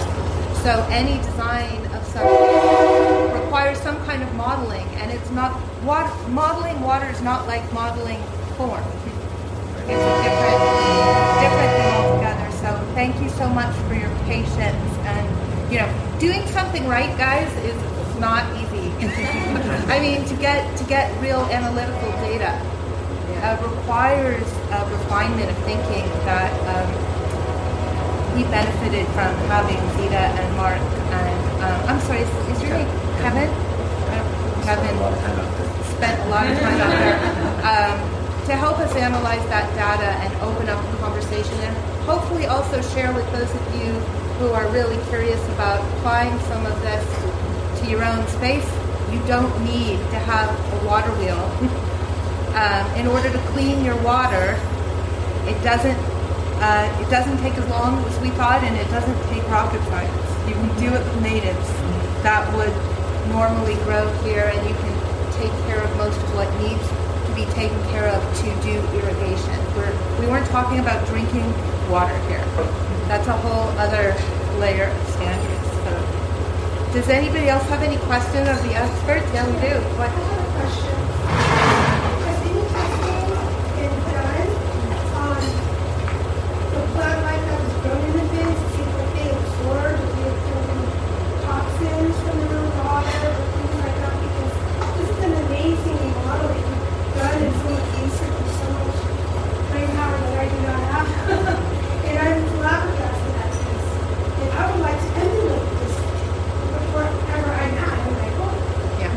So 0.63 0.87
any 0.89 1.17
design 1.27 1.83
of 1.91 2.05
such 2.07 2.23
requires 2.23 3.47
requires 3.57 3.79
some 3.79 3.97
kind 4.05 4.23
of 4.23 4.33
modeling, 4.35 4.87
and 5.01 5.11
it's 5.11 5.31
not 5.31 5.59
water, 5.83 6.13
modeling 6.29 6.79
water 6.81 7.09
is 7.09 7.21
not 7.21 7.47
like 7.47 7.63
modeling 7.73 8.21
form. 8.55 8.83
It's 9.91 10.03
a 10.03 10.15
different, 10.23 10.61
different 11.43 11.71
thing 11.75 11.91
altogether. 11.99 12.51
So 12.63 12.93
thank 12.93 13.21
you 13.21 13.29
so 13.29 13.49
much 13.49 13.75
for 13.87 13.93
your 13.93 14.09
patience 14.25 14.91
and 15.03 15.71
you 15.71 15.79
know 15.79 16.06
doing 16.19 16.45
something 16.47 16.87
right, 16.87 17.15
guys, 17.17 17.51
is 17.63 18.19
not 18.19 18.45
easy. 18.57 18.91
I 19.93 19.99
mean 19.99 20.25
to 20.25 20.35
get 20.35 20.75
to 20.77 20.83
get 20.85 21.11
real 21.21 21.41
analytical 21.51 22.11
data 22.21 22.51
uh, 23.43 23.57
requires 23.61 24.47
a 24.71 24.89
refinement 24.91 25.51
of 25.51 25.57
thinking 25.65 26.05
that. 26.25 26.51
Um, 26.67 27.17
we 28.37 28.43
benefited 28.53 29.07
from 29.17 29.33
having 29.49 29.81
Zita 29.97 30.29
and 30.29 30.57
Mark 30.57 30.77
and 30.77 31.63
um, 31.65 31.89
I'm 31.89 31.99
sorry, 32.05 32.21
is, 32.21 32.29
is 32.53 32.61
your 32.61 32.77
name 32.77 32.85
Kevin? 33.17 33.49
Kevin 34.61 34.93
spent 35.97 36.21
a 36.21 36.29
lot 36.29 36.45
of 36.45 36.53
time 36.59 36.77
out 36.77 36.93
there 37.01 37.17
um, 37.73 37.97
to 38.45 38.53
help 38.53 38.77
us 38.77 38.93
analyze 38.95 39.41
that 39.49 39.65
data 39.73 40.13
and 40.21 40.29
open 40.45 40.69
up 40.69 40.77
the 40.91 40.97
conversation 40.97 41.55
and 41.65 41.75
hopefully 42.05 42.45
also 42.45 42.79
share 42.93 43.11
with 43.11 43.25
those 43.33 43.49
of 43.49 43.63
you 43.73 43.89
who 44.39 44.49
are 44.49 44.67
really 44.69 44.97
curious 45.09 45.41
about 45.49 45.81
applying 45.97 46.37
some 46.41 46.65
of 46.65 46.79
this 46.81 47.03
to 47.81 47.89
your 47.89 48.03
own 48.05 48.25
space. 48.27 48.67
You 49.11 49.19
don't 49.25 49.51
need 49.63 49.97
to 50.13 50.19
have 50.29 50.49
a 50.49 50.85
water 50.85 51.09
wheel. 51.17 51.41
um, 52.53 52.85
in 52.95 53.07
order 53.07 53.31
to 53.31 53.39
clean 53.53 53.83
your 53.83 53.97
water, 54.03 54.59
it 55.49 55.57
doesn't 55.63 55.97
uh, 56.59 56.89
it 57.01 57.09
doesn't 57.11 57.37
take 57.37 57.53
as 57.53 57.69
long 57.69 58.03
as 58.05 58.19
we 58.19 58.29
thought, 58.31 58.63
and 58.63 58.75
it 58.77 58.89
doesn't 58.89 59.17
take 59.29 59.45
rocket 59.49 59.81
science. 59.89 60.25
You 60.49 60.55
can 60.55 60.69
do 60.81 60.89
it 60.89 61.05
with 61.05 61.21
natives 61.21 61.67
that 62.25 62.41
would 62.57 62.73
normally 63.29 63.75
grow 63.85 64.09
here, 64.25 64.49
and 64.49 64.61
you 64.67 64.73
can 64.73 64.95
take 65.37 65.53
care 65.69 65.81
of 65.81 65.89
most 65.97 66.17
of 66.17 66.33
what 66.33 66.49
needs 66.57 66.81
to 66.81 67.31
be 67.37 67.45
taken 67.53 67.77
care 67.93 68.09
of 68.09 68.21
to 68.41 68.49
do 68.65 68.73
irrigation. 68.97 69.53
We're, 69.77 69.93
we 70.19 70.25
weren't 70.25 70.49
talking 70.49 70.79
about 70.79 71.05
drinking 71.07 71.45
water 71.89 72.17
here. 72.25 72.41
That's 73.07 73.27
a 73.27 73.33
whole 73.33 73.69
other 73.79 74.13
layer 74.59 74.85
of 74.91 75.07
standards. 75.15 75.67
So, 75.87 75.91
does 76.93 77.07
anybody 77.09 77.47
else 77.47 77.63
have 77.69 77.81
any 77.81 77.97
questions 78.03 78.47
of 78.49 78.61
the 78.63 78.73
experts? 78.75 79.25
Yeah, 79.33 79.45
we 79.47 79.53
do. 79.63 79.75
What? 79.95 80.09
I 80.09 80.19
have 80.27 80.43
a 80.43 80.51
question. 80.59 80.95
Has 82.27 82.39
any 82.43 82.63
testing 82.67 83.31
been 83.79 83.95
done 84.11 84.49
on 85.23 85.39
the 86.67 86.81
plant 86.93 87.19
life 87.23 87.43
that 87.47 87.57
was 87.63 87.73
grown 87.79 88.01
in 88.07 88.11
the 88.11 88.25
bins 88.27 88.59
to 88.59 88.67
see 88.75 88.85
what 88.91 89.07
they 89.15 89.27
absorb, 89.31 89.95
if 90.03 90.11
they 90.11 90.27
absorb 90.27 90.67
toxins 91.47 92.15
from 92.27 92.35
the 92.43 92.47
river 92.51 92.71
water 92.75 93.23
or 93.23 93.47
things 93.55 93.77
like 93.87 93.97
that? 94.03 94.15
Because 94.19 94.51
this 94.99 95.09
is 95.15 95.19
an 95.23 95.33
amazing 95.47 96.01
model 96.27 96.51
that 96.51 96.59
you've 96.59 97.15
done 97.15 97.39
and 97.39 97.55
so 97.55 97.65
much 97.71 97.87
research 98.03 98.35
and 98.35 98.51
so 98.51 98.67
much 98.83 98.99
brain 99.71 99.89
power 99.95 100.17
that 100.19 100.35
I 100.43 100.45
do 100.51 100.59
not 100.67 100.81
have. 100.91 101.07
and 102.07 102.15
I'm 102.19 102.39
flabbergasted 102.55 103.35
at 103.35 103.51
this. 103.51 103.85
And 104.41 104.49
I 104.57 104.61
would 104.71 104.79
like 104.81 104.95
to 104.95 105.09
emulate 105.21 105.69
this 105.77 105.95
wherever 106.95 107.51
I'm 107.51 107.75
at. 107.83 107.99
I'm 107.99 108.15
like, 108.15 108.35
oh, 108.41 108.55
Yeah. 109.01 109.11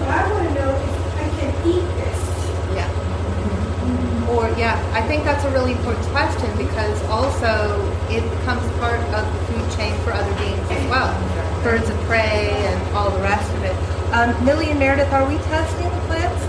but 0.00 0.08
I 0.10 0.20
want 0.32 0.44
to 0.48 0.54
know 0.58 0.70
if 0.74 0.94
I 1.22 1.26
can 1.38 1.50
eat 1.70 1.86
this. 2.02 2.20
Yeah. 2.74 2.90
Or, 4.34 4.50
yeah, 4.58 4.76
I 4.92 5.00
think 5.08 5.24
that's 5.24 5.44
a 5.44 5.50
really 5.50 5.72
important 5.72 6.06
question 6.08 6.48
because 6.56 7.00
also 7.08 7.80
it 8.10 8.22
becomes 8.38 8.62
part 8.78 9.00
of 9.16 9.24
the 9.24 9.40
food 9.48 9.64
chain 9.76 9.94
for 10.04 10.12
other 10.12 10.34
beings 10.36 10.60
as 10.70 10.84
well. 10.90 11.08
Birds 11.64 11.88
of 11.88 11.96
prey 12.04 12.52
and 12.52 12.96
all 12.96 13.10
the 13.10 13.20
rest 13.20 13.48
of 13.56 13.62
it. 13.64 13.76
Um, 14.12 14.36
Millie 14.44 14.68
and 14.70 14.78
Meredith, 14.78 15.10
are 15.12 15.24
we 15.26 15.36
testing 15.48 15.88
the 15.88 16.02
plants? 16.12 16.44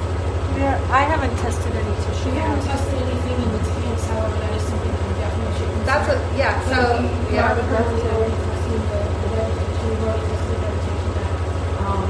There, 0.59 0.75
I 0.91 1.01
haven't 1.07 1.31
tested 1.39 1.71
any 1.71 1.95
tissue. 2.03 2.29
We 2.31 2.37
haven't 2.37 2.65
tested 2.67 2.99
anything 3.01 3.37
in 3.41 3.49
the 3.55 3.63
tanks, 3.63 4.05
however, 4.11 4.35
that 4.37 4.53
is 4.53 4.63
something 4.67 4.91
we 4.91 5.13
definitely 5.17 5.53
should 5.57 5.71
consider. 5.71 5.87
That's 5.87 6.07
a, 6.11 6.17
yeah, 6.37 6.53
so, 6.67 6.77
We 7.31 7.39
yeah. 7.39 7.47
are 7.47 7.55
currently 7.57 8.03
already 8.11 8.35
testing 8.37 8.83
the, 8.91 8.99
the 9.07 9.27
vegetation, 9.33 9.87
we've 9.87 10.03
already 10.03 10.27
tested 10.27 10.51
the 10.51 10.67
vegetation 10.67 11.09
that, 11.15 11.31
um, 11.87 12.05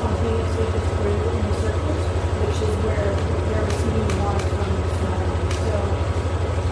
spontaneously 0.00 0.66
gets 0.72 0.90
grew 0.98 1.14
in 1.14 1.44
the 1.46 1.54
circles, 1.60 2.02
which 2.42 2.58
is 2.64 2.74
where 2.82 3.06
they're 3.52 3.66
receiving 3.68 4.06
the 4.08 4.16
water 4.24 4.48
from 4.50 4.66
the 4.66 4.88
soil. 4.96 5.28
So, 5.62 5.76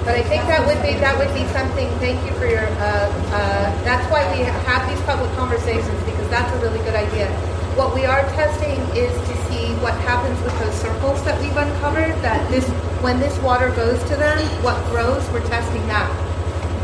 But 0.04 0.16
I 0.16 0.22
think 0.22 0.44
that 0.52 0.60
would 0.66 0.80
be, 0.84 1.00
that 1.00 1.16
would 1.16 1.32
be 1.32 1.48
something, 1.48 1.88
thank 1.96 2.20
you 2.28 2.32
for 2.36 2.44
your, 2.44 2.60
uh, 2.60 3.08
uh, 3.32 3.84
that's 3.88 4.04
why 4.12 4.20
we 4.36 4.44
have 4.44 4.84
these 4.84 5.00
public 5.08 5.32
conversations 5.32 5.96
because 6.04 6.28
that's 6.28 6.52
a 6.52 6.60
really 6.60 6.78
good 6.84 6.94
idea. 6.94 7.32
What 7.72 7.94
we 7.94 8.04
are 8.04 8.20
testing 8.36 8.76
is 8.92 9.10
to 9.10 9.34
see 9.48 9.72
what 9.80 9.94
happens 10.04 10.36
with 10.44 10.52
those 10.60 10.74
circles 10.74 11.24
that 11.24 11.40
we've 11.40 11.56
uncovered, 11.56 12.12
that 12.20 12.48
this, 12.50 12.68
when 13.00 13.18
this 13.18 13.36
water 13.40 13.70
goes 13.70 13.98
to 14.04 14.16
them, 14.16 14.38
what 14.62 14.76
grows, 14.92 15.24
we're 15.32 15.46
testing 15.48 15.80
that. 15.88 16.12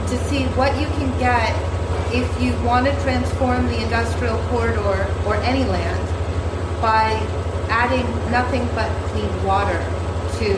To 0.09 0.17
see 0.25 0.45
what 0.57 0.73
you 0.81 0.87
can 0.97 1.13
get 1.19 1.53
if 2.13 2.27
you 2.41 2.57
want 2.65 2.87
to 2.87 2.93
transform 3.03 3.67
the 3.67 3.83
industrial 3.83 4.39
corridor 4.49 5.07
or 5.27 5.37
any 5.45 5.65
land 5.65 6.01
by 6.81 7.13
adding 7.69 8.09
nothing 8.33 8.67
but 8.75 8.91
clean 9.13 9.31
water 9.45 9.79
to 10.41 10.57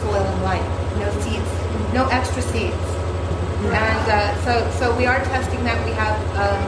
soil 0.00 0.22
and 0.22 0.42
light. 0.42 0.64
No 0.98 1.10
seeds, 1.20 1.63
no 1.94 2.10
extra 2.10 2.42
seeds. 2.42 2.86
And 3.70 4.06
uh, 4.10 4.34
so, 4.42 4.52
so 4.74 4.84
we 4.98 5.06
are 5.06 5.22
testing 5.30 5.62
that. 5.62 5.78
We 5.86 5.94
have 5.94 6.18
um, 6.34 6.58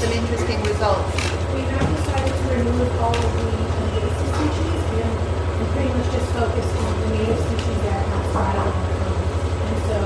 some 0.00 0.08
interesting 0.08 0.56
results. 0.64 1.12
we 1.52 1.68
have 1.68 1.84
decided 1.84 2.32
to 2.32 2.48
remove 2.64 2.88
all 2.96 3.12
of 3.12 3.30
the 3.36 3.44
invasive 3.44 4.24
species 4.24 4.80
and 5.04 5.12
we 5.60 5.64
pretty 5.76 5.92
much 5.92 6.08
just 6.16 6.28
focus 6.32 6.64
on 6.80 6.92
the 6.96 7.08
native 7.12 7.40
species 7.44 7.78
that 7.84 7.92
are 7.92 8.16
outside 8.16 8.56
of 8.56 8.72
our 8.72 8.88
code. 9.04 9.20
And 9.68 9.78
so 9.84 9.98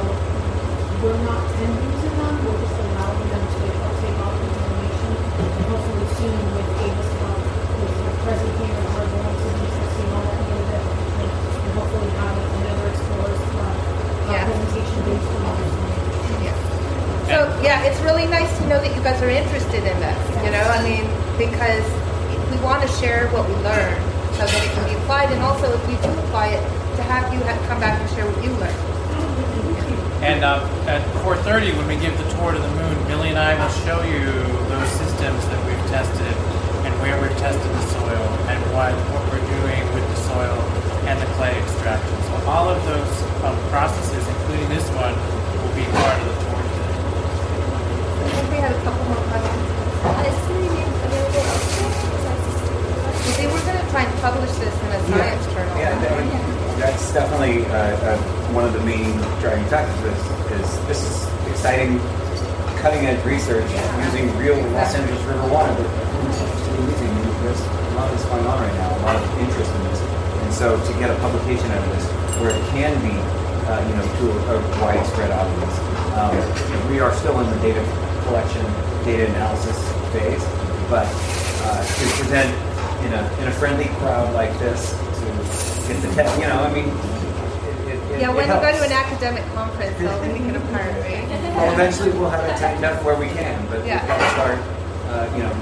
we're 1.07 1.23
not 1.23 1.43
tending 1.55 1.95
to 2.03 2.09
them, 2.19 2.35
we're 2.43 2.59
just 2.59 2.83
allowing 2.83 3.31
them 3.31 3.45
to 3.47 3.59
take 3.63 4.19
all 4.19 4.35
the 4.35 4.43
information. 4.43 5.13
And 5.39 5.65
hopefully 5.71 6.07
soon 6.19 6.35
with 6.59 6.71
help, 7.23 7.43
with 7.79 7.95
the 7.95 8.11
present 8.27 8.55
here, 8.59 8.75
we're 8.75 9.07
going 9.07 9.39
to 9.39 9.51
be 9.55 9.67
testing 9.71 10.09
all 10.19 10.25
that 10.27 10.43
vegetation 10.51 10.91
and 11.23 11.71
hopefully 11.79 12.11
have 12.19 12.39
club 12.59 12.78
uh, 14.29 14.33
Yeah. 14.33 14.45
presentation 14.45 14.99
based 15.09 15.29
on 15.33 15.41
our 15.49 15.57
science. 15.57 16.63
So 17.29 17.37
yeah, 17.63 17.85
it's 17.85 18.01
really 18.01 18.27
nice 18.27 18.49
to 18.59 18.65
know 18.69 18.81
that 18.81 18.93
you 18.97 19.03
guys 19.03 19.21
are 19.23 19.29
interested 19.29 19.85
in 19.85 19.97
this. 20.01 20.19
You 20.45 20.51
know, 20.53 20.65
I 20.65 20.81
mean, 20.83 21.05
because 21.37 21.85
we 22.51 22.57
want 22.65 22.81
to 22.83 22.89
share 22.97 23.29
what 23.29 23.45
we 23.49 23.55
learn 23.61 23.93
so 24.41 24.47
that 24.49 24.61
it 24.65 24.71
can 24.73 24.85
be 24.89 24.95
applied, 25.05 25.29
and 25.33 25.43
also 25.43 25.69
if 25.73 25.83
we 25.89 25.95
do 26.01 26.09
apply 26.25 26.49
it, 26.57 26.63
to 26.97 27.03
have 27.05 27.29
you 27.33 27.41
have 27.45 27.61
come 27.69 27.81
back 27.81 28.01
and 28.01 28.09
share 28.17 28.25
what 28.25 28.41
you 28.43 28.51
learned. 28.57 28.81
And 30.25 30.43
um, 30.45 30.65
at 30.89 31.03
4:30, 31.23 31.77
when 31.77 31.87
we 31.87 31.97
give 32.01 32.17
the 32.17 32.25
tour 32.37 32.53
to 32.53 32.59
the 32.59 32.73
moon, 32.81 32.97
Millie 33.09 33.29
and 33.31 33.39
I 33.39 33.55
will 33.55 33.71
show 33.85 34.03
you 34.03 34.25
those 34.73 34.89
systems 34.97 35.45
that 35.53 35.61
we've 35.69 35.85
tested 35.93 36.35
and 36.89 36.93
where 37.05 37.15
we've 37.21 37.37
tested 37.39 37.71
the 37.71 37.87
soil 37.93 38.25
and 38.51 38.59
what 38.75 38.93
what 39.15 39.23
we're 39.31 39.47
doing 39.61 39.83
with 39.95 40.03
the 40.11 40.21
soil 40.33 40.59
and 41.07 41.21
the 41.23 41.29
clay 41.37 41.55
extraction. 41.61 42.17
So 42.29 42.35
all 42.51 42.69
of 42.69 42.81
those 42.89 43.13
um, 43.47 43.55
processes, 43.71 44.18
including 44.59 44.75
this 44.75 44.91
one, 44.91 45.15
will 45.15 45.75
be 45.79 45.87
part 45.95 46.19
of 46.19 46.27
the 46.27 46.35
tour. 46.43 46.59
I 46.59 48.31
think 48.35 48.47
we 48.51 48.59
had 48.59 48.73
a 48.75 48.81
couple 48.83 49.05
more 49.07 49.23
questions. 49.31 49.63
Is 49.63 50.35
this 50.35 50.39
going 50.51 50.63
to 50.67 50.71
be 50.75 50.83
available 50.83 51.45
elsewhere? 51.47 51.95
Is 51.95 52.23
that 52.27 53.37
They 53.39 53.47
were 53.47 53.63
going 53.63 53.79
to 53.79 53.87
try 53.91 54.03
and 54.03 54.15
publish 54.19 54.51
this 54.59 54.75
in 54.75 54.91
a 54.91 55.01
science 55.07 55.47
journal. 55.55 55.79
Yeah, 55.79 55.95
that- 55.99 56.59
that's 56.79 57.11
definitely 57.13 57.67
uh, 57.67 57.75
uh, 57.75 58.17
one 58.55 58.65
of 58.65 58.73
the 58.73 58.79
main 58.87 59.19
driving 59.43 59.67
factors. 59.67 59.99
Is, 59.99 60.63
is 60.63 60.87
this 60.87 61.03
is 61.03 61.27
exciting, 61.51 61.99
cutting 62.79 63.03
edge 63.07 63.19
research 63.27 63.67
using 64.07 64.31
real 64.39 64.55
Los 64.79 64.95
Angeles 64.95 65.19
River 65.27 65.43
water 65.51 65.75
that 65.75 65.87
everyone's 65.91 66.39
interested 66.39 66.75
in 66.79 66.87
using. 66.87 67.11
I 67.11 67.15
mean, 67.19 67.43
There's 67.43 67.59
a 67.59 67.95
lot 67.99 68.07
of 68.07 68.15
this 68.15 68.25
going 68.31 68.47
on 68.47 68.63
right 68.63 68.75
now, 68.79 68.95
a 68.95 69.03
lot 69.03 69.17
of 69.19 69.27
interest 69.43 69.71
in 69.75 69.83
this, 69.91 69.99
and 69.99 70.51
so 70.55 70.79
to 70.79 70.93
get 71.03 71.11
a 71.11 71.19
publication 71.19 71.67
out 71.75 71.83
of 71.83 71.91
this 71.99 72.07
where 72.39 72.51
it 72.55 72.63
can 72.71 72.95
be, 73.03 73.15
uh, 73.69 73.85
you 73.89 73.95
know, 73.95 74.07
to 74.19 74.25
a, 74.33 74.57
a 74.57 74.81
widespread 74.81 75.31
audience. 75.31 75.77
Um, 76.17 76.91
we 76.91 77.01
are 77.01 77.13
still 77.15 77.39
in 77.41 77.47
the 77.51 77.57
data 77.61 77.85
collection, 78.27 78.65
data 79.05 79.29
analysis 79.29 79.77
phase, 80.13 80.43
but 80.89 81.07
uh, 81.69 81.85
to 81.85 82.05
present 82.17 82.51
in 83.05 83.13
a 83.13 83.23
in 83.41 83.49
a 83.49 83.53
friendly 83.53 83.87
crowd 84.01 84.33
like 84.35 84.53
this 84.59 84.91
to 84.91 85.25
get 85.87 86.01
the 86.03 86.09
te- 86.17 86.41
you 86.41 86.49
know, 86.49 86.65
I 86.65 86.73
mean, 86.73 86.89
Yeah, 88.19 88.35
when 88.35 88.49
you 88.49 88.59
go 88.59 88.73
to 88.73 88.83
an 88.85 88.93
academic 88.93 89.45
conference, 89.55 89.97
they'll 89.99 90.19
think 90.21 90.49
it 90.49 90.57
apart, 90.57 90.91
right? 91.05 91.29
Well, 91.55 91.73
eventually 91.73 92.11
we'll 92.13 92.31
have 92.31 92.45
it 92.45 92.57
tightened 92.59 92.85
up 92.85 93.05
where 93.05 93.17
we 93.17 93.27
can, 93.29 93.67
but 93.69 93.85
Yeah. 93.87 94.01
we've 94.01 94.09
got 94.09 94.19
to 94.19 94.31
start, 94.35 94.59
uh, 95.13 95.37
you 95.37 95.43
know, 95.45 95.55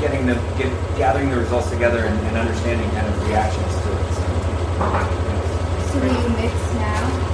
getting 0.00 0.26
the 0.26 0.34
get, 0.56 0.70
gathering 0.96 1.30
the 1.30 1.36
results 1.36 1.68
together 1.70 2.04
and, 2.04 2.16
and 2.28 2.36
understanding 2.36 2.88
kind 2.90 3.06
of 3.06 3.28
reactions 3.28 3.72
to 3.82 3.88
it. 3.92 4.14
So, 4.14 4.22
So 4.78 4.84
will 4.86 5.02
you 5.02 5.17
mix 6.40 6.54
now? 6.74 7.28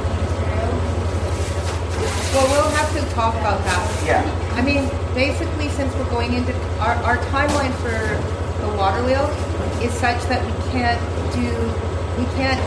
Well, 2.35 2.51
we'll 2.51 2.75
have 2.75 2.91
to 2.99 3.15
talk 3.15 3.35
about 3.37 3.63
that. 3.63 3.85
yeah, 4.05 4.25
I 4.59 4.63
mean, 4.63 4.91
basically, 5.15 5.69
since 5.69 5.95
we're 5.95 6.11
going 6.11 6.35
into 6.35 6.53
our, 6.81 6.97
our 7.07 7.19
timeline 7.31 7.73
for 7.79 7.95
the 8.65 8.77
water 8.77 9.05
wheel 9.05 9.31
is 9.79 9.93
such 9.95 10.19
that 10.27 10.43
we 10.43 10.53
can't 10.73 10.99
do, 11.31 11.47
we 12.19 12.27
can't 12.35 12.59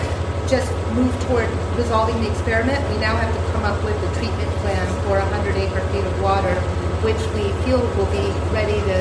just 0.48 0.72
move 0.96 1.12
toward 1.28 1.50
resolving 1.76 2.16
the 2.24 2.32
experiment. 2.32 2.80
We 2.96 2.98
now 3.04 3.18
have 3.18 3.28
to 3.28 3.52
come 3.52 3.66
up 3.66 3.76
with 3.84 3.98
a 4.00 4.12
treatment 4.16 4.50
plan 4.64 4.88
for 5.04 5.20
100 5.20 5.56
acre 5.58 5.84
feet 5.92 6.06
of 6.06 6.16
water, 6.22 6.56
which 7.04 7.20
we 7.36 7.52
feel 7.68 7.84
will 8.00 8.12
be 8.16 8.32
ready 8.56 8.80
to 8.88 8.98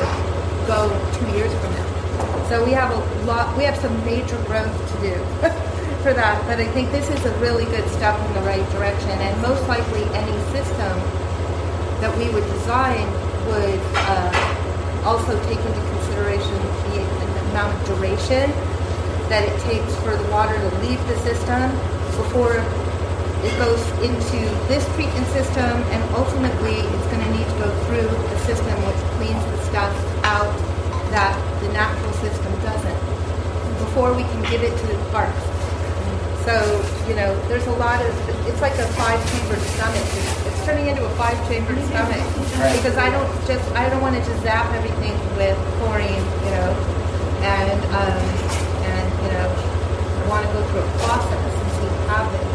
go 0.66 0.90
two 1.14 1.30
years 1.38 1.52
from 1.62 1.70
now. 1.78 2.48
So 2.48 2.64
we 2.64 2.72
have 2.72 2.90
a 2.90 2.98
lot, 3.24 3.56
we 3.56 3.62
have 3.64 3.76
some 3.78 3.94
major 4.04 4.36
growth 4.50 4.74
to 4.74 4.96
do 4.98 5.14
for 6.06 6.14
that, 6.14 6.38
but 6.46 6.62
I 6.62 6.70
think 6.70 6.94
this 6.94 7.10
is 7.10 7.18
a 7.26 7.34
really 7.42 7.64
good 7.66 7.82
step 7.98 8.14
in 8.14 8.30
the 8.38 8.46
right 8.46 8.62
direction, 8.70 9.10
and 9.10 9.34
most 9.42 9.66
likely 9.66 10.06
any 10.14 10.38
system 10.54 10.94
that 11.98 12.14
we 12.14 12.30
would 12.30 12.46
design 12.54 13.10
would 13.50 13.82
uh, 14.06 15.02
also 15.02 15.34
take 15.50 15.58
into 15.58 15.82
consideration 15.98 16.54
the 16.94 17.02
amount 17.50 17.74
of 17.74 17.98
duration 17.98 18.54
that 19.26 19.42
it 19.50 19.56
takes 19.66 19.90
for 20.06 20.14
the 20.14 20.22
water 20.30 20.54
to 20.54 20.70
leave 20.86 21.02
the 21.10 21.18
system 21.26 21.74
before 22.14 22.62
it 23.42 23.50
goes 23.58 23.82
into 23.98 24.38
this 24.70 24.86
treatment 24.94 25.26
system, 25.34 25.74
and 25.90 25.98
ultimately 26.14 26.86
it's 26.86 27.06
going 27.10 27.18
to 27.18 27.30
need 27.34 27.50
to 27.50 27.58
go 27.58 27.70
through 27.90 28.06
a 28.06 28.38
system 28.46 28.78
which 28.86 29.02
cleans 29.18 29.42
the 29.42 29.58
stuff 29.74 29.90
out 30.22 30.54
that 31.10 31.34
the 31.66 31.68
natural 31.74 32.14
system 32.22 32.54
doesn't 32.62 33.00
before 33.82 34.14
we 34.14 34.22
can 34.22 34.42
give 34.54 34.62
it 34.62 34.70
to 34.78 34.86
the 34.86 34.94
parks. 35.10 35.45
So, 36.46 36.54
you 37.10 37.18
know, 37.18 37.34
there's 37.50 37.66
a 37.66 37.74
lot 37.74 37.98
of, 38.00 38.14
it's 38.46 38.62
like 38.62 38.78
a 38.78 38.86
five-chambered 38.94 39.58
stomach. 39.74 39.98
It's, 39.98 40.46
it's 40.46 40.64
turning 40.64 40.86
into 40.86 41.04
a 41.04 41.10
five-chambered 41.18 41.74
stomach. 41.90 42.22
Because 42.78 42.96
I 42.96 43.10
don't 43.10 43.26
just, 43.50 43.66
I 43.74 43.90
don't 43.90 44.00
want 44.00 44.14
to 44.14 44.22
just 44.22 44.46
zap 44.46 44.70
everything 44.78 45.18
with 45.34 45.58
chlorine, 45.82 46.22
you 46.46 46.52
know, 46.54 46.70
and, 47.42 47.82
um, 47.90 48.22
and, 48.78 49.06
you 49.26 49.30
know, 49.34 49.50
I 49.50 50.28
want 50.30 50.46
to 50.46 50.52
go 50.54 50.62
through 50.70 50.86
a 50.86 50.92
process 51.02 51.34
and 51.34 51.68
see 51.82 51.90
what 51.90 52.14
happens. 52.14 52.54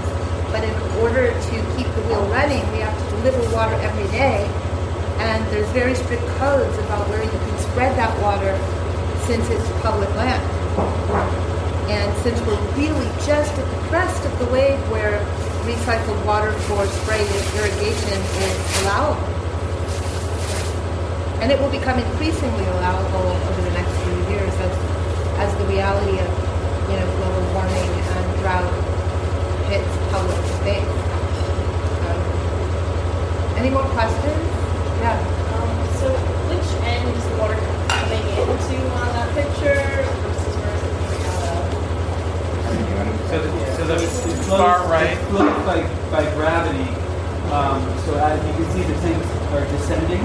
But 0.55 0.63
in 0.63 0.75
order 1.03 1.35
to 1.35 1.55
keep 1.75 1.91
the 1.91 2.01
wheel 2.07 2.23
running, 2.31 2.63
we 2.71 2.79
have 2.79 2.95
to 2.95 3.05
deliver 3.19 3.43
water 3.53 3.75
every 3.83 4.07
day. 4.15 4.47
And 5.19 5.45
there's 5.51 5.67
very 5.75 5.95
strict 5.95 6.23
codes 6.39 6.77
about 6.87 7.09
where 7.09 7.21
you 7.21 7.29
can 7.29 7.59
spread 7.59 7.97
that 7.99 8.15
water 8.23 8.55
since 9.27 9.49
it's 9.49 9.67
public 9.83 10.09
land. 10.15 11.50
And 11.91 12.07
since 12.23 12.39
we're 12.47 12.59
really 12.79 13.05
just 13.27 13.51
at 13.51 13.67
the 13.67 13.79
crest 13.89 14.23
of 14.25 14.33
the 14.39 14.45
wave 14.47 14.79
where 14.89 15.19
recycled 15.67 16.25
water 16.25 16.51
for 16.65 16.87
spray 16.87 17.21
irrigation 17.59 18.17
is 18.47 18.55
allowable. 18.81 19.21
And 21.43 21.51
it 21.51 21.59
will 21.59 21.71
become 21.71 21.99
increasingly 21.99 22.65
allowable 22.79 23.35
over 23.35 23.61
the 23.61 23.75
next 23.75 23.91
few 24.07 24.17
years 24.31 24.53
as, 24.55 24.73
as 25.43 25.51
the 25.57 25.65
reality 25.65 26.17
of 26.17 26.31
you 26.89 26.95
know, 26.97 27.07
global 27.17 27.43
warming 27.53 27.91
and 28.15 28.39
drought 28.41 28.71
hits 29.69 29.91
public 30.11 30.39
space. 30.59 31.01
Any 33.61 33.69
more 33.69 33.83
questions? 33.93 34.41
Yeah. 35.01 35.21
Um, 35.53 35.69
so 36.01 36.09
which 36.49 36.65
end 36.81 37.15
is 37.15 37.23
the 37.29 37.35
water 37.37 37.53
coming 37.89 38.25
into 38.33 38.77
on 38.97 39.07
that 39.13 39.29
picture 39.35 39.77
versus 40.25 40.55
where 40.57 40.73
is 40.73 40.83
it 40.83 40.93
coming 42.65 42.93
out 42.97 43.07
of? 43.07 43.20
So, 43.31 43.39
the, 43.39 43.47
so 43.79 43.87
the 43.87 43.97
flows- 44.43 44.59
far 44.59 44.83
right. 44.91 45.15
It 45.15 45.23
flows 45.31 45.55
by, 45.63 45.79
by 46.11 46.27
gravity. 46.35 46.83
Um, 47.47 47.79
so 48.03 48.19
as 48.19 48.35
you 48.43 48.51
can 48.59 48.67
see, 48.75 48.83
the 48.83 48.97
tanks 48.99 49.23
are 49.55 49.63
descending. 49.71 50.19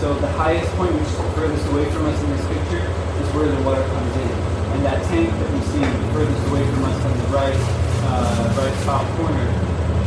So 0.00 0.16
the 0.16 0.32
highest 0.32 0.64
point, 0.80 0.96
which 0.96 1.04
is 1.04 1.16
furthest 1.36 1.68
away 1.68 1.84
from 1.92 2.08
us 2.08 2.16
in 2.24 2.28
this 2.32 2.44
picture, 2.48 2.80
is 3.20 3.28
where 3.36 3.52
the 3.52 3.60
water 3.68 3.84
comes 3.84 4.16
in. 4.16 4.32
And 4.72 4.80
that 4.80 4.96
tank 5.12 5.28
that 5.28 5.50
we 5.52 5.60
see 5.76 5.84
furthest 6.16 6.40
away 6.48 6.64
from 6.72 6.88
us 6.88 6.96
on 7.04 7.12
the 7.20 7.28
right, 7.36 7.60
uh, 8.16 8.56
right 8.56 8.76
top 8.88 9.04
corner, 9.20 9.44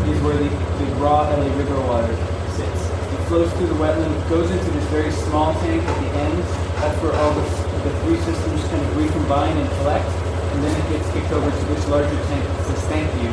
is 0.10 0.18
where 0.26 0.34
the, 0.34 0.50
the 0.50 0.88
raw 0.98 1.30
LA 1.30 1.46
River 1.62 1.78
water 1.86 2.10
sits. 2.58 2.82
It 2.90 3.22
flows 3.30 3.54
through 3.54 3.70
the 3.70 3.78
wetland, 3.78 4.18
goes 4.34 4.50
into 4.50 4.70
this 4.74 4.86
very 4.90 5.12
small 5.30 5.54
tank 5.62 5.84
at 5.86 5.98
the 6.02 6.10
end. 6.26 6.38
That's 6.82 6.98
where 7.06 7.14
all 7.22 7.34
the, 7.38 7.46
the 7.86 7.94
three 8.02 8.18
systems 8.26 8.66
kind 8.66 8.82
of 8.82 8.98
recombine 8.98 9.58
and 9.58 9.70
collect 9.86 10.10
and 10.52 10.64
then 10.64 10.74
it 10.76 10.86
gets 10.92 11.08
kicked 11.12 11.32
over 11.32 11.50
to 11.50 11.64
this 11.74 11.88
larger 11.88 12.20
tank 12.28 12.44
that 12.46 12.66
says 12.68 12.82
thank 12.92 13.08
you 13.24 13.30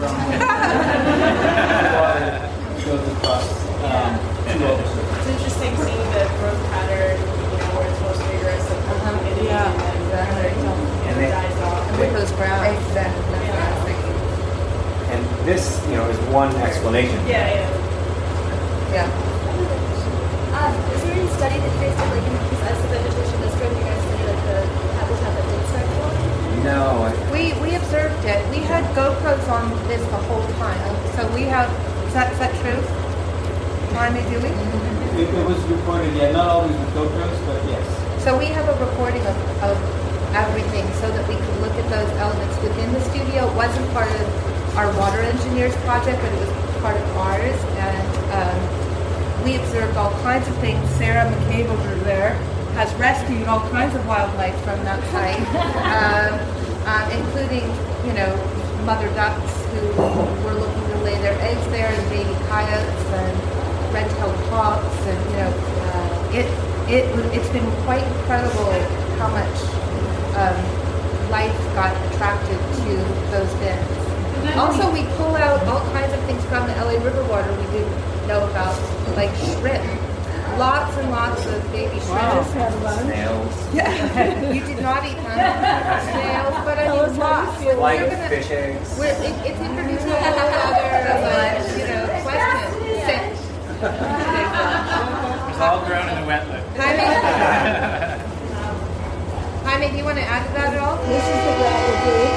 from 0.00 0.12
the 0.32 1.88
water 1.94 2.30
goes 2.82 3.04
across 3.16 3.46
um, 3.86 4.12
to 4.50 4.56
all 4.66 4.76
the. 4.76 4.82
It's 4.82 5.28
interesting 5.30 5.72
seeing 5.78 6.02
the 6.16 6.24
growth 6.42 6.62
pattern, 6.74 7.14
you 7.20 7.58
know, 7.62 7.70
where 7.78 7.86
it's 7.86 8.00
most 8.02 8.20
vigorous 8.26 8.64
and 8.66 8.80
Uh-huh. 8.82 9.14
humidity 9.14 9.46
Yeah, 9.46 9.70
and 9.70 9.76
then 9.78 9.94
exactly. 10.02 10.50
and 10.50 11.14
And 11.14 11.16
it 11.22 11.30
dies 11.30 11.58
off. 11.62 11.86
And 11.88 11.94
with 12.02 12.12
those 12.18 12.32
browns. 12.34 12.66
Exactly. 12.66 13.22
That's 13.30 13.46
what 13.46 13.62
I 13.62 13.70
was 13.70 13.82
thinking. 13.86 14.16
And 15.14 15.20
this, 15.46 15.64
you 15.86 15.94
know, 15.96 16.06
is 16.10 16.18
one 16.34 16.50
explanation. 16.66 17.18
Yeah, 17.30 17.46
yeah. 17.46 17.70
Yeah. 18.96 19.06
Um, 20.58 20.74
is 20.90 21.00
there 21.06 21.14
any 21.14 21.28
study 21.38 21.56
that 21.62 21.72
traces 21.78 22.02
like 22.12 22.26
as 22.66 22.76
the 22.82 22.88
vegetation 22.92 23.38
is 23.46 23.54
growing, 23.56 23.78
you 23.78 23.84
guys 23.86 24.02
study 24.02 24.24
like 24.26 24.42
the 24.50 24.58
habitat 24.98 25.30
that 25.38 25.44
did 25.46 25.62
start 25.70 25.86
growing? 25.86 26.51
No, 26.64 27.02
I- 27.08 27.30
We, 27.32 27.52
we 27.60 27.74
observed 27.74 28.24
it. 28.24 28.40
We 28.50 28.58
had 28.58 28.84
GoPros 28.94 29.48
on 29.50 29.70
this 29.88 30.02
the 30.10 30.16
whole 30.28 30.46
time. 30.58 30.94
So 31.16 31.26
we 31.34 31.42
have, 31.42 31.68
is 32.06 32.14
that, 32.14 32.32
is 32.32 32.38
that 32.38 32.52
true? 32.62 32.80
Jaime, 33.96 34.22
do 34.30 34.38
we? 34.40 34.48
It, 35.20 35.28
it 35.34 35.46
was 35.46 35.58
recorded, 35.68 36.14
yeah, 36.16 36.32
not 36.32 36.46
always 36.48 36.72
with 36.72 36.94
GoPros, 36.94 37.46
but 37.46 37.58
yes. 37.68 37.84
So 38.24 38.38
we 38.38 38.46
have 38.46 38.68
a 38.68 38.76
recording 38.84 39.20
of, 39.26 39.36
of 39.62 39.76
everything 40.34 40.86
so 41.02 41.10
that 41.10 41.28
we 41.28 41.34
could 41.36 41.58
look 41.60 41.72
at 41.76 41.88
those 41.90 42.08
elements 42.18 42.56
within 42.62 42.92
the 42.94 43.00
studio. 43.10 43.50
It 43.50 43.54
wasn't 43.56 43.90
part 43.92 44.08
of 44.08 44.76
our 44.78 44.88
water 44.98 45.20
engineers 45.20 45.76
project, 45.84 46.22
but 46.22 46.32
it 46.32 46.40
was 46.40 46.52
part 46.80 46.96
of 46.96 47.16
ours. 47.18 47.58
And 47.76 48.08
um, 48.38 49.44
we 49.44 49.56
observed 49.56 49.96
all 49.96 50.12
kinds 50.22 50.46
of 50.48 50.56
things. 50.58 50.80
Sarah 50.96 51.28
McCabe 51.28 51.66
over 51.68 51.94
there 52.04 52.34
has 52.80 52.88
rescued 52.94 53.46
all 53.48 53.60
kinds 53.68 53.94
of 53.94 54.06
wildlife 54.06 54.56
from 54.64 54.82
that 54.88 55.02
site, 55.12 55.36
um, 55.92 56.32
um, 56.86 57.04
including, 57.10 57.66
you 58.06 58.12
know, 58.12 58.30
mother 58.84 59.08
ducks 59.14 59.52
who 59.70 59.82
were 60.44 60.54
looking 60.54 60.84
to 60.90 60.98
lay 61.04 61.16
their 61.22 61.38
eggs 61.40 61.64
there, 61.70 61.88
and 61.88 62.08
baby 62.10 62.34
coyotes, 62.48 63.06
and 63.14 63.34
red-tailed 63.94 64.36
hawks, 64.50 64.96
and 65.06 65.20
you 65.30 65.36
know, 65.36 65.52
uh, 65.52 66.38
it 66.38 66.46
it 66.90 67.04
it's 67.34 67.48
been 67.50 67.70
quite 67.86 68.02
incredible 68.02 68.72
how 69.18 69.28
much 69.30 69.56
um, 70.34 70.58
life 71.30 71.54
got 71.74 71.94
attracted 72.12 72.58
to 72.82 72.92
those 73.30 73.52
bins. 73.62 74.02
Also, 74.56 74.90
we 74.92 75.04
pull 75.16 75.36
out 75.36 75.62
all 75.68 75.80
kinds 75.92 76.12
of 76.12 76.20
things 76.24 76.44
from 76.46 76.66
the 76.66 76.74
LA 76.74 76.98
River 77.04 77.22
water 77.30 77.50
we 77.52 77.64
didn't 77.70 78.26
know 78.26 78.42
about, 78.50 78.74
like 79.16 79.30
shrimp. 79.36 80.01
Lots 80.58 80.96
and 80.98 81.10
lots 81.10 81.46
of 81.46 81.62
baby 81.72 81.98
shrimp. 82.00 82.46
snails, 82.46 83.54
Yeah, 83.74 84.52
you 84.52 84.60
did 84.60 84.80
not 84.82 85.04
eat 85.04 85.16
them. 85.16 85.24
Snails, 86.12 86.54
but 86.64 86.78
I 86.78 86.80
mean 86.88 87.18
lots. 87.18 87.58
We're 87.64 87.74
flying 87.74 88.10
gonna- 88.10 88.28
fish 88.28 88.50
eggs. 88.50 88.96
We're, 88.98 89.06
it, 89.06 89.34
it's 89.48 89.60
introducing 89.60 90.10
a 90.10 90.20
whole 90.20 90.38
other, 90.38 91.18
like, 91.32 91.58
you 91.78 91.86
know, 91.88 92.04
question. 92.22 92.68
Sit. 93.02 93.24
It's 95.50 95.60
all 95.60 95.80
grown 95.86 96.06
in 96.08 96.14
the 96.20 96.26
wetland. 96.30 96.64
Jaime, 96.76 97.06
Jaime, 99.64 99.86
do 99.90 99.96
you 99.96 100.04
want 100.04 100.18
to 100.18 100.24
add 100.24 100.46
to 100.46 100.52
that 100.52 100.74
at 100.74 100.78
all? 100.78 100.96
This 101.06 101.24
is 101.24 101.40
the 101.42 101.52
gravel 101.58 101.96
gate. 102.06 102.36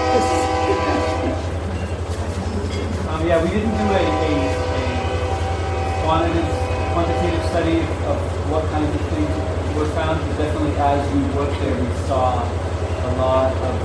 Um, 3.09 3.21
yeah, 3.27 3.37
we 3.43 3.49
didn't 3.49 3.71
do 3.71 3.85
a, 3.85 4.01
a, 4.01 4.31
a 4.75 6.01
quantitative, 6.03 6.64
quantitative 6.95 7.43
study 7.51 7.79
of 8.07 8.15
what 8.49 8.63
kinds 8.71 8.87
of 8.87 9.03
things 9.11 9.27
were 9.75 9.91
found, 9.99 10.15
but 10.15 10.37
definitely 10.39 10.71
as 10.79 11.03
we 11.11 11.19
worked 11.35 11.59
there, 11.59 11.75
we 11.75 11.91
saw 12.07 12.39
a 12.39 13.11
lot 13.19 13.51
of 13.51 13.75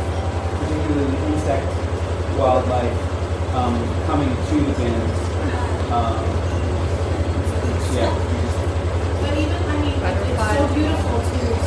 particularly 0.63 1.11
insect 1.35 1.67
wildlife 2.39 2.95
um, 3.59 3.75
coming 4.07 4.31
to 4.31 4.55
the 4.63 4.75
bins. 4.79 5.19
Um, 5.91 6.23
yeah, 7.99 8.15
But 9.27 9.35
even, 9.43 9.59
I 9.59 9.75
mean, 9.83 9.99
it's 9.99 10.47
so 10.55 10.71
beautiful 10.71 11.19
to 11.19 11.60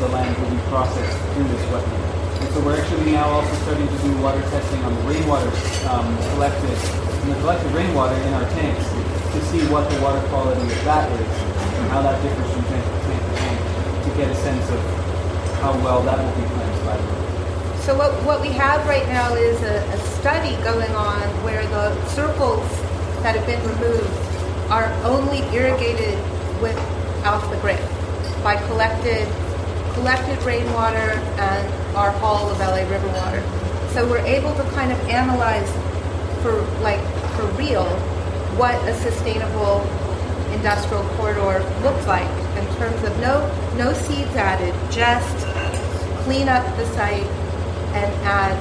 the 0.00 0.08
land 0.08 0.36
will 0.38 0.50
be 0.50 0.62
processed 0.68 1.16
through 1.32 1.48
this 1.48 1.64
wetland. 1.72 2.04
And 2.40 2.48
so 2.52 2.60
we're 2.60 2.76
actually 2.80 3.12
now 3.12 3.28
also 3.30 3.54
starting 3.64 3.88
to 3.88 3.98
do 4.02 4.16
water 4.20 4.40
testing 4.52 4.82
on 4.84 4.94
the 4.94 5.02
rainwater 5.02 5.48
um, 5.88 6.06
collected, 6.36 6.76
and 7.24 7.32
the 7.32 7.38
collected 7.40 7.72
rainwater 7.72 8.14
in 8.14 8.32
our 8.34 8.48
tanks 8.50 8.84
to 9.32 9.40
see 9.52 9.64
what 9.72 9.88
the 9.90 10.00
water 10.00 10.20
quality 10.28 10.62
of 10.62 10.84
that 10.84 11.10
is 11.12 11.28
and 11.80 11.88
how 11.92 12.02
that 12.02 12.20
differs 12.22 12.52
from 12.52 12.64
tank 12.64 12.84
to 12.84 13.00
tank 13.08 13.20
to 13.20 13.34
tank 13.36 13.58
to 14.04 14.10
get 14.16 14.30
a 14.30 14.36
sense 14.36 14.68
of 14.70 14.80
how 15.60 15.72
well 15.84 16.02
that 16.02 16.18
will 16.18 16.36
be 16.40 16.48
cleansed 16.54 16.84
by 16.84 16.96
the. 16.96 17.82
So 17.82 17.96
what, 17.96 18.12
what 18.24 18.40
we 18.40 18.48
have 18.48 18.86
right 18.86 19.06
now 19.08 19.34
is 19.34 19.60
a, 19.62 19.78
a 19.92 19.98
study 20.18 20.56
going 20.64 20.92
on 20.92 21.22
where 21.44 21.66
the 21.68 21.94
circles 22.08 22.68
that 23.22 23.36
have 23.36 23.46
been 23.46 23.62
removed 23.68 24.10
are 24.70 24.92
only 25.04 25.38
irrigated 25.54 26.18
with 26.60 26.76
off 27.24 27.48
the 27.50 27.56
grid 27.58 27.80
by 28.42 28.56
collected 28.66 29.26
collected 29.96 30.40
rainwater 30.44 31.16
and 31.40 31.96
our 31.96 32.12
haul 32.12 32.50
of 32.50 32.58
LA 32.58 32.84
river 32.88 33.08
water. 33.08 33.42
So 33.92 34.08
we're 34.08 34.24
able 34.24 34.54
to 34.54 34.62
kind 34.70 34.92
of 34.92 35.00
analyze 35.08 35.70
for 36.42 36.60
like 36.82 37.00
for 37.34 37.46
real 37.56 37.84
what 38.60 38.74
a 38.88 38.94
sustainable 38.94 39.80
industrial 40.52 41.02
corridor 41.16 41.64
looks 41.82 42.06
like 42.06 42.28
in 42.56 42.66
terms 42.76 43.02
of 43.04 43.18
no 43.20 43.40
no 43.76 43.92
seeds 43.94 44.36
added, 44.36 44.74
just 44.92 45.46
clean 46.24 46.48
up 46.48 46.64
the 46.76 46.86
site 46.92 47.26
and 47.96 48.12
add 48.24 48.56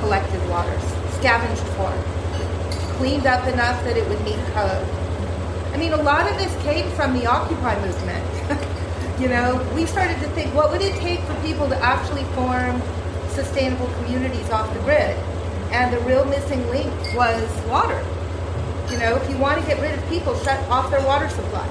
collected 0.00 0.40
waters, 0.48 0.82
scavenged 1.18 1.62
form, 1.76 2.00
cleaned 2.96 3.26
up 3.26 3.46
enough 3.48 3.82
that 3.84 3.96
it 3.96 4.08
would 4.08 4.20
meet 4.24 4.40
code. 4.52 4.86
I 5.72 5.76
mean, 5.76 5.92
a 5.92 6.02
lot 6.02 6.30
of 6.30 6.38
this 6.38 6.54
came 6.62 6.90
from 6.92 7.12
the 7.12 7.26
Occupy 7.26 7.80
movement. 7.84 8.33
You 9.24 9.30
know, 9.30 9.56
we 9.74 9.86
started 9.86 10.20
to 10.20 10.28
think, 10.36 10.54
what 10.54 10.70
would 10.70 10.82
it 10.82 10.94
take 10.96 11.18
for 11.20 11.34
people 11.40 11.66
to 11.66 11.76
actually 11.78 12.24
form 12.36 12.82
sustainable 13.30 13.86
communities 13.94 14.50
off 14.50 14.70
the 14.74 14.80
grid? 14.80 15.16
And 15.72 15.90
the 15.90 15.98
real 16.00 16.26
missing 16.26 16.60
link 16.68 16.92
was 17.14 17.48
water. 17.66 18.04
You 18.92 18.98
know, 18.98 19.16
if 19.16 19.30
you 19.30 19.38
want 19.38 19.62
to 19.62 19.66
get 19.66 19.80
rid 19.80 19.98
of 19.98 20.06
people, 20.10 20.36
shut 20.40 20.60
off 20.68 20.90
their 20.90 21.00
water 21.06 21.30
supply, 21.30 21.66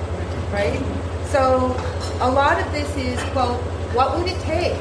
right? 0.51 0.81
So 1.27 1.77
a 2.21 2.27
lot 2.31 2.59
of 2.59 2.71
this 2.71 2.89
is, 2.97 3.17
well, 3.35 3.61
what 3.93 4.17
would 4.17 4.25
it 4.25 4.39
take? 4.41 4.73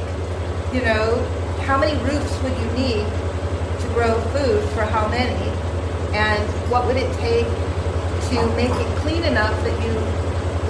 You 0.73 0.81
know, 0.81 1.21
how 1.67 1.77
many 1.77 1.93
roofs 2.03 2.43
would 2.43 2.57
you 2.57 2.71
need 2.73 3.05
to 3.05 3.87
grow 3.93 4.19
food 4.33 4.67
for 4.71 4.87
how 4.87 5.09
many? 5.09 5.37
And 6.17 6.43
what 6.71 6.87
would 6.87 6.97
it 6.97 7.13
take 7.19 7.45
to 8.31 8.57
make 8.57 8.73
it 8.73 8.99
clean 9.01 9.25
enough 9.25 9.53
that 9.63 9.77
you 9.85 9.93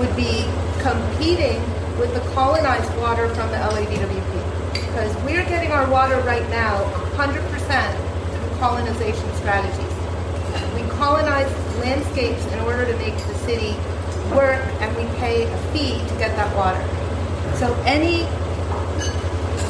would 0.00 0.16
be 0.16 0.50
competing 0.82 1.62
with 1.98 2.12
the 2.14 2.20
colonized 2.34 2.94
water 2.98 3.28
from 3.34 3.50
the 3.50 3.58
LADWP? 3.58 4.72
Because 4.72 5.14
we're 5.24 5.44
getting 5.44 5.72
our 5.72 5.88
water 5.90 6.20
right 6.20 6.48
now 6.50 6.82
100% 7.16 7.38
through 7.40 8.58
colonization 8.58 9.34
strategies. 9.34 9.94
We 10.74 10.82
colonize 10.90 11.50
landscapes 11.78 12.44
in 12.46 12.60
order 12.60 12.84
to 12.84 12.96
make 12.98 13.16
the 13.16 13.34
city 13.46 13.74
work, 14.34 14.60
and 14.80 14.96
we 14.96 15.04
pay 15.18 15.44
a 15.44 15.58
fee 15.72 15.98
to 16.08 16.14
get 16.18 16.36
that 16.36 16.54
water. 16.56 16.82
So 17.58 17.74
any 17.84 18.26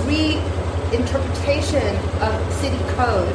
reinterpretation 0.06 1.94
of 2.20 2.52
city 2.54 2.78
code 2.94 3.34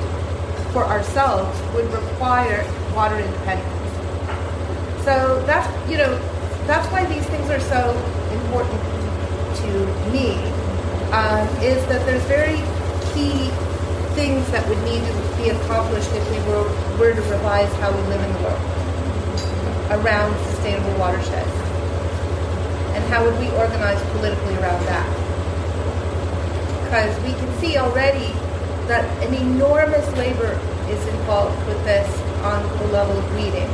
for 0.72 0.86
ourselves 0.86 1.60
would 1.74 1.92
require 1.92 2.66
water 2.94 3.18
independence. 3.18 3.74
So 5.04 5.42
that's 5.46 5.68
you 5.90 5.98
know 5.98 6.18
that's 6.68 6.88
why 6.92 7.06
these 7.06 7.26
things 7.28 7.50
are 7.50 7.60
so 7.62 7.96
important 8.42 8.82
to 9.62 9.70
me. 10.12 10.38
Um, 11.12 11.48
is 11.64 11.80
that 11.88 12.06
there's 12.06 12.24
very 12.26 12.60
key 13.14 13.50
things 14.18 14.50
that 14.52 14.68
would 14.68 14.82
need 14.84 15.00
to 15.06 15.14
be 15.38 15.50
accomplished 15.50 16.10
if 16.12 16.26
we 16.32 16.40
were, 16.50 16.66
were 17.00 17.14
to 17.14 17.22
revise 17.30 17.72
how 17.80 17.92
we 17.92 18.02
live 18.10 18.22
in 18.22 18.34
the 18.34 18.42
world 18.44 18.78
around 20.02 20.36
sustainable 20.52 20.98
watersheds. 21.00 21.56
And 22.98 23.04
how 23.14 23.24
would 23.24 23.38
we 23.40 23.50
organize 23.56 24.02
politically 24.12 24.56
around 24.58 24.84
that? 24.90 25.08
Because 26.84 27.16
we 27.24 27.34
can 27.40 27.50
see 27.60 27.78
already 27.78 28.34
that 28.88 29.06
an 29.24 29.34
enormous 29.34 30.08
labor 30.18 30.60
is 30.90 31.06
involved 31.08 31.58
with 31.68 31.82
this 31.84 32.08
on 32.42 32.64
the 32.80 32.88
level 32.88 33.18
of 33.18 33.36
weeding, 33.36 33.70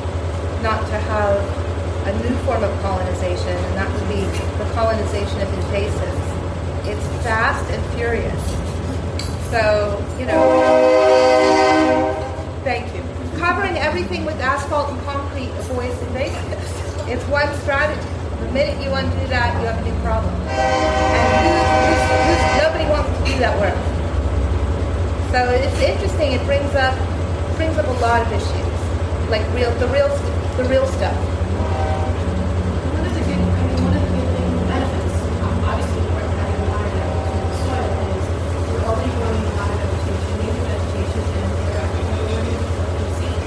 not 0.61 0.85
to 0.87 0.99
have 1.07 1.62
a 2.07 2.13
new 2.23 2.35
form 2.43 2.63
of 2.63 2.71
colonization, 2.81 3.49
and 3.49 3.75
that 3.75 3.89
would 3.91 4.07
be 4.09 4.21
the 4.57 4.65
colonization 4.73 5.41
of 5.41 5.47
invasives. 5.47 6.21
It's 6.85 7.05
fast 7.23 7.69
and 7.71 7.81
furious. 7.95 8.43
So, 9.49 9.97
you 10.19 10.25
know, 10.25 10.41
thank 12.63 12.93
you. 12.93 13.01
Covering 13.39 13.77
everything 13.77 14.25
with 14.25 14.39
asphalt 14.41 14.89
and 14.89 14.99
concrete 15.03 15.49
avoids 15.63 15.95
invasives. 16.11 17.07
It's 17.07 17.23
one 17.27 17.53
strategy. 17.61 18.01
The 18.39 18.51
minute 18.51 18.81
you 18.83 18.91
undo 18.93 19.27
that, 19.27 19.53
you 19.61 19.67
have 19.67 19.77
a 19.79 19.83
new 19.87 19.95
problem. 20.01 20.33
And 20.49 21.47
who's, 21.47 22.03
who's, 22.27 22.43
nobody 22.63 22.85
wants 22.89 23.09
to 23.17 23.25
do 23.31 23.39
that 23.39 23.55
work. 23.59 23.77
So 25.31 25.39
it's 25.49 25.79
interesting. 25.79 26.33
It 26.33 26.45
brings 26.45 26.75
up 26.75 26.95
brings 27.55 27.77
up 27.77 27.85
a 27.87 27.91
lot 28.01 28.21
of 28.21 28.31
issues, 28.33 29.29
like 29.29 29.45
real 29.53 29.71
the 29.77 29.87
real 29.87 30.09
the 30.57 30.65
real 30.65 30.85
stuff. 30.87 31.15
One 32.93 33.05
of 33.05 33.13
the 33.13 33.21
good, 33.21 33.37
I 33.37 33.61
mean, 33.65 33.77
one 33.83 33.93
of 33.93 34.01
the 34.01 34.09
good 34.09 34.29
things, 34.33 34.57
benefits, 34.69 35.15
um, 35.41 35.57
obviously, 35.69 36.01
of 36.01 36.33
having 36.33 36.65
water 36.69 36.89
down 36.97 37.13
in 37.13 37.45
the 37.45 37.57
soil 37.61 37.93
is 38.13 38.25
we're 38.73 38.85
already 38.89 39.13
growing 39.17 39.41
a 39.41 39.53
lot 39.53 39.69
of 39.69 39.77
vegetation, 39.85 40.33
native 40.41 40.65
vegetation, 40.65 41.23
and 41.33 41.49
we're 41.61 41.77
actually 41.77 42.13
already 42.13 42.57
working 42.73 43.09
seed. 43.17 43.37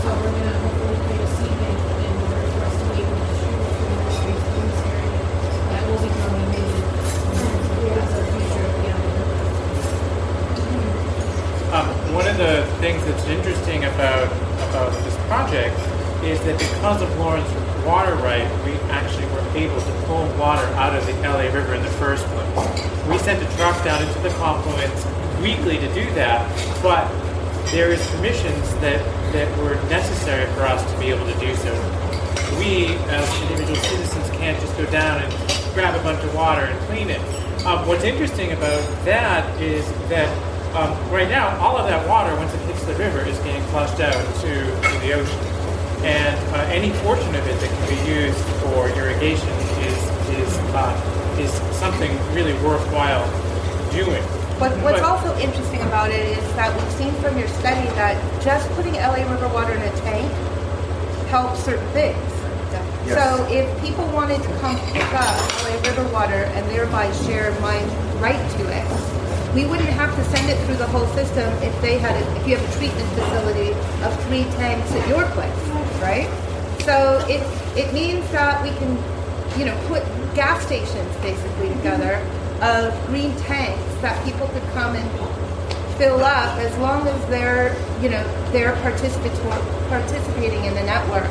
So 0.00 0.08
we're 0.08 0.36
gonna 0.40 0.56
hopefully 0.60 0.96
create 1.04 1.20
a 1.20 1.30
seed 1.36 1.52
bank 1.56 1.78
in 1.78 2.12
order 2.16 2.48
for 2.48 2.60
us 2.64 2.76
to 2.80 2.84
be 2.88 3.00
able 3.04 3.12
to 3.12 3.28
distribute 3.28 3.76
to 3.76 3.84
nurseries 3.92 4.40
in 4.40 4.60
this 4.72 4.80
area 4.88 5.20
that 5.68 5.82
will 5.84 6.00
be 6.00 6.08
growing 6.16 6.48
native 6.48 6.84
plants 7.36 8.08
as 8.08 8.08
a 8.08 8.24
future 8.32 8.64
of 8.64 8.72
the 8.80 8.88
other. 8.88 9.12
Um, 11.68 11.84
one 12.16 12.24
of 12.24 12.36
the 12.40 12.64
things 12.80 13.04
that's 13.04 13.28
interesting 13.28 13.84
about 13.84 14.32
about 14.68 14.92
this 15.04 15.16
project 15.28 15.76
is 16.24 16.40
that 16.40 16.58
because 16.78 17.02
of 17.02 17.18
Lauren's 17.18 17.84
water 17.84 18.14
right, 18.22 18.46
we 18.64 18.70
actually 18.94 19.26
were 19.34 19.42
able 19.58 19.80
to 19.80 19.92
pull 20.06 20.24
water 20.38 20.64
out 20.78 20.94
of 20.94 21.04
the 21.06 21.12
LA 21.26 21.50
River 21.52 21.74
in 21.74 21.82
the 21.82 21.90
first 21.98 22.24
place. 22.26 23.08
We 23.08 23.18
sent 23.18 23.42
a 23.42 23.56
truck 23.56 23.82
down 23.84 24.00
into 24.00 24.20
the 24.20 24.30
confluence 24.38 25.04
weekly 25.42 25.78
to 25.78 25.92
do 25.92 26.08
that, 26.14 26.46
but 26.80 27.10
there 27.72 27.90
is 27.90 28.00
permissions 28.12 28.72
that, 28.76 29.02
that 29.32 29.58
were 29.58 29.74
necessary 29.90 30.46
for 30.54 30.62
us 30.62 30.88
to 30.92 30.98
be 31.00 31.06
able 31.06 31.26
to 31.26 31.36
do 31.40 31.52
so. 31.56 31.74
We, 32.60 32.94
as 33.10 33.42
individual 33.42 33.74
citizens, 33.74 34.30
can't 34.38 34.58
just 34.60 34.76
go 34.78 34.86
down 34.86 35.20
and 35.20 35.74
grab 35.74 35.98
a 35.98 36.02
bunch 36.04 36.22
of 36.22 36.32
water 36.32 36.62
and 36.62 36.78
clean 36.86 37.10
it. 37.10 37.20
Um, 37.66 37.88
what's 37.88 38.04
interesting 38.04 38.52
about 38.52 38.80
that 39.04 39.60
is 39.60 39.84
that 40.10 40.30
um, 40.76 40.94
right 41.10 41.28
now, 41.28 41.58
all 41.58 41.76
of 41.76 41.88
that 41.88 42.06
water, 42.06 42.36
once 42.36 42.54
it 42.54 42.60
hits 42.66 42.84
the 42.84 42.94
river, 42.94 43.18
is 43.22 43.36
getting 43.38 43.64
flushed 43.64 43.98
out 43.98 44.14
to, 44.42 44.64
to 44.92 44.98
the 45.00 45.14
ocean. 45.14 45.47
And 46.04 46.36
uh, 46.54 46.58
any 46.70 46.92
portion 47.00 47.34
of 47.34 47.46
it 47.46 47.58
that 47.60 47.70
can 47.70 47.88
be 47.88 48.10
used 48.10 48.38
for 48.62 48.88
irrigation 48.90 49.48
is 49.82 49.98
is 50.38 50.58
uh, 50.74 51.36
is 51.38 51.52
something 51.76 52.12
really 52.34 52.54
worthwhile 52.64 53.26
doing. 53.90 54.22
But 54.58 54.76
what's 54.82 55.00
But- 55.00 55.02
also 55.02 55.36
interesting 55.38 55.82
about 55.82 56.10
it 56.10 56.26
is 56.38 56.44
that 56.54 56.74
we've 56.74 56.92
seen 56.92 57.12
from 57.22 57.38
your 57.38 57.48
study 57.48 57.86
that 57.94 58.18
just 58.42 58.68
putting 58.72 58.94
LA 58.94 59.22
River 59.30 59.48
water 59.48 59.72
in 59.72 59.82
a 59.82 59.96
tank 60.02 60.30
helps 61.28 61.62
certain 61.64 61.88
things. 61.92 62.18
Yes. 63.06 63.16
So 63.16 63.46
if 63.48 63.64
people 63.80 64.04
wanted 64.08 64.42
to 64.42 64.48
come 64.58 64.76
pick 64.92 65.12
up 65.14 65.36
LA 65.64 65.80
River 65.88 66.04
water 66.12 66.44
and 66.52 66.68
thereby 66.70 67.10
share 67.24 67.52
my 67.60 67.78
right 68.20 68.42
to 68.58 68.62
it, 68.68 68.84
we 69.54 69.64
wouldn't 69.64 69.88
have 69.88 70.14
to 70.14 70.24
send 70.24 70.50
it 70.50 70.58
through 70.66 70.76
the 70.76 70.86
whole 70.86 71.06
system 71.14 71.48
if 71.62 71.74
they 71.80 71.98
had 71.98 72.14
a, 72.14 72.36
if 72.40 72.46
you 72.46 72.56
have 72.56 72.68
a 72.68 72.76
treatment 72.76 73.08
facility 73.16 73.72
of 74.04 74.12
three 74.26 74.44
tanks 74.60 74.92
at 74.92 75.08
your 75.08 75.24
place, 75.32 75.54
right? 76.00 76.28
So 76.84 77.24
it 77.28 77.42
it 77.76 77.92
means 77.92 78.28
that 78.30 78.62
we 78.62 78.70
can, 78.78 78.96
you 79.58 79.64
know, 79.66 79.76
put 79.88 80.02
gas 80.34 80.64
stations 80.64 81.16
basically 81.22 81.68
together 81.76 82.16
of 82.62 82.94
green 83.06 83.34
tanks 83.36 83.82
that 84.02 84.22
people 84.24 84.46
could 84.48 84.62
come 84.74 84.96
and 84.96 85.08
fill 85.98 86.24
up 86.24 86.56
as 86.58 86.76
long 86.78 87.06
as 87.06 87.26
they're, 87.26 87.74
you 88.02 88.08
know, 88.08 88.22
they're 88.52 88.74
participator- 88.82 89.62
participating 89.88 90.64
in 90.64 90.74
the 90.74 90.82
network 90.82 91.28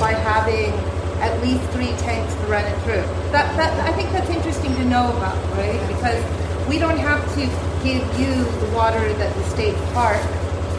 by 0.00 0.12
having 0.12 0.72
at 1.20 1.40
least 1.42 1.64
three 1.70 1.92
tanks 2.04 2.34
to 2.34 2.40
run 2.46 2.64
it 2.64 2.76
through. 2.82 3.04
That, 3.32 3.56
that 3.56 3.72
I 3.88 3.92
think 3.92 4.10
that's 4.12 4.28
interesting 4.28 4.74
to 4.76 4.84
know 4.84 5.08
about, 5.16 5.36
right? 5.56 5.80
Because 5.88 6.22
we 6.68 6.78
don't 6.78 6.98
have 6.98 7.22
to 7.34 7.40
give 7.84 8.04
you 8.20 8.34
the 8.60 8.74
water 8.74 9.12
that 9.14 9.34
the 9.34 9.44
state 9.44 9.76
park 9.94 10.20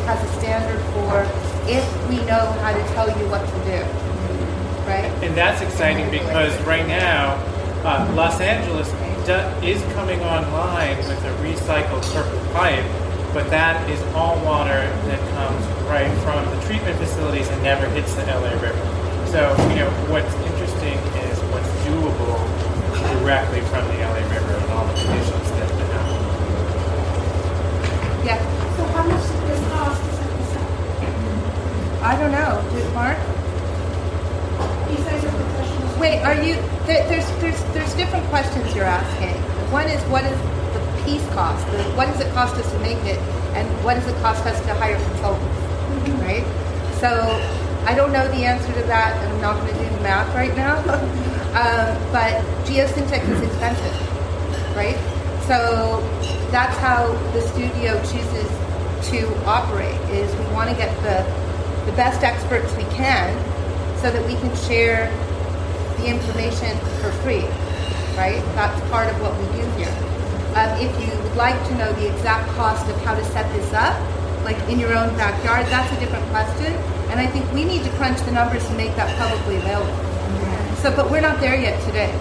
has 0.06 0.24
a 0.24 0.40
standard 0.40 0.80
for 0.94 1.26
if 1.70 2.10
we 2.10 2.18
know 2.26 2.46
how 2.64 2.74
to 2.74 2.84
tell 2.94 3.08
you 3.08 3.28
what 3.30 3.46
to 3.46 3.58
do, 3.68 3.84
right? 4.88 5.12
And 5.24 5.36
that's 5.36 5.62
exciting 5.62 6.10
because 6.12 6.60
right 6.64 6.88
now, 6.88 7.36
uh, 7.84 8.12
Los 8.16 8.40
Angeles 8.40 8.88
is 9.62 9.82
coming 9.94 10.22
online 10.22 10.98
with 11.00 11.22
a 11.26 11.34
recycled 11.44 12.02
purple 12.14 12.40
pipe, 12.54 12.86
but 13.34 13.50
that 13.50 13.90
is 13.90 14.02
all 14.16 14.40
water 14.46 14.88
that 15.12 15.20
comes 15.36 15.66
right 15.90 16.10
from 16.24 16.46
the 16.56 16.66
treatment 16.66 16.98
facilities 16.98 17.48
and 17.50 17.62
never 17.62 17.90
hits 17.90 18.14
the 18.16 18.24
LA 18.24 18.52
River. 18.62 18.80
So, 19.28 19.52
you 19.68 19.84
know, 19.84 19.92
what's 20.08 20.34
interesting 20.48 20.96
is 21.28 21.38
what's 21.52 21.68
doable 21.84 22.40
directly 23.20 23.60
from 23.68 23.84
the 23.90 24.00
LA 24.00 24.24
River 24.32 24.54
and 24.56 24.72
all 24.72 24.88
the 24.88 24.94
conditions 24.94 25.52
that 25.60 25.68
that 25.68 25.92
happen. 25.92 26.20
Yeah. 28.26 28.40
So 28.78 28.84
how 28.96 29.04
much 29.04 29.20
does 29.20 29.42
this 29.44 29.60
cost 29.72 30.00
to 30.04 30.10
set 30.16 30.32
this 30.40 30.56
up? 30.56 30.68
I 32.08 32.16
don't 32.16 32.32
know. 32.32 32.64
Did 32.72 32.88
Mark? 32.94 33.18
These 34.88 35.04
guys 35.04 35.26
are 35.26 35.30
professionals. 35.30 36.00
Wait, 36.00 36.24
are 36.24 36.42
you? 36.42 36.56
There, 36.88 37.04
there's 37.12 37.28
there's 37.42 37.62
there's 37.74 37.94
different 37.96 38.26
questions 38.28 38.74
you're 38.74 38.86
asking. 38.86 39.36
One 39.74 39.88
is 39.90 40.02
what 40.08 40.24
is 40.24 40.40
the 40.72 41.04
piece 41.04 41.28
cost? 41.36 41.68
The, 41.68 41.84
what 42.00 42.06
does 42.08 42.22
it 42.22 42.32
cost 42.32 42.56
us 42.56 42.72
to 42.72 42.80
make 42.80 43.04
it, 43.04 43.20
and 43.60 43.68
what 43.84 43.96
does 43.96 44.08
it 44.08 44.16
cost 44.22 44.46
us 44.46 44.58
to 44.68 44.74
hire 44.76 44.96
consultants? 45.10 45.60
Right. 46.24 46.48
So 47.02 47.12
I 47.84 47.94
don't 47.94 48.14
know 48.14 48.26
the 48.30 48.46
answer 48.46 48.72
to 48.72 48.88
that. 48.88 49.18
and 49.20 49.34
I'm 49.34 49.42
not 49.42 49.60
going 49.60 49.76
to 49.76 49.84
do 49.84 49.90
the 49.98 50.02
math 50.02 50.34
right 50.34 50.56
now. 50.56 50.80
um, 51.60 51.92
but 52.16 52.40
Geosyntec 52.64 53.28
is 53.28 53.42
expensive, 53.42 53.96
right? 54.78 54.96
So 55.44 56.00
that's 56.52 56.78
how 56.78 57.12
the 57.34 57.42
studio 57.42 58.00
chooses 58.08 58.48
to 59.12 59.28
operate. 59.44 60.00
Is 60.08 60.34
we 60.40 60.54
want 60.56 60.70
to 60.70 60.76
get 60.78 60.96
the 61.04 61.47
the 61.88 61.94
best 61.94 62.22
experts 62.24 62.70
we 62.78 62.84
can 62.94 63.34
so 63.98 64.12
that 64.12 64.22
we 64.28 64.36
can 64.36 64.54
share 64.68 65.10
the 65.98 66.06
information 66.06 66.78
for 67.02 67.10
free, 67.24 67.48
right? 68.14 68.44
That's 68.54 68.78
part 68.92 69.10
of 69.10 69.20
what 69.20 69.34
we 69.40 69.46
do 69.58 69.66
here. 69.80 69.90
Um, 70.54 70.70
if 70.78 70.94
you 71.02 71.10
would 71.24 71.36
like 71.36 71.58
to 71.70 71.76
know 71.76 71.92
the 71.94 72.14
exact 72.14 72.48
cost 72.54 72.86
of 72.90 72.96
how 73.02 73.16
to 73.16 73.24
set 73.26 73.52
this 73.56 73.74
up, 73.74 73.98
like 74.44 74.58
in 74.70 74.80
your 74.80 74.94
own 74.94 75.16
backyard, 75.18 75.66
that's 75.68 75.92
a 75.96 76.00
different 76.00 76.26
question. 76.30 76.74
And 77.10 77.20
I 77.20 77.28
think 77.28 77.52
we 77.54 77.64
need 77.64 77.84
to 77.84 77.90
crunch 77.98 78.20
the 78.22 78.32
numbers 78.32 78.64
and 78.66 78.78
make 78.78 78.96
that 78.96 79.10
publicly 79.18 79.58
available. 79.58 79.96
So, 80.78 80.96
but 80.96 81.10
we're 81.10 81.22
not 81.22 81.40
there 81.40 81.60
yet 81.60 81.82
today. 81.86 82.12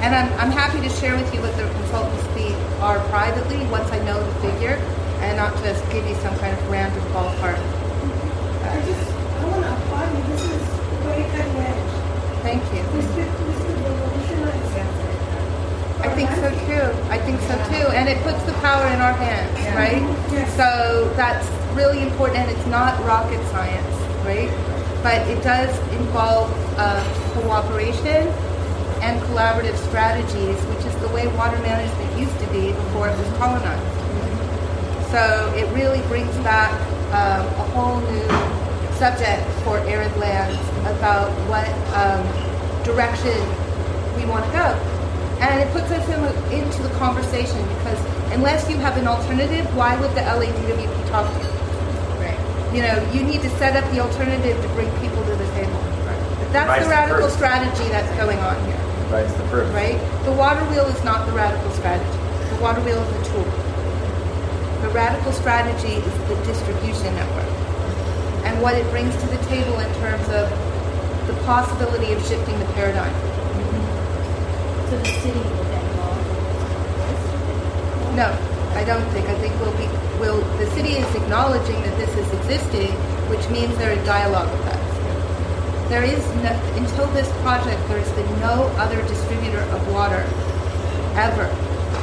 And 0.00 0.14
I'm, 0.14 0.32
I'm 0.38 0.52
happy 0.52 0.80
to 0.86 0.88
share 0.88 1.16
with 1.16 1.34
you 1.34 1.40
what 1.40 1.56
the 1.56 1.66
consultants 1.82 2.24
fee 2.34 2.54
are 2.78 3.00
privately 3.10 3.66
once 3.66 3.90
I 3.90 3.98
know 4.04 4.14
the 4.22 4.34
figure 4.38 4.78
and 5.18 5.36
not 5.36 5.52
just 5.64 5.82
give 5.90 6.06
you 6.06 6.14
some 6.22 6.36
kind 6.38 6.56
of 6.56 6.70
random 6.70 7.02
ballpark. 7.10 7.58
I 8.62 8.78
just, 8.86 9.10
I 9.10 9.44
want 9.50 9.64
This 10.26 10.42
is 10.42 10.62
way 11.06 11.22
cutting 11.30 11.62
edge. 11.62 11.92
Thank 12.42 12.62
you. 12.74 12.82
This 12.92 13.06
could, 13.14 13.30
this 13.46 13.58
could 13.66 13.78
revolutionize 13.84 14.68
I 16.00 16.14
think 16.14 16.30
so 16.30 16.50
too. 16.66 17.10
I 17.10 17.18
think 17.18 17.40
so 17.42 17.54
too. 17.68 17.90
And 17.90 18.08
it 18.08 18.22
puts 18.22 18.40
the 18.44 18.52
power 18.64 18.86
in 18.86 19.00
our 19.00 19.12
hands, 19.12 19.58
right? 19.74 20.02
So 20.56 21.12
that's 21.16 21.46
really 21.76 22.02
important. 22.02 22.38
And 22.38 22.50
it's 22.50 22.66
not 22.66 22.98
rocket 23.04 23.44
science, 23.50 23.94
right? 24.24 24.50
But 25.02 25.26
it 25.28 25.42
does 25.42 25.76
involve 25.92 26.52
uh, 26.78 27.02
cooperation 27.34 28.28
and 29.02 29.20
collaborative 29.22 29.76
strategies, 29.88 30.58
which 30.66 30.84
is 30.86 30.94
the 31.00 31.08
way 31.08 31.26
water 31.36 31.58
management 31.58 32.18
used 32.18 32.38
to 32.40 32.46
be 32.52 32.72
before 32.72 33.08
it 33.08 33.18
was 33.18 33.28
colonized. 33.38 33.98
So 35.10 35.52
it 35.56 35.66
really 35.74 36.02
brings 36.08 36.34
back 36.38 36.70
um, 37.10 37.46
a 37.46 37.66
whole 37.74 38.00
new 38.00 38.57
subject 38.98 39.46
for 39.62 39.78
arid 39.86 40.10
lands 40.18 40.58
about 40.90 41.30
what 41.46 41.70
um, 41.94 42.26
direction 42.82 43.38
we 44.18 44.26
want 44.26 44.44
to 44.44 44.50
go. 44.50 44.74
And 45.38 45.62
it 45.62 45.70
puts 45.70 45.86
us 45.94 46.02
in 46.10 46.18
into 46.50 46.82
the 46.82 46.90
conversation 46.98 47.62
because 47.78 47.98
unless 48.34 48.68
you 48.68 48.76
have 48.78 48.96
an 48.96 49.06
alternative, 49.06 49.64
why 49.76 49.94
would 50.00 50.10
the 50.18 50.26
LADWP 50.26 50.90
talk 51.08 51.30
to 51.30 51.38
you? 51.38 51.52
Right. 52.18 52.40
You 52.74 52.82
know, 52.82 52.98
you 53.14 53.22
need 53.22 53.40
to 53.42 53.50
set 53.62 53.78
up 53.78 53.88
the 53.94 54.00
alternative 54.00 54.60
to 54.60 54.68
bring 54.74 54.90
people 54.98 55.22
to 55.30 55.34
the 55.38 55.46
table. 55.54 55.78
But 56.02 56.50
that's 56.52 56.68
Rise 56.68 56.82
the 56.82 56.90
radical 56.90 57.22
first. 57.30 57.36
strategy 57.36 57.86
that's 57.94 58.10
going 58.18 58.38
on 58.40 58.56
here 58.66 58.82
Rides 59.14 59.32
the 59.34 59.44
proof. 59.46 59.72
right? 59.72 59.96
The 60.24 60.32
water 60.32 60.64
wheel 60.74 60.86
is 60.90 61.02
not 61.04 61.26
the 61.26 61.32
radical 61.32 61.70
strategy. 61.70 62.18
The 62.50 62.60
water 62.60 62.80
wheel 62.82 62.98
is 62.98 63.10
a 63.14 63.30
tool. 63.30 63.48
The 64.82 64.90
radical 64.90 65.30
strategy 65.32 66.02
is 66.02 66.14
the 66.26 66.34
distribution 66.44 67.14
network 67.14 67.47
and 68.44 68.60
what 68.62 68.74
it 68.74 68.84
brings 68.90 69.14
to 69.16 69.26
the 69.26 69.38
table 69.46 69.78
in 69.78 69.92
terms 70.00 70.28
of 70.28 70.50
the 71.26 71.34
possibility 71.44 72.12
of 72.12 72.20
shifting 72.26 72.58
the 72.58 72.66
paradigm. 72.72 73.14
So 74.88 74.98
the 74.98 75.04
city 75.20 75.38
will 75.38 75.64
get 75.68 75.82
involved. 75.84 76.24
No, 78.16 78.28
I 78.74 78.84
don't 78.84 79.04
think. 79.10 79.28
I 79.28 79.34
think 79.38 79.54
we'll 79.60 79.76
be 79.76 79.88
will 80.18 80.40
the 80.58 80.66
city 80.74 80.98
is 80.98 81.14
acknowledging 81.14 81.80
that 81.82 81.96
this 81.96 82.10
is 82.16 82.26
existing, 82.40 82.90
which 83.30 83.48
means 83.50 83.76
they're 83.78 83.92
in 83.92 84.04
dialogue 84.04 84.50
with 84.50 84.66
us. 84.66 84.78
There 85.88 86.04
is 86.04 86.20
no, 86.42 86.52
until 86.76 87.06
this 87.16 87.30
project, 87.40 87.80
there 87.88 87.98
has 87.98 88.12
been 88.12 88.28
no 88.40 88.68
other 88.76 89.00
distributor 89.08 89.62
of 89.72 89.80
water 89.92 90.26
ever 91.16 91.48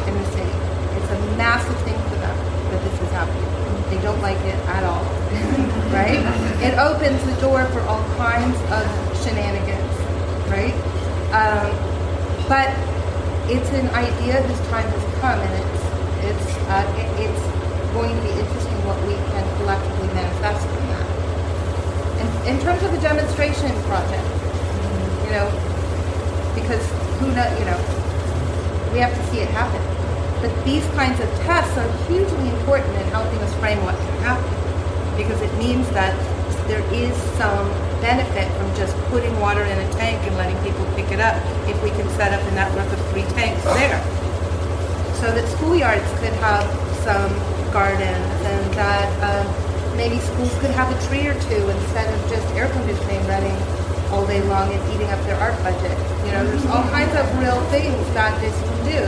in 0.09 0.13
the 0.17 0.25
city. 0.33 0.55
It's 0.97 1.11
a 1.11 1.19
massive 1.38 1.77
thing 1.83 1.99
for 2.09 2.17
them 2.17 2.36
that 2.71 2.81
this 2.81 2.97
is 3.01 3.11
happening. 3.11 3.45
They 3.91 4.01
don't 4.01 4.21
like 4.21 4.39
it 4.41 4.57
at 4.73 4.83
all, 4.83 5.05
right? 5.91 6.21
It 6.61 6.77
opens 6.77 7.23
the 7.25 7.36
door 7.41 7.65
for 7.71 7.81
all 7.81 8.03
kinds 8.15 8.57
of 8.71 8.86
shenanigans, 9.23 9.95
right? 10.49 10.75
Um, 11.31 11.69
but 12.47 12.69
it's 13.49 13.69
an 13.71 13.89
idea 13.93 14.41
whose 14.41 14.61
time 14.69 14.88
has 14.89 15.05
come, 15.21 15.39
and 15.39 15.53
it's 15.61 15.75
it's 16.25 16.49
uh, 16.67 16.86
it, 16.97 17.29
it's 17.29 17.43
going 17.93 18.15
to 18.15 18.21
be 18.21 18.33
interesting 18.33 18.77
what 18.86 18.97
we 19.07 19.15
can 19.31 19.45
collectively 19.61 20.07
manifest 20.13 20.65
from 20.67 20.83
that. 20.91 21.07
In, 22.21 22.55
in 22.55 22.61
terms 22.61 22.81
of 22.83 22.91
the 22.91 23.01
demonstration 23.01 23.71
project, 23.86 24.25
you 25.25 25.31
know, 25.31 25.47
because 26.55 26.83
who 27.19 27.31
know, 27.31 27.47
you 27.59 27.65
know, 27.65 27.79
we 28.91 28.99
have 28.99 29.13
to 29.13 29.23
see 29.31 29.39
it 29.39 29.49
happen. 29.49 29.81
But 30.41 30.51
these 30.65 30.86
kinds 30.93 31.19
of 31.19 31.29
tests 31.47 31.77
are 31.77 31.89
hugely 32.07 32.49
important 32.59 32.93
in 32.97 33.07
helping 33.09 33.39
us 33.39 33.53
frame 33.59 33.81
what 33.83 33.95
can 33.95 34.17
happen, 34.23 34.64
because 35.18 35.41
it 35.41 35.53
means 35.57 35.89
that 35.91 36.13
there 36.68 36.84
is 36.93 37.16
some 37.38 37.68
benefit 38.01 38.49
from 38.57 38.68
just 38.76 38.95
putting 39.13 39.34
water 39.39 39.63
in 39.63 39.78
a 39.78 39.88
tank 39.93 40.20
and 40.28 40.36
letting 40.38 40.57
people 40.63 40.86
pick 40.95 41.11
it 41.11 41.20
up 41.20 41.36
if 41.68 41.78
we 41.84 41.89
can 41.91 42.07
set 42.18 42.34
up 42.34 42.41
a 42.51 42.51
network 42.55 42.88
of 42.91 42.99
three 43.11 43.26
tanks 43.38 43.63
there 43.78 44.01
so 45.22 45.32
that 45.32 45.45
schoolyards 45.57 46.05
could 46.20 46.34
have 46.43 46.66
some 47.07 47.32
gardens 47.72 48.30
and 48.45 48.63
that 48.76 49.07
um, 49.24 49.45
maybe 49.97 50.20
schools 50.20 50.51
could 50.59 50.72
have 50.72 50.91
a 50.91 50.97
tree 51.07 51.26
or 51.26 51.34
two 51.47 51.63
instead 51.70 52.05
of 52.13 52.20
just 52.30 52.45
air 52.53 52.68
conditioning 52.70 53.22
running 53.28 53.55
all 54.11 54.26
day 54.28 54.41
long 54.51 54.70
and 54.72 54.82
eating 54.93 55.07
up 55.09 55.20
their 55.26 55.39
art 55.39 55.55
budget. 55.63 55.97
You 56.28 56.32
know, 56.36 56.43
there's 56.45 56.66
all 56.68 56.84
kinds 56.91 57.16
of 57.16 57.26
real 57.39 57.57
things 57.72 57.95
that 58.13 58.36
this 58.41 58.53
can 58.53 58.78
do 58.86 59.01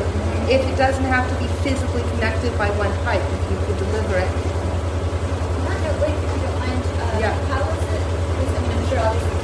if 0.50 0.64
it 0.64 0.76
doesn't 0.78 1.04
have 1.06 1.28
to 1.28 1.36
be 1.44 1.48
physically 1.62 2.04
connected 2.16 2.56
by 2.58 2.72
one 2.80 2.92
pipe, 3.04 3.22
if 3.22 3.42
you 3.52 3.58
could 3.68 3.78
deliver 3.78 4.16
it. 4.18 4.32
On 4.32 5.62
that 5.68 5.78
note, 5.84 6.00
like, 6.02 6.16
if 6.16 6.24
you 6.24 6.42
don't 6.48 6.60
mind, 6.60 6.82
uh, 7.04 7.20
Yeah. 7.20 7.36
how 7.52 7.62
is 7.68 7.84
it, 7.84 8.04
because 8.40 8.56
I 8.56 8.60
mean, 8.64 8.72
I'm 8.80 8.88
sure 8.88 9.00
obviously 9.04 9.38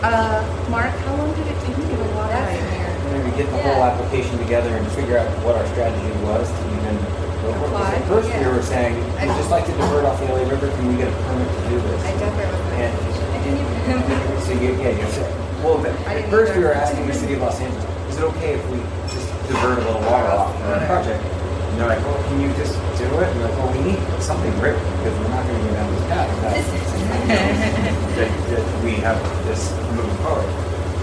Uh, 0.00 0.40
Mark, 0.70 0.94
how 1.04 1.16
long 1.16 1.34
did 1.34 1.46
it 1.48 1.58
take 1.66 1.74
to 1.74 1.82
get 1.82 1.98
a 1.98 2.04
water 2.14 2.32
right 2.32 2.54
here? 2.70 2.86
And 2.86 3.10
then 3.10 3.24
we 3.24 3.36
get 3.36 3.50
the 3.50 3.57
whole 3.74 3.84
application 3.84 4.38
together 4.38 4.70
and 4.70 4.86
figure 4.92 5.18
out 5.18 5.28
what 5.44 5.56
our 5.56 5.66
strategy 5.68 6.08
was 6.24 6.48
to 6.48 6.62
even 6.80 6.96
go 7.44 7.52
for 7.60 7.68
it. 7.68 8.04
First, 8.08 8.28
we 8.32 8.46
were 8.48 8.62
saying, 8.62 8.96
we'd 8.96 9.36
just 9.36 9.50
like 9.50 9.66
to 9.66 9.72
divert 9.72 10.04
off 10.04 10.18
the 10.20 10.26
LA 10.26 10.48
River, 10.48 10.68
can 10.68 10.88
we 10.88 10.96
get 10.96 11.08
a 11.08 11.16
permit 11.28 11.48
to 11.48 11.60
do 11.68 11.76
this? 11.80 12.00
I 12.04 12.12
definitely 12.16 12.48
was 12.48 12.64
And, 12.80 14.42
so 14.44 14.52
you, 14.56 14.72
yeah, 14.80 14.96
you 14.96 15.06
said, 15.12 15.28
well, 15.62 15.76
but 15.78 15.92
at 16.08 16.28
first 16.30 16.56
we 16.56 16.62
were 16.64 16.72
asking 16.72 17.06
the 17.06 17.14
city 17.14 17.34
of 17.34 17.40
Los 17.40 17.60
Angeles, 17.60 17.84
is 18.08 18.16
it 18.16 18.24
okay 18.36 18.54
if 18.54 18.64
we 18.70 18.78
just 19.12 19.28
divert 19.48 19.78
a 19.78 19.84
little 19.84 20.02
water 20.08 20.28
off 20.32 20.56
for 20.56 20.66
our 20.72 20.86
project? 20.86 21.22
And 21.22 21.80
they're 21.80 21.88
like, 21.88 22.00
well, 22.00 22.22
can 22.28 22.40
you 22.40 22.48
just 22.56 22.74
do 22.96 23.04
it? 23.20 23.28
And 23.28 23.36
we're 23.40 23.48
like, 23.48 23.58
well, 23.58 23.72
we 23.72 23.92
need 23.92 24.00
something 24.22 24.52
written 24.60 24.80
because 24.98 25.14
we're 25.20 25.28
not 25.28 25.44
going 25.46 25.60
to 25.60 25.68
go 25.68 25.74
down 25.74 25.94
this 25.94 26.04
path 26.08 26.28
without 26.34 26.56
that, 28.16 28.30
that 28.50 28.84
we 28.84 28.92
have 29.04 29.20
this 29.46 29.70
moving 29.92 30.16
forward. 30.24 30.48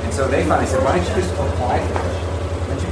And 0.03 0.13
so 0.13 0.27
they 0.27 0.43
finally 0.45 0.67
said, 0.67 0.83
why 0.83 0.97
don't 0.97 1.07
you 1.07 1.15
just 1.15 1.31
apply 1.33 1.79
for 1.87 1.99
it? 1.99 2.24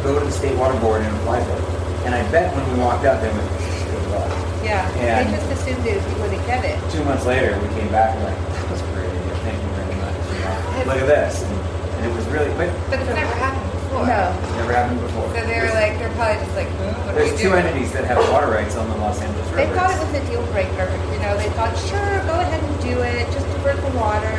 Why 0.03 0.11
don't 0.11 0.19
you 0.19 0.19
go 0.19 0.27
to 0.27 0.31
the 0.35 0.35
state 0.35 0.57
water 0.59 0.75
board 0.83 0.99
and 0.99 1.15
apply 1.23 1.39
for 1.47 1.55
it? 1.55 1.63
And 2.03 2.11
I 2.11 2.19
bet 2.27 2.51
when 2.51 2.67
we 2.75 2.83
walked 2.83 3.07
out, 3.07 3.23
they 3.23 3.31
went, 3.31 3.47
good 3.87 4.03
luck. 4.11 4.27
Yeah, 4.59 4.83
And- 4.99 5.31
they 5.31 5.39
just 5.39 5.47
assumed 5.63 5.87
it, 5.87 5.95
you 6.03 6.15
wouldn't 6.19 6.43
get 6.43 6.59
it. 6.67 6.75
Two 6.91 7.03
months 7.07 7.23
later, 7.23 7.55
we 7.63 7.71
came 7.79 7.87
back 7.87 8.11
and 8.19 8.27
like, 8.27 8.35
that 8.35 8.67
was 8.67 8.83
a 8.83 8.87
great. 8.91 9.07
idea. 9.07 9.31
Thank 9.47 9.55
you 9.63 9.71
very 9.79 9.95
much. 10.03 10.87
Look 10.91 10.99
at 10.99 11.07
this. 11.07 11.39
And, 11.47 11.55
and 11.55 12.01
it 12.11 12.13
was 12.19 12.27
really, 12.27 12.51
but 12.59 12.67
But 12.91 12.99
it's 12.99 13.15
never 13.15 13.31
happened 13.39 13.63
before. 13.71 14.03
No. 14.03 14.35
it's 14.43 14.55
never 14.59 14.73
happened 14.75 14.99
before. 15.07 15.27
So 15.31 15.39
they 15.47 15.59
were 15.63 15.71
like, 15.71 15.95
they're 16.03 16.11
probably 16.19 16.43
just 16.43 16.55
like, 16.59 16.67
hmm, 16.83 17.15
There's 17.15 17.31
two 17.39 17.55
entities 17.55 17.95
that 17.95 18.03
have 18.03 18.19
water 18.27 18.51
rights 18.51 18.75
on 18.75 18.91
the 18.91 18.99
Los 18.99 19.23
Angeles 19.23 19.47
River. 19.55 19.63
They 19.63 19.71
thought 19.71 19.87
it 19.87 20.03
was 20.03 20.11
a 20.19 20.23
deal 20.27 20.43
breaker, 20.51 20.91
you 21.15 21.19
know, 21.23 21.31
they 21.39 21.47
thought, 21.55 21.71
sure, 21.87 22.19
go 22.27 22.35
ahead 22.43 22.59
and 22.59 22.75
do 22.83 22.99
it, 23.07 23.23
just 23.31 23.47
divert 23.55 23.79
the 23.79 23.95
water, 23.95 24.35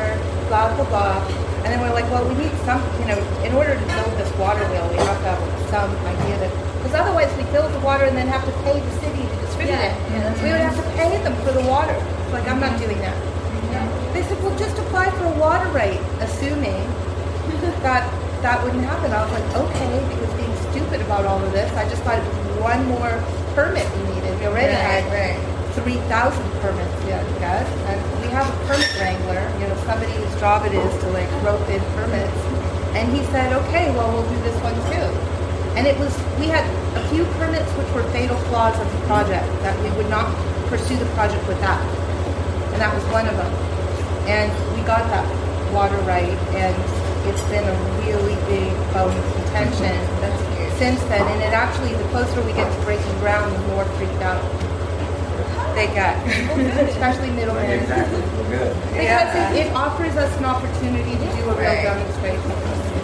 blah, 0.53 0.69
blah, 0.77 0.85
blah. 0.93 1.25
And 1.65 1.73
then 1.73 1.81
we're 1.81 1.93
like, 1.97 2.05
well, 2.13 2.23
we 2.29 2.35
need 2.37 2.53
some, 2.69 2.81
you 3.01 3.09
know, 3.09 3.19
in 3.43 3.53
order 3.57 3.73
to 3.75 3.87
build 3.97 4.13
this 4.21 4.29
water 4.37 4.61
wheel, 4.69 4.85
we 4.93 5.01
have 5.01 5.17
to 5.25 5.29
have 5.33 5.41
some 5.73 5.91
idea 6.05 6.37
that, 6.45 6.53
because 6.85 6.95
otherwise 6.95 7.33
we 7.41 7.45
build 7.51 7.73
the 7.73 7.81
water 7.81 8.05
and 8.05 8.17
then 8.17 8.29
have 8.29 8.45
to 8.45 8.53
pay 8.69 8.79
the 8.79 8.95
city 9.01 9.25
to 9.25 9.37
distribute 9.41 9.81
it. 9.81 9.95
We 10.45 10.53
would 10.53 10.61
have 10.61 10.77
to 10.77 10.87
pay 10.93 11.17
them 11.25 11.35
for 11.41 11.53
the 11.57 11.65
water. 11.65 11.97
It's 11.97 12.33
like, 12.33 12.47
I'm 12.47 12.61
not 12.61 12.79
doing 12.79 12.99
that. 13.01 13.17
They 14.13 14.23
said, 14.23 14.39
well, 14.45 14.57
just 14.57 14.79
apply 14.79 15.11
for 15.17 15.25
a 15.25 15.37
water 15.41 15.67
rate, 15.73 15.99
assuming 16.21 16.85
that 17.83 18.05
that 18.43 18.63
wouldn't 18.63 18.85
happen. 18.85 19.13
I 19.13 19.25
was 19.25 19.33
like, 19.33 19.49
okay, 19.57 19.93
because 20.09 20.33
being 20.37 20.55
stupid 20.71 21.01
about 21.01 21.25
all 21.25 21.43
of 21.43 21.53
this, 21.53 21.73
I 21.73 21.89
just 21.89 22.03
thought 22.05 22.19
it 22.19 22.25
was 22.25 22.61
one 22.61 22.87
more 22.87 23.13
permit 23.57 23.85
we 23.97 24.15
needed. 24.15 24.39
We 24.39 24.47
already 24.47 24.73
Right, 24.73 25.03
had 25.05 25.05
3,000 25.83 26.07
permits, 26.63 26.95
yeah, 27.07 27.23
yes, 27.43 27.67
and 27.91 27.99
we 28.23 28.29
have 28.31 28.47
a 28.47 28.57
permit 28.67 28.87
wrangler, 28.99 29.43
you 29.59 29.67
know, 29.67 29.77
somebody 29.85 30.13
whose 30.13 30.35
job 30.39 30.65
it 30.67 30.73
is 30.73 30.93
to 31.03 31.11
like 31.11 31.31
rope 31.43 31.67
in 31.69 31.83
permits. 31.99 32.39
And 32.95 33.11
he 33.11 33.25
said, 33.35 33.53
okay, 33.67 33.91
well, 33.91 34.07
we'll 34.15 34.29
do 34.31 34.39
this 34.47 34.55
one 34.63 34.75
too. 34.95 35.09
And 35.75 35.87
it 35.87 35.99
was, 35.99 36.15
we 36.39 36.47
had 36.47 36.63
a 36.95 37.03
few 37.11 37.27
permits 37.43 37.67
which 37.75 37.91
were 37.91 38.07
fatal 38.15 38.39
flaws 38.47 38.79
of 38.79 38.87
the 38.87 39.01
project, 39.07 39.51
that 39.67 39.75
we 39.83 39.91
would 39.99 40.09
not 40.09 40.31
pursue 40.71 40.97
the 40.97 41.11
project 41.19 41.43
with 41.49 41.59
that. 41.59 41.83
And 42.71 42.81
that 42.81 42.95
was 42.95 43.03
one 43.11 43.27
of 43.27 43.35
them. 43.35 43.53
And 44.31 44.55
we 44.79 44.87
got 44.87 45.03
that 45.11 45.27
water 45.75 45.99
right, 46.07 46.39
and 46.55 46.75
it's 47.27 47.43
been 47.51 47.67
a 47.67 47.77
really 48.07 48.39
big 48.47 48.71
bone 48.95 49.11
of 49.11 49.27
contention 49.43 49.99
since 50.79 51.03
then. 51.11 51.27
And 51.27 51.43
it 51.43 51.53
actually, 51.53 51.95
the 51.95 52.07
closer 52.15 52.43
we 52.47 52.53
get 52.53 52.71
to 52.71 52.85
breaking 52.87 53.19
ground, 53.19 53.53
the 53.53 53.59
more 53.75 53.85
freaked 53.99 54.23
out 54.23 54.43
they 55.75 55.87
get, 55.89 56.17
especially 56.89 57.31
middlemen. 57.31 57.71
Exactly. 57.71 58.21
We're 58.21 58.49
good. 58.51 58.73
Because 58.93 59.57
it, 59.57 59.67
it 59.67 59.73
offers 59.75 60.17
us 60.17 60.31
an 60.39 60.45
opportunity 60.45 61.13
to 61.13 61.27
do 61.37 61.43
a 61.51 61.55
real 61.55 61.67
Right. 61.67 61.83
demonstration. 61.83 62.49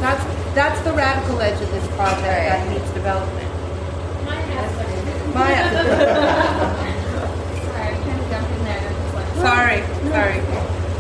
That's 0.01 0.25
that's 0.55 0.81
the 0.83 0.93
radical 0.93 1.41
edge 1.41 1.61
of 1.61 1.71
this 1.71 1.87
project 1.95 2.23
that 2.23 2.69
needs 2.69 2.91
development. 2.91 3.49
Maya. 5.35 5.71
Sorry, 7.71 7.87
I'm 7.87 8.03
kind 8.03 8.19
of 8.21 8.27
jumped 8.31 8.51
in 8.51 8.65
there. 8.67 8.83
and 8.83 8.97
I'm 8.97 9.15
like, 9.15 9.31
sorry, 9.39 9.79
sorry. 10.11 10.39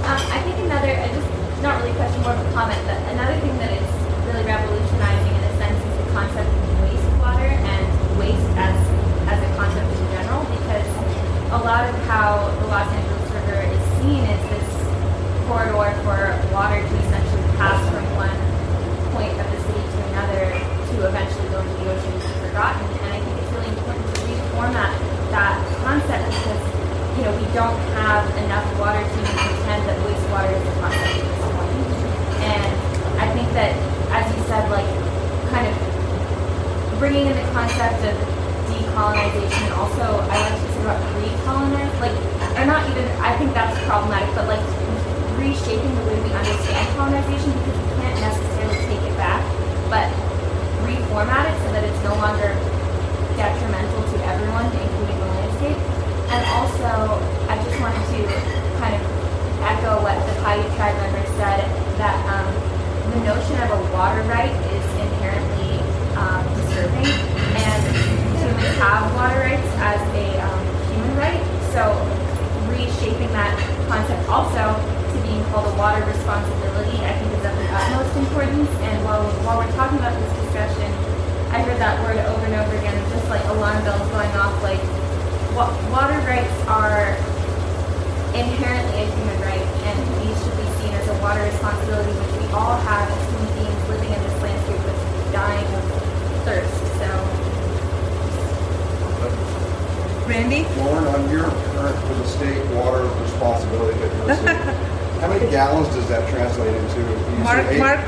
Um, 0.06 0.22
I 0.30 0.38
think 0.46 0.56
another, 0.62 0.90
uh, 0.94 1.08
just 1.10 1.28
not 1.62 1.78
really 1.82 1.90
a 1.90 1.94
question, 1.98 2.22
more 2.22 2.32
of 2.32 2.40
a 2.46 2.52
comment, 2.54 2.78
but 2.86 2.96
another 3.10 3.34
thing 3.42 3.56
that 3.58 3.72
is 3.74 3.86
really 4.30 4.44
revolutionizing 4.46 5.34
in 5.34 5.42
a 5.50 5.52
sense 5.58 5.78
is 5.82 5.94
the 5.98 6.06
concept 6.14 6.46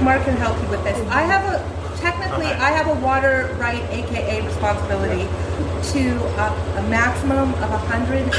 Mark, 0.05 0.25
said 0.25 0.29
eight- 0.29 0.35
Mark, 0.35 0.37
Mark 0.37 0.37
can 0.37 0.37
help 0.37 0.63
you 0.63 0.69
with 0.69 0.85
this. 0.85 0.99
I 1.09 1.23
have 1.23 1.45
a, 1.47 1.99
technically, 2.01 2.47
I 2.47 2.71
have 2.71 2.87
a 2.89 2.95
water 3.01 3.55
right, 3.59 3.83
AKA 3.91 4.43
responsibility, 4.47 5.29
to 5.93 6.03
a, 6.39 6.49
a 6.79 6.83
maximum 6.89 7.55
of 7.55 7.71
106 7.71 8.31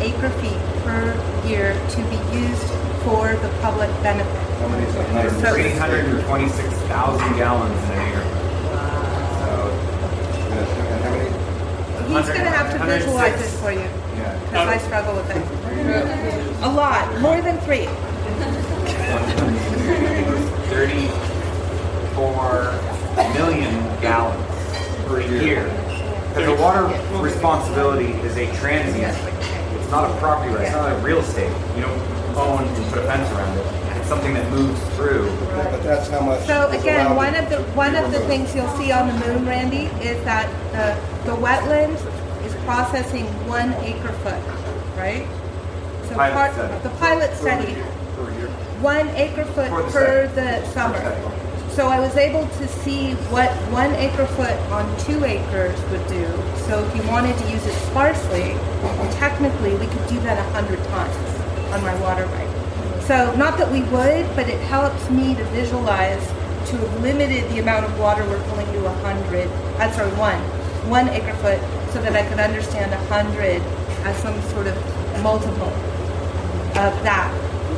acre 0.00 0.30
feet 0.40 0.58
per 0.84 1.14
year 1.46 1.74
to 1.90 1.96
be 2.08 2.16
used 2.36 2.66
for 3.04 3.34
the 3.36 3.48
public 3.60 3.90
benefit. 4.02 4.32
How 4.60 4.68
many 4.68 4.84
is 4.84 4.94
that? 4.94 5.30
So- 5.40 5.54
326,000 5.54 7.36
gallons 7.36 7.82
in 7.84 7.90
a 7.90 8.08
year. 8.08 8.24
So, 9.40 9.70
And 10.56 11.00
how 11.04 11.10
many? 11.10 11.28
He's 12.08 12.28
gonna 12.28 12.50
have 12.50 12.72
to 12.72 12.78
visualize 12.84 13.40
it 13.40 13.50
for 13.60 13.70
you, 13.72 13.78
yeah. 13.80 14.38
because 14.44 14.68
I 14.68 14.78
struggle 14.78 15.14
with 15.14 15.30
it. 15.30 15.42
A 16.62 16.68
lot, 16.70 17.20
more 17.20 17.40
than 17.42 17.58
three. 17.60 17.88
34 20.66 20.86
million 22.16 23.74
gallons 24.00 24.42
per 25.06 25.20
year. 25.20 25.64
Because 26.28 26.46
the 26.46 26.62
water 26.62 26.84
responsibility 27.22 28.12
is 28.26 28.36
a 28.36 28.46
transient. 28.56 29.16
It's 29.74 29.90
not 29.90 30.10
a 30.10 30.18
property 30.18 30.54
right. 30.54 30.64
It's 30.64 30.72
not 30.72 30.92
a 30.92 30.96
real 31.04 31.18
estate. 31.18 31.52
You 31.76 31.82
don't 31.82 32.00
own 32.36 32.64
and 32.64 32.92
put 32.92 32.98
a 32.98 33.06
fence 33.06 33.30
around 33.32 33.58
it. 33.58 33.98
It's 33.98 34.08
something 34.08 34.34
that 34.34 34.50
moves 34.50 34.80
through. 34.96 35.28
But 35.50 35.82
that's 35.82 36.08
how 36.08 36.20
much. 36.20 36.44
So 36.46 36.70
again, 36.70 37.14
one 37.16 37.34
of 37.34 37.48
the, 37.50 37.62
one 37.74 37.94
of 37.94 38.12
the 38.12 38.20
things 38.20 38.54
you'll 38.54 38.74
see 38.76 38.92
on 38.92 39.08
the 39.08 39.26
moon, 39.26 39.46
Randy, 39.46 39.86
is 40.04 40.22
that 40.24 40.50
the, 40.72 41.30
the 41.30 41.36
wetlands 41.36 42.00
is 42.46 42.54
processing 42.64 43.26
one 43.46 43.72
acre 43.84 44.12
foot, 44.24 44.42
right? 44.96 45.26
So 46.08 46.14
Pilot 46.14 46.34
part, 46.34 46.52
study. 46.54 46.82
the 46.82 46.90
pilot 46.96 47.36
study 47.36 47.74
one 48.80 49.08
acre 49.10 49.44
foot 49.44 49.68
For 49.70 49.82
the 49.82 49.90
per 49.90 50.26
the 50.34 50.64
summer. 50.72 50.98
So 51.76 51.88
I 51.88 52.00
was 52.00 52.16
able 52.16 52.48
to 52.48 52.68
see 52.68 53.12
what 53.28 53.50
one 53.70 53.92
acre 53.96 54.24
foot 54.24 54.56
on 54.72 54.88
two 55.00 55.22
acres 55.26 55.78
would 55.90 56.06
do. 56.08 56.24
So 56.64 56.82
if 56.82 56.96
you 56.96 57.02
wanted 57.06 57.36
to 57.36 57.50
use 57.50 57.66
it 57.66 57.74
sparsely, 57.90 58.56
technically 59.20 59.74
we 59.74 59.86
could 59.86 60.08
do 60.08 60.18
that 60.20 60.38
a 60.38 60.50
hundred 60.56 60.82
times 60.84 61.14
on 61.74 61.82
my 61.82 61.94
water 62.00 62.24
right. 62.24 63.02
So 63.02 63.36
not 63.36 63.58
that 63.58 63.70
we 63.70 63.82
would, 63.92 64.24
but 64.34 64.48
it 64.48 64.58
helps 64.72 65.10
me 65.10 65.34
to 65.34 65.44
visualize 65.52 66.26
to 66.70 66.78
have 66.78 67.02
limited 67.02 67.44
the 67.50 67.58
amount 67.58 67.84
of 67.84 68.00
water 68.00 68.24
we're 68.24 68.42
pulling 68.48 68.72
to 68.72 68.86
a 68.86 68.94
hundred. 69.04 69.46
I'm 69.76 69.92
sorry, 69.92 70.10
one, 70.12 70.40
one 70.88 71.10
acre 71.10 71.34
foot, 71.44 71.60
so 71.92 72.00
that 72.00 72.16
I 72.16 72.26
could 72.26 72.40
understand 72.40 72.94
a 72.94 73.04
hundred 73.12 73.60
as 74.08 74.16
some 74.22 74.40
sort 74.48 74.66
of 74.66 74.76
multiple 75.22 75.76
of 76.72 76.92
that 77.04 77.28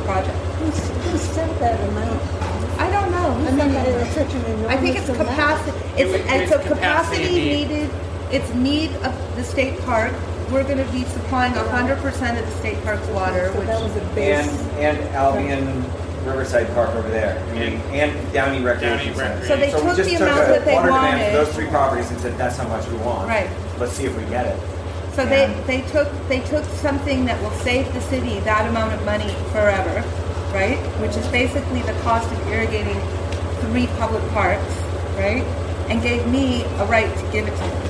project. 0.05 0.37
Who 0.55 1.17
set 1.17 1.59
that 1.59 1.89
amount? 1.89 2.58
I 2.79 2.89
don't 2.89 3.11
know. 3.11 3.29
I 3.47 3.51
mean, 3.51 3.75
it's 3.75 4.13
such 4.15 4.33
an 4.33 4.45
enormous 4.45 4.71
I 4.71 4.77
think 4.77 4.95
it's 4.97 5.09
amount. 5.09 5.29
capacity. 5.29 5.77
It's, 6.01 6.11
it's 6.13 6.51
it's 6.51 6.51
a 6.51 6.67
capacity 6.67 7.23
capacity 7.23 7.65
needed. 7.65 7.91
It's 8.31 8.53
need 8.53 8.91
of 9.03 9.35
the 9.35 9.43
state 9.43 9.79
park. 9.81 10.13
We're 10.51 10.63
going 10.63 10.77
to 10.83 10.91
be 10.91 11.03
supplying 11.03 11.53
hundred 11.53 11.97
percent 11.99 12.39
of 12.39 12.45
the 12.45 12.51
state 12.57 12.81
park's 12.83 13.05
water, 13.09 13.51
So 13.53 13.59
which 13.59 13.67
that 13.67 13.81
was 13.83 13.95
a 13.95 14.15
base. 14.15 14.47
And, 14.49 14.97
and 14.97 15.15
Albion 15.15 15.83
Riverside 16.25 16.67
Park 16.73 16.89
over 16.95 17.09
there, 17.09 17.39
I 17.39 17.53
mean, 17.53 17.73
and 17.93 18.33
Downey 18.33 18.63
Recreation 18.63 19.13
Downey 19.13 19.41
Center. 19.41 19.47
So 19.47 19.55
they 19.57 19.73
we 19.73 19.81
took 19.81 19.97
just 19.97 20.09
the 20.09 20.17
took 20.17 20.21
amount 20.27 20.41
a 20.49 20.51
that 20.53 20.65
they 20.65 20.73
water 20.73 20.87
demand 20.89 21.19
wanted. 21.19 21.31
for 21.31 21.45
those 21.45 21.55
three 21.55 21.67
properties 21.67 22.09
and 22.11 22.19
said, 22.19 22.37
that's 22.37 22.57
how 22.57 22.67
much 22.67 22.87
we 22.87 22.97
want. 22.97 23.27
Right. 23.27 23.49
Let's 23.79 23.93
see 23.93 24.05
if 24.05 24.15
we 24.17 24.23
get 24.25 24.45
it. 24.47 24.59
So 25.15 25.25
they, 25.25 25.45
And- 25.45 25.65
they 25.65 25.81
took 25.91 26.07
they 26.27 26.39
took 26.41 26.63
something 26.81 27.25
that 27.25 27.39
will 27.41 27.51
save 27.59 27.91
the 27.93 28.01
city 28.01 28.39
that 28.41 28.67
amount 28.69 28.93
of 28.93 29.03
money 29.05 29.33
forever, 29.51 30.01
right? 30.53 30.77
Which 31.01 31.15
is 31.17 31.27
basically 31.27 31.81
the 31.83 31.93
cost 32.01 32.31
of 32.31 32.47
irrigating 32.47 32.99
three 33.61 33.87
public 33.97 34.23
parks, 34.31 34.73
right? 35.15 35.43
And 35.89 36.01
gave 36.01 36.25
me 36.27 36.63
a 36.63 36.85
right 36.85 37.09
to 37.15 37.31
give 37.31 37.47
it 37.47 37.51
to 37.51 37.57
them. 37.57 37.85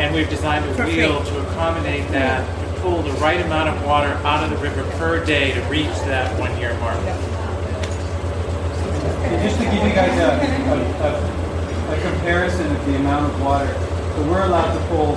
And 0.00 0.14
we've 0.14 0.28
designed 0.30 0.64
a 0.64 0.74
For 0.74 0.84
free. 0.84 0.96
wheel 0.98 1.22
to 1.24 1.40
accommodate 1.48 2.08
that, 2.12 2.46
to 2.46 2.80
pull 2.82 3.02
the 3.02 3.12
right 3.14 3.40
amount 3.40 3.68
of 3.70 3.84
water 3.84 4.12
out 4.24 4.44
of 4.44 4.50
the 4.50 4.56
river 4.58 4.84
per 4.98 5.24
day 5.24 5.52
to 5.54 5.60
reach 5.62 5.90
that 6.06 6.38
one-year 6.38 6.74
mark. 6.78 6.98
And 9.26 9.42
just 9.42 9.58
to 9.58 9.64
give 9.64 9.74
you 9.74 9.92
guys 9.94 10.16
a, 10.18 10.38
a, 10.70 10.76
a, 11.08 11.98
a 11.98 12.00
comparison 12.02 12.74
of 12.74 12.86
the 12.86 12.96
amount 12.96 13.26
of 13.32 13.42
water, 13.42 13.66
so 14.14 14.22
we're 14.30 14.44
allowed 14.44 14.72
to 14.78 14.86
pull 14.86 15.16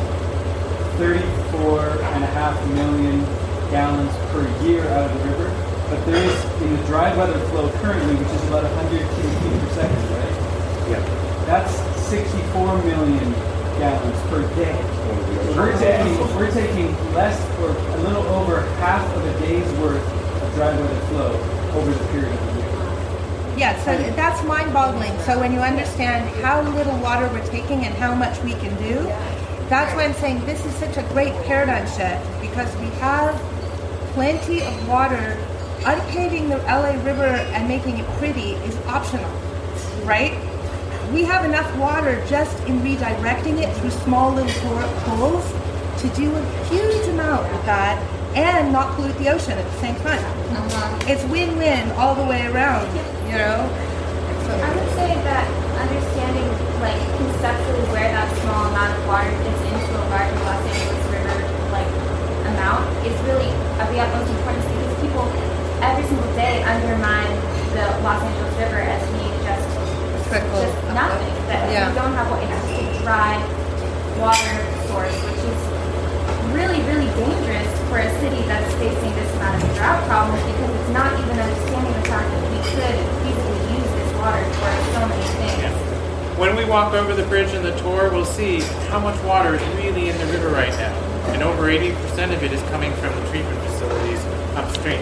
34 0.97 1.79
and 1.89 2.23
a 2.23 2.27
half 2.27 2.57
million 2.69 3.21
gallons 3.69 4.11
per 4.31 4.43
year 4.65 4.87
out 4.89 5.09
of 5.09 5.17
the 5.19 5.29
river, 5.29 5.49
but 5.91 6.05
there 6.05 6.23
is, 6.23 6.61
in 6.63 6.71
the 6.71 6.83
dry 6.87 7.13
weather 7.17 7.37
flow 7.49 7.69
currently, 7.83 8.15
which 8.15 8.31
is 8.31 8.47
about 8.47 8.63
100 8.63 8.95
cubic 8.95 9.35
feet 9.43 9.59
per 9.59 9.69
second, 9.75 10.03
right? 10.15 10.35
Yeah. 10.87 11.03
That's 11.45 11.75
64 12.07 12.81
million 12.87 13.33
gallons 13.75 14.21
per 14.31 14.47
day. 14.55 14.71
So 15.51 15.59
we're 15.59 15.77
taking, 15.77 16.15
we're 16.37 16.51
taking 16.51 16.95
less 17.13 17.35
or 17.59 17.75
a 17.75 17.97
little 18.07 18.23
over 18.39 18.61
half 18.79 19.03
of 19.17 19.25
a 19.25 19.39
day's 19.41 19.67
worth 19.79 20.01
of 20.41 20.53
dry 20.55 20.71
weather 20.79 20.99
flow 21.07 21.35
over 21.75 21.91
the 21.91 22.07
period 22.15 22.31
of 22.31 22.39
the 22.39 22.61
year. 22.61 23.57
Yeah, 23.57 23.77
so 23.83 23.91
that's 24.15 24.41
mind-boggling. 24.45 25.19
So 25.19 25.37
when 25.41 25.51
you 25.51 25.59
understand 25.59 26.29
how 26.41 26.61
little 26.71 26.97
water 26.99 27.27
we're 27.33 27.45
taking 27.47 27.83
and 27.83 27.93
how 27.95 28.15
much 28.15 28.41
we 28.43 28.53
can 28.53 28.73
do, 28.81 28.95
that's 29.67 29.93
why 29.93 30.05
I'm 30.05 30.13
saying 30.13 30.45
this 30.45 30.65
is 30.65 30.73
such 30.75 30.95
a 30.95 31.03
great 31.11 31.33
paradigm 31.43 31.85
shift 31.85 32.23
because 32.39 32.73
we 32.77 32.87
have 33.01 33.35
plenty 34.13 34.61
of 34.61 34.87
water. 34.87 35.37
Unpaving 35.83 36.49
the 36.49 36.57
LA 36.57 36.91
River 37.03 37.25
and 37.25 37.67
making 37.67 37.97
it 37.97 38.05
pretty 38.17 38.53
is 38.69 38.77
optional, 38.85 39.29
right? 40.05 40.37
We 41.11 41.23
have 41.23 41.43
enough 41.43 41.75
water 41.75 42.23
just 42.27 42.55
in 42.65 42.81
redirecting 42.81 43.57
it 43.61 43.75
through 43.77 43.89
small 43.89 44.31
little 44.31 44.51
pools 45.05 45.43
to 46.01 46.07
do 46.09 46.33
a 46.35 46.43
huge 46.69 47.07
amount 47.09 47.51
with 47.51 47.65
that 47.65 47.97
and 48.35 48.71
not 48.71 48.95
pollute 48.95 49.17
the 49.17 49.29
ocean 49.29 49.57
at 49.57 49.65
the 49.65 49.79
same 49.79 49.95
time. 50.05 50.19
Uh-huh. 50.19 51.11
It's 51.11 51.23
win-win 51.25 51.91
all 51.93 52.13
the 52.13 52.25
way 52.25 52.45
around, 52.45 52.87
you 53.25 53.37
know? 53.37 53.65
I 54.51 54.69
would 54.75 54.91
say 54.93 55.15
that 55.17 55.47
understanding, 55.81 56.45
like, 56.83 56.99
conceptually 57.17 57.89
where 57.89 58.11
that 58.11 58.29
small 58.43 58.67
amount 58.69 58.99
of 58.99 59.07
water 59.07 59.31
fits 59.31 59.61
into 59.65 59.97
a 59.97 60.03
large 60.13 60.29
Los 60.45 60.61
Angeles 60.61 61.05
River, 61.09 61.37
like, 61.73 61.89
amount 62.53 62.85
is 63.01 63.15
really 63.25 63.49
of 63.81 63.87
the 63.89 63.97
utmost 63.97 64.29
importance 64.29 64.41
because 64.41 64.49
people 64.50 64.50
every 65.81 66.05
single 66.05 66.31
day 66.37 66.63
undermine 66.63 67.33
the 67.73 67.85
Los 68.05 68.21
Angeles 68.21 68.53
River 68.61 68.81
as 68.85 69.01
being 69.17 69.35
just, 69.43 69.67
Trickle. 70.29 70.61
just 70.61 70.77
nothing. 70.93 71.33
That 71.49 71.67
Yeah. 71.71 71.89
we 71.89 71.95
don't 71.95 72.13
have 72.15 72.29
what 72.31 72.39
it's 72.43 72.53
just 72.53 72.69
a 72.69 73.03
dry 73.03 73.35
water 74.21 74.55
source, 74.87 75.17
which 75.25 75.41
is 75.41 75.61
really, 76.53 76.81
really 76.87 77.09
dangerous 77.17 77.69
for 77.89 77.97
a 77.99 78.09
city 78.19 78.41
that's 78.47 78.71
facing 78.75 79.11
this 79.15 79.31
amount 79.35 79.63
of 79.63 79.69
drought 79.75 80.03
problems 80.07 80.43
because 80.47 80.69
it's 80.69 80.91
not 80.93 81.11
even 81.19 81.35
understanding 81.39 81.93
the 81.97 82.05
fact 82.07 82.27
that 82.29 82.43
we 82.51 82.59
could 82.71 82.97
feasibly 83.25 83.61
use 83.75 83.91
this 83.97 84.11
water 84.21 84.43
for 84.59 84.71
so 84.95 85.01
many 85.07 85.27
things. 85.41 85.75
When 86.37 86.55
we 86.55 86.65
walk 86.65 86.93
over 86.93 87.13
the 87.13 87.23
bridge 87.23 87.53
in 87.53 87.63
the 87.63 87.75
tour, 87.81 88.09
we'll 88.11 88.25
see 88.25 88.61
how 88.89 88.99
much 88.99 89.17
water 89.23 89.55
is 89.55 89.61
really 89.77 90.09
in 90.09 90.17
the 90.17 90.25
river 90.27 90.49
right 90.49 90.73
now. 90.77 90.93
And 91.33 91.43
over 91.43 91.69
80% 91.69 92.33
of 92.33 92.43
it 92.43 92.51
is 92.51 92.61
coming 92.69 92.91
from 92.93 93.13
the 93.15 93.29
treatment 93.29 93.59
facilities 93.65 94.19
upstream. 94.55 95.01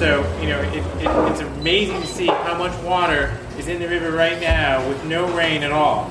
So, 0.00 0.20
you 0.40 0.48
know, 0.48 0.58
it, 0.62 0.76
it, 0.76 1.30
it's 1.30 1.40
amazing 1.40 2.00
to 2.00 2.06
see 2.06 2.24
how 2.24 2.56
much 2.56 2.72
water 2.82 3.36
is 3.58 3.68
in 3.68 3.78
the 3.78 3.86
river 3.86 4.12
right 4.12 4.40
now 4.40 4.88
with 4.88 5.04
no 5.04 5.30
rain 5.36 5.62
at 5.62 5.72
all. 5.72 6.10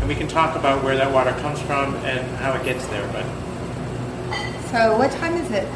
And 0.00 0.08
we 0.08 0.14
can 0.14 0.26
talk 0.26 0.56
about 0.56 0.82
where 0.82 0.96
that 0.96 1.12
water 1.12 1.32
comes 1.42 1.60
from 1.60 1.96
and 1.96 2.26
how 2.38 2.54
it 2.54 2.64
gets 2.64 2.86
there. 2.86 3.06
But 3.12 3.26
So 4.70 4.96
what 4.96 5.10
time 5.10 5.34
is 5.34 5.50
it? 5.50 5.68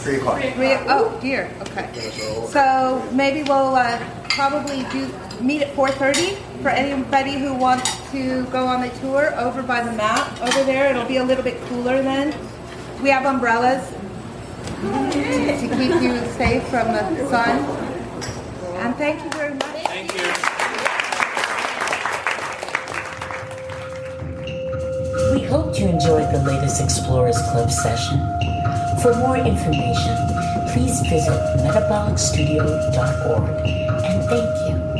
Three 0.00 0.16
o'clock. 0.16 0.40
Three, 0.40 0.72
oh, 0.88 1.16
dear, 1.22 1.48
okay. 1.60 2.10
So 2.48 3.08
maybe 3.12 3.44
we'll 3.44 3.76
uh, 3.76 4.04
probably 4.30 4.82
do, 4.90 5.08
meet 5.40 5.62
at 5.62 5.72
4.30 5.76 6.36
for 6.60 6.70
anybody 6.70 7.34
who 7.34 7.54
wants 7.54 7.88
to 8.10 8.46
go 8.46 8.66
on 8.66 8.80
the 8.80 8.90
tour 8.98 9.32
over 9.36 9.62
by 9.62 9.80
the 9.80 9.92
map 9.92 10.42
over 10.42 10.64
there. 10.64 10.90
It'll 10.90 11.06
be 11.06 11.18
a 11.18 11.24
little 11.24 11.44
bit 11.44 11.60
cooler 11.66 12.02
then. 12.02 12.36
We 13.00 13.10
have 13.10 13.26
umbrellas 13.26 13.88
to, 13.88 13.92
to 13.92 13.93
keep 15.76 16.02
you 16.02 16.18
safe 16.32 16.62
from 16.68 16.88
the 16.92 17.28
sun. 17.28 17.58
And 18.82 18.94
thank 18.96 19.22
you 19.24 19.30
very 19.30 19.54
much. 19.54 19.82
Thank 19.86 20.14
you. 20.14 20.24
We 25.34 25.44
hope 25.46 25.78
you 25.78 25.88
enjoyed 25.88 26.32
the 26.32 26.42
latest 26.46 26.80
Explorers 26.80 27.38
Club 27.50 27.70
session. 27.70 28.18
For 29.02 29.14
more 29.16 29.36
information, 29.36 30.16
please 30.72 31.00
visit 31.02 31.40
metabolicstudio.org 31.58 33.48
and 34.04 34.24
thank 34.30 34.68
you. 34.68 34.93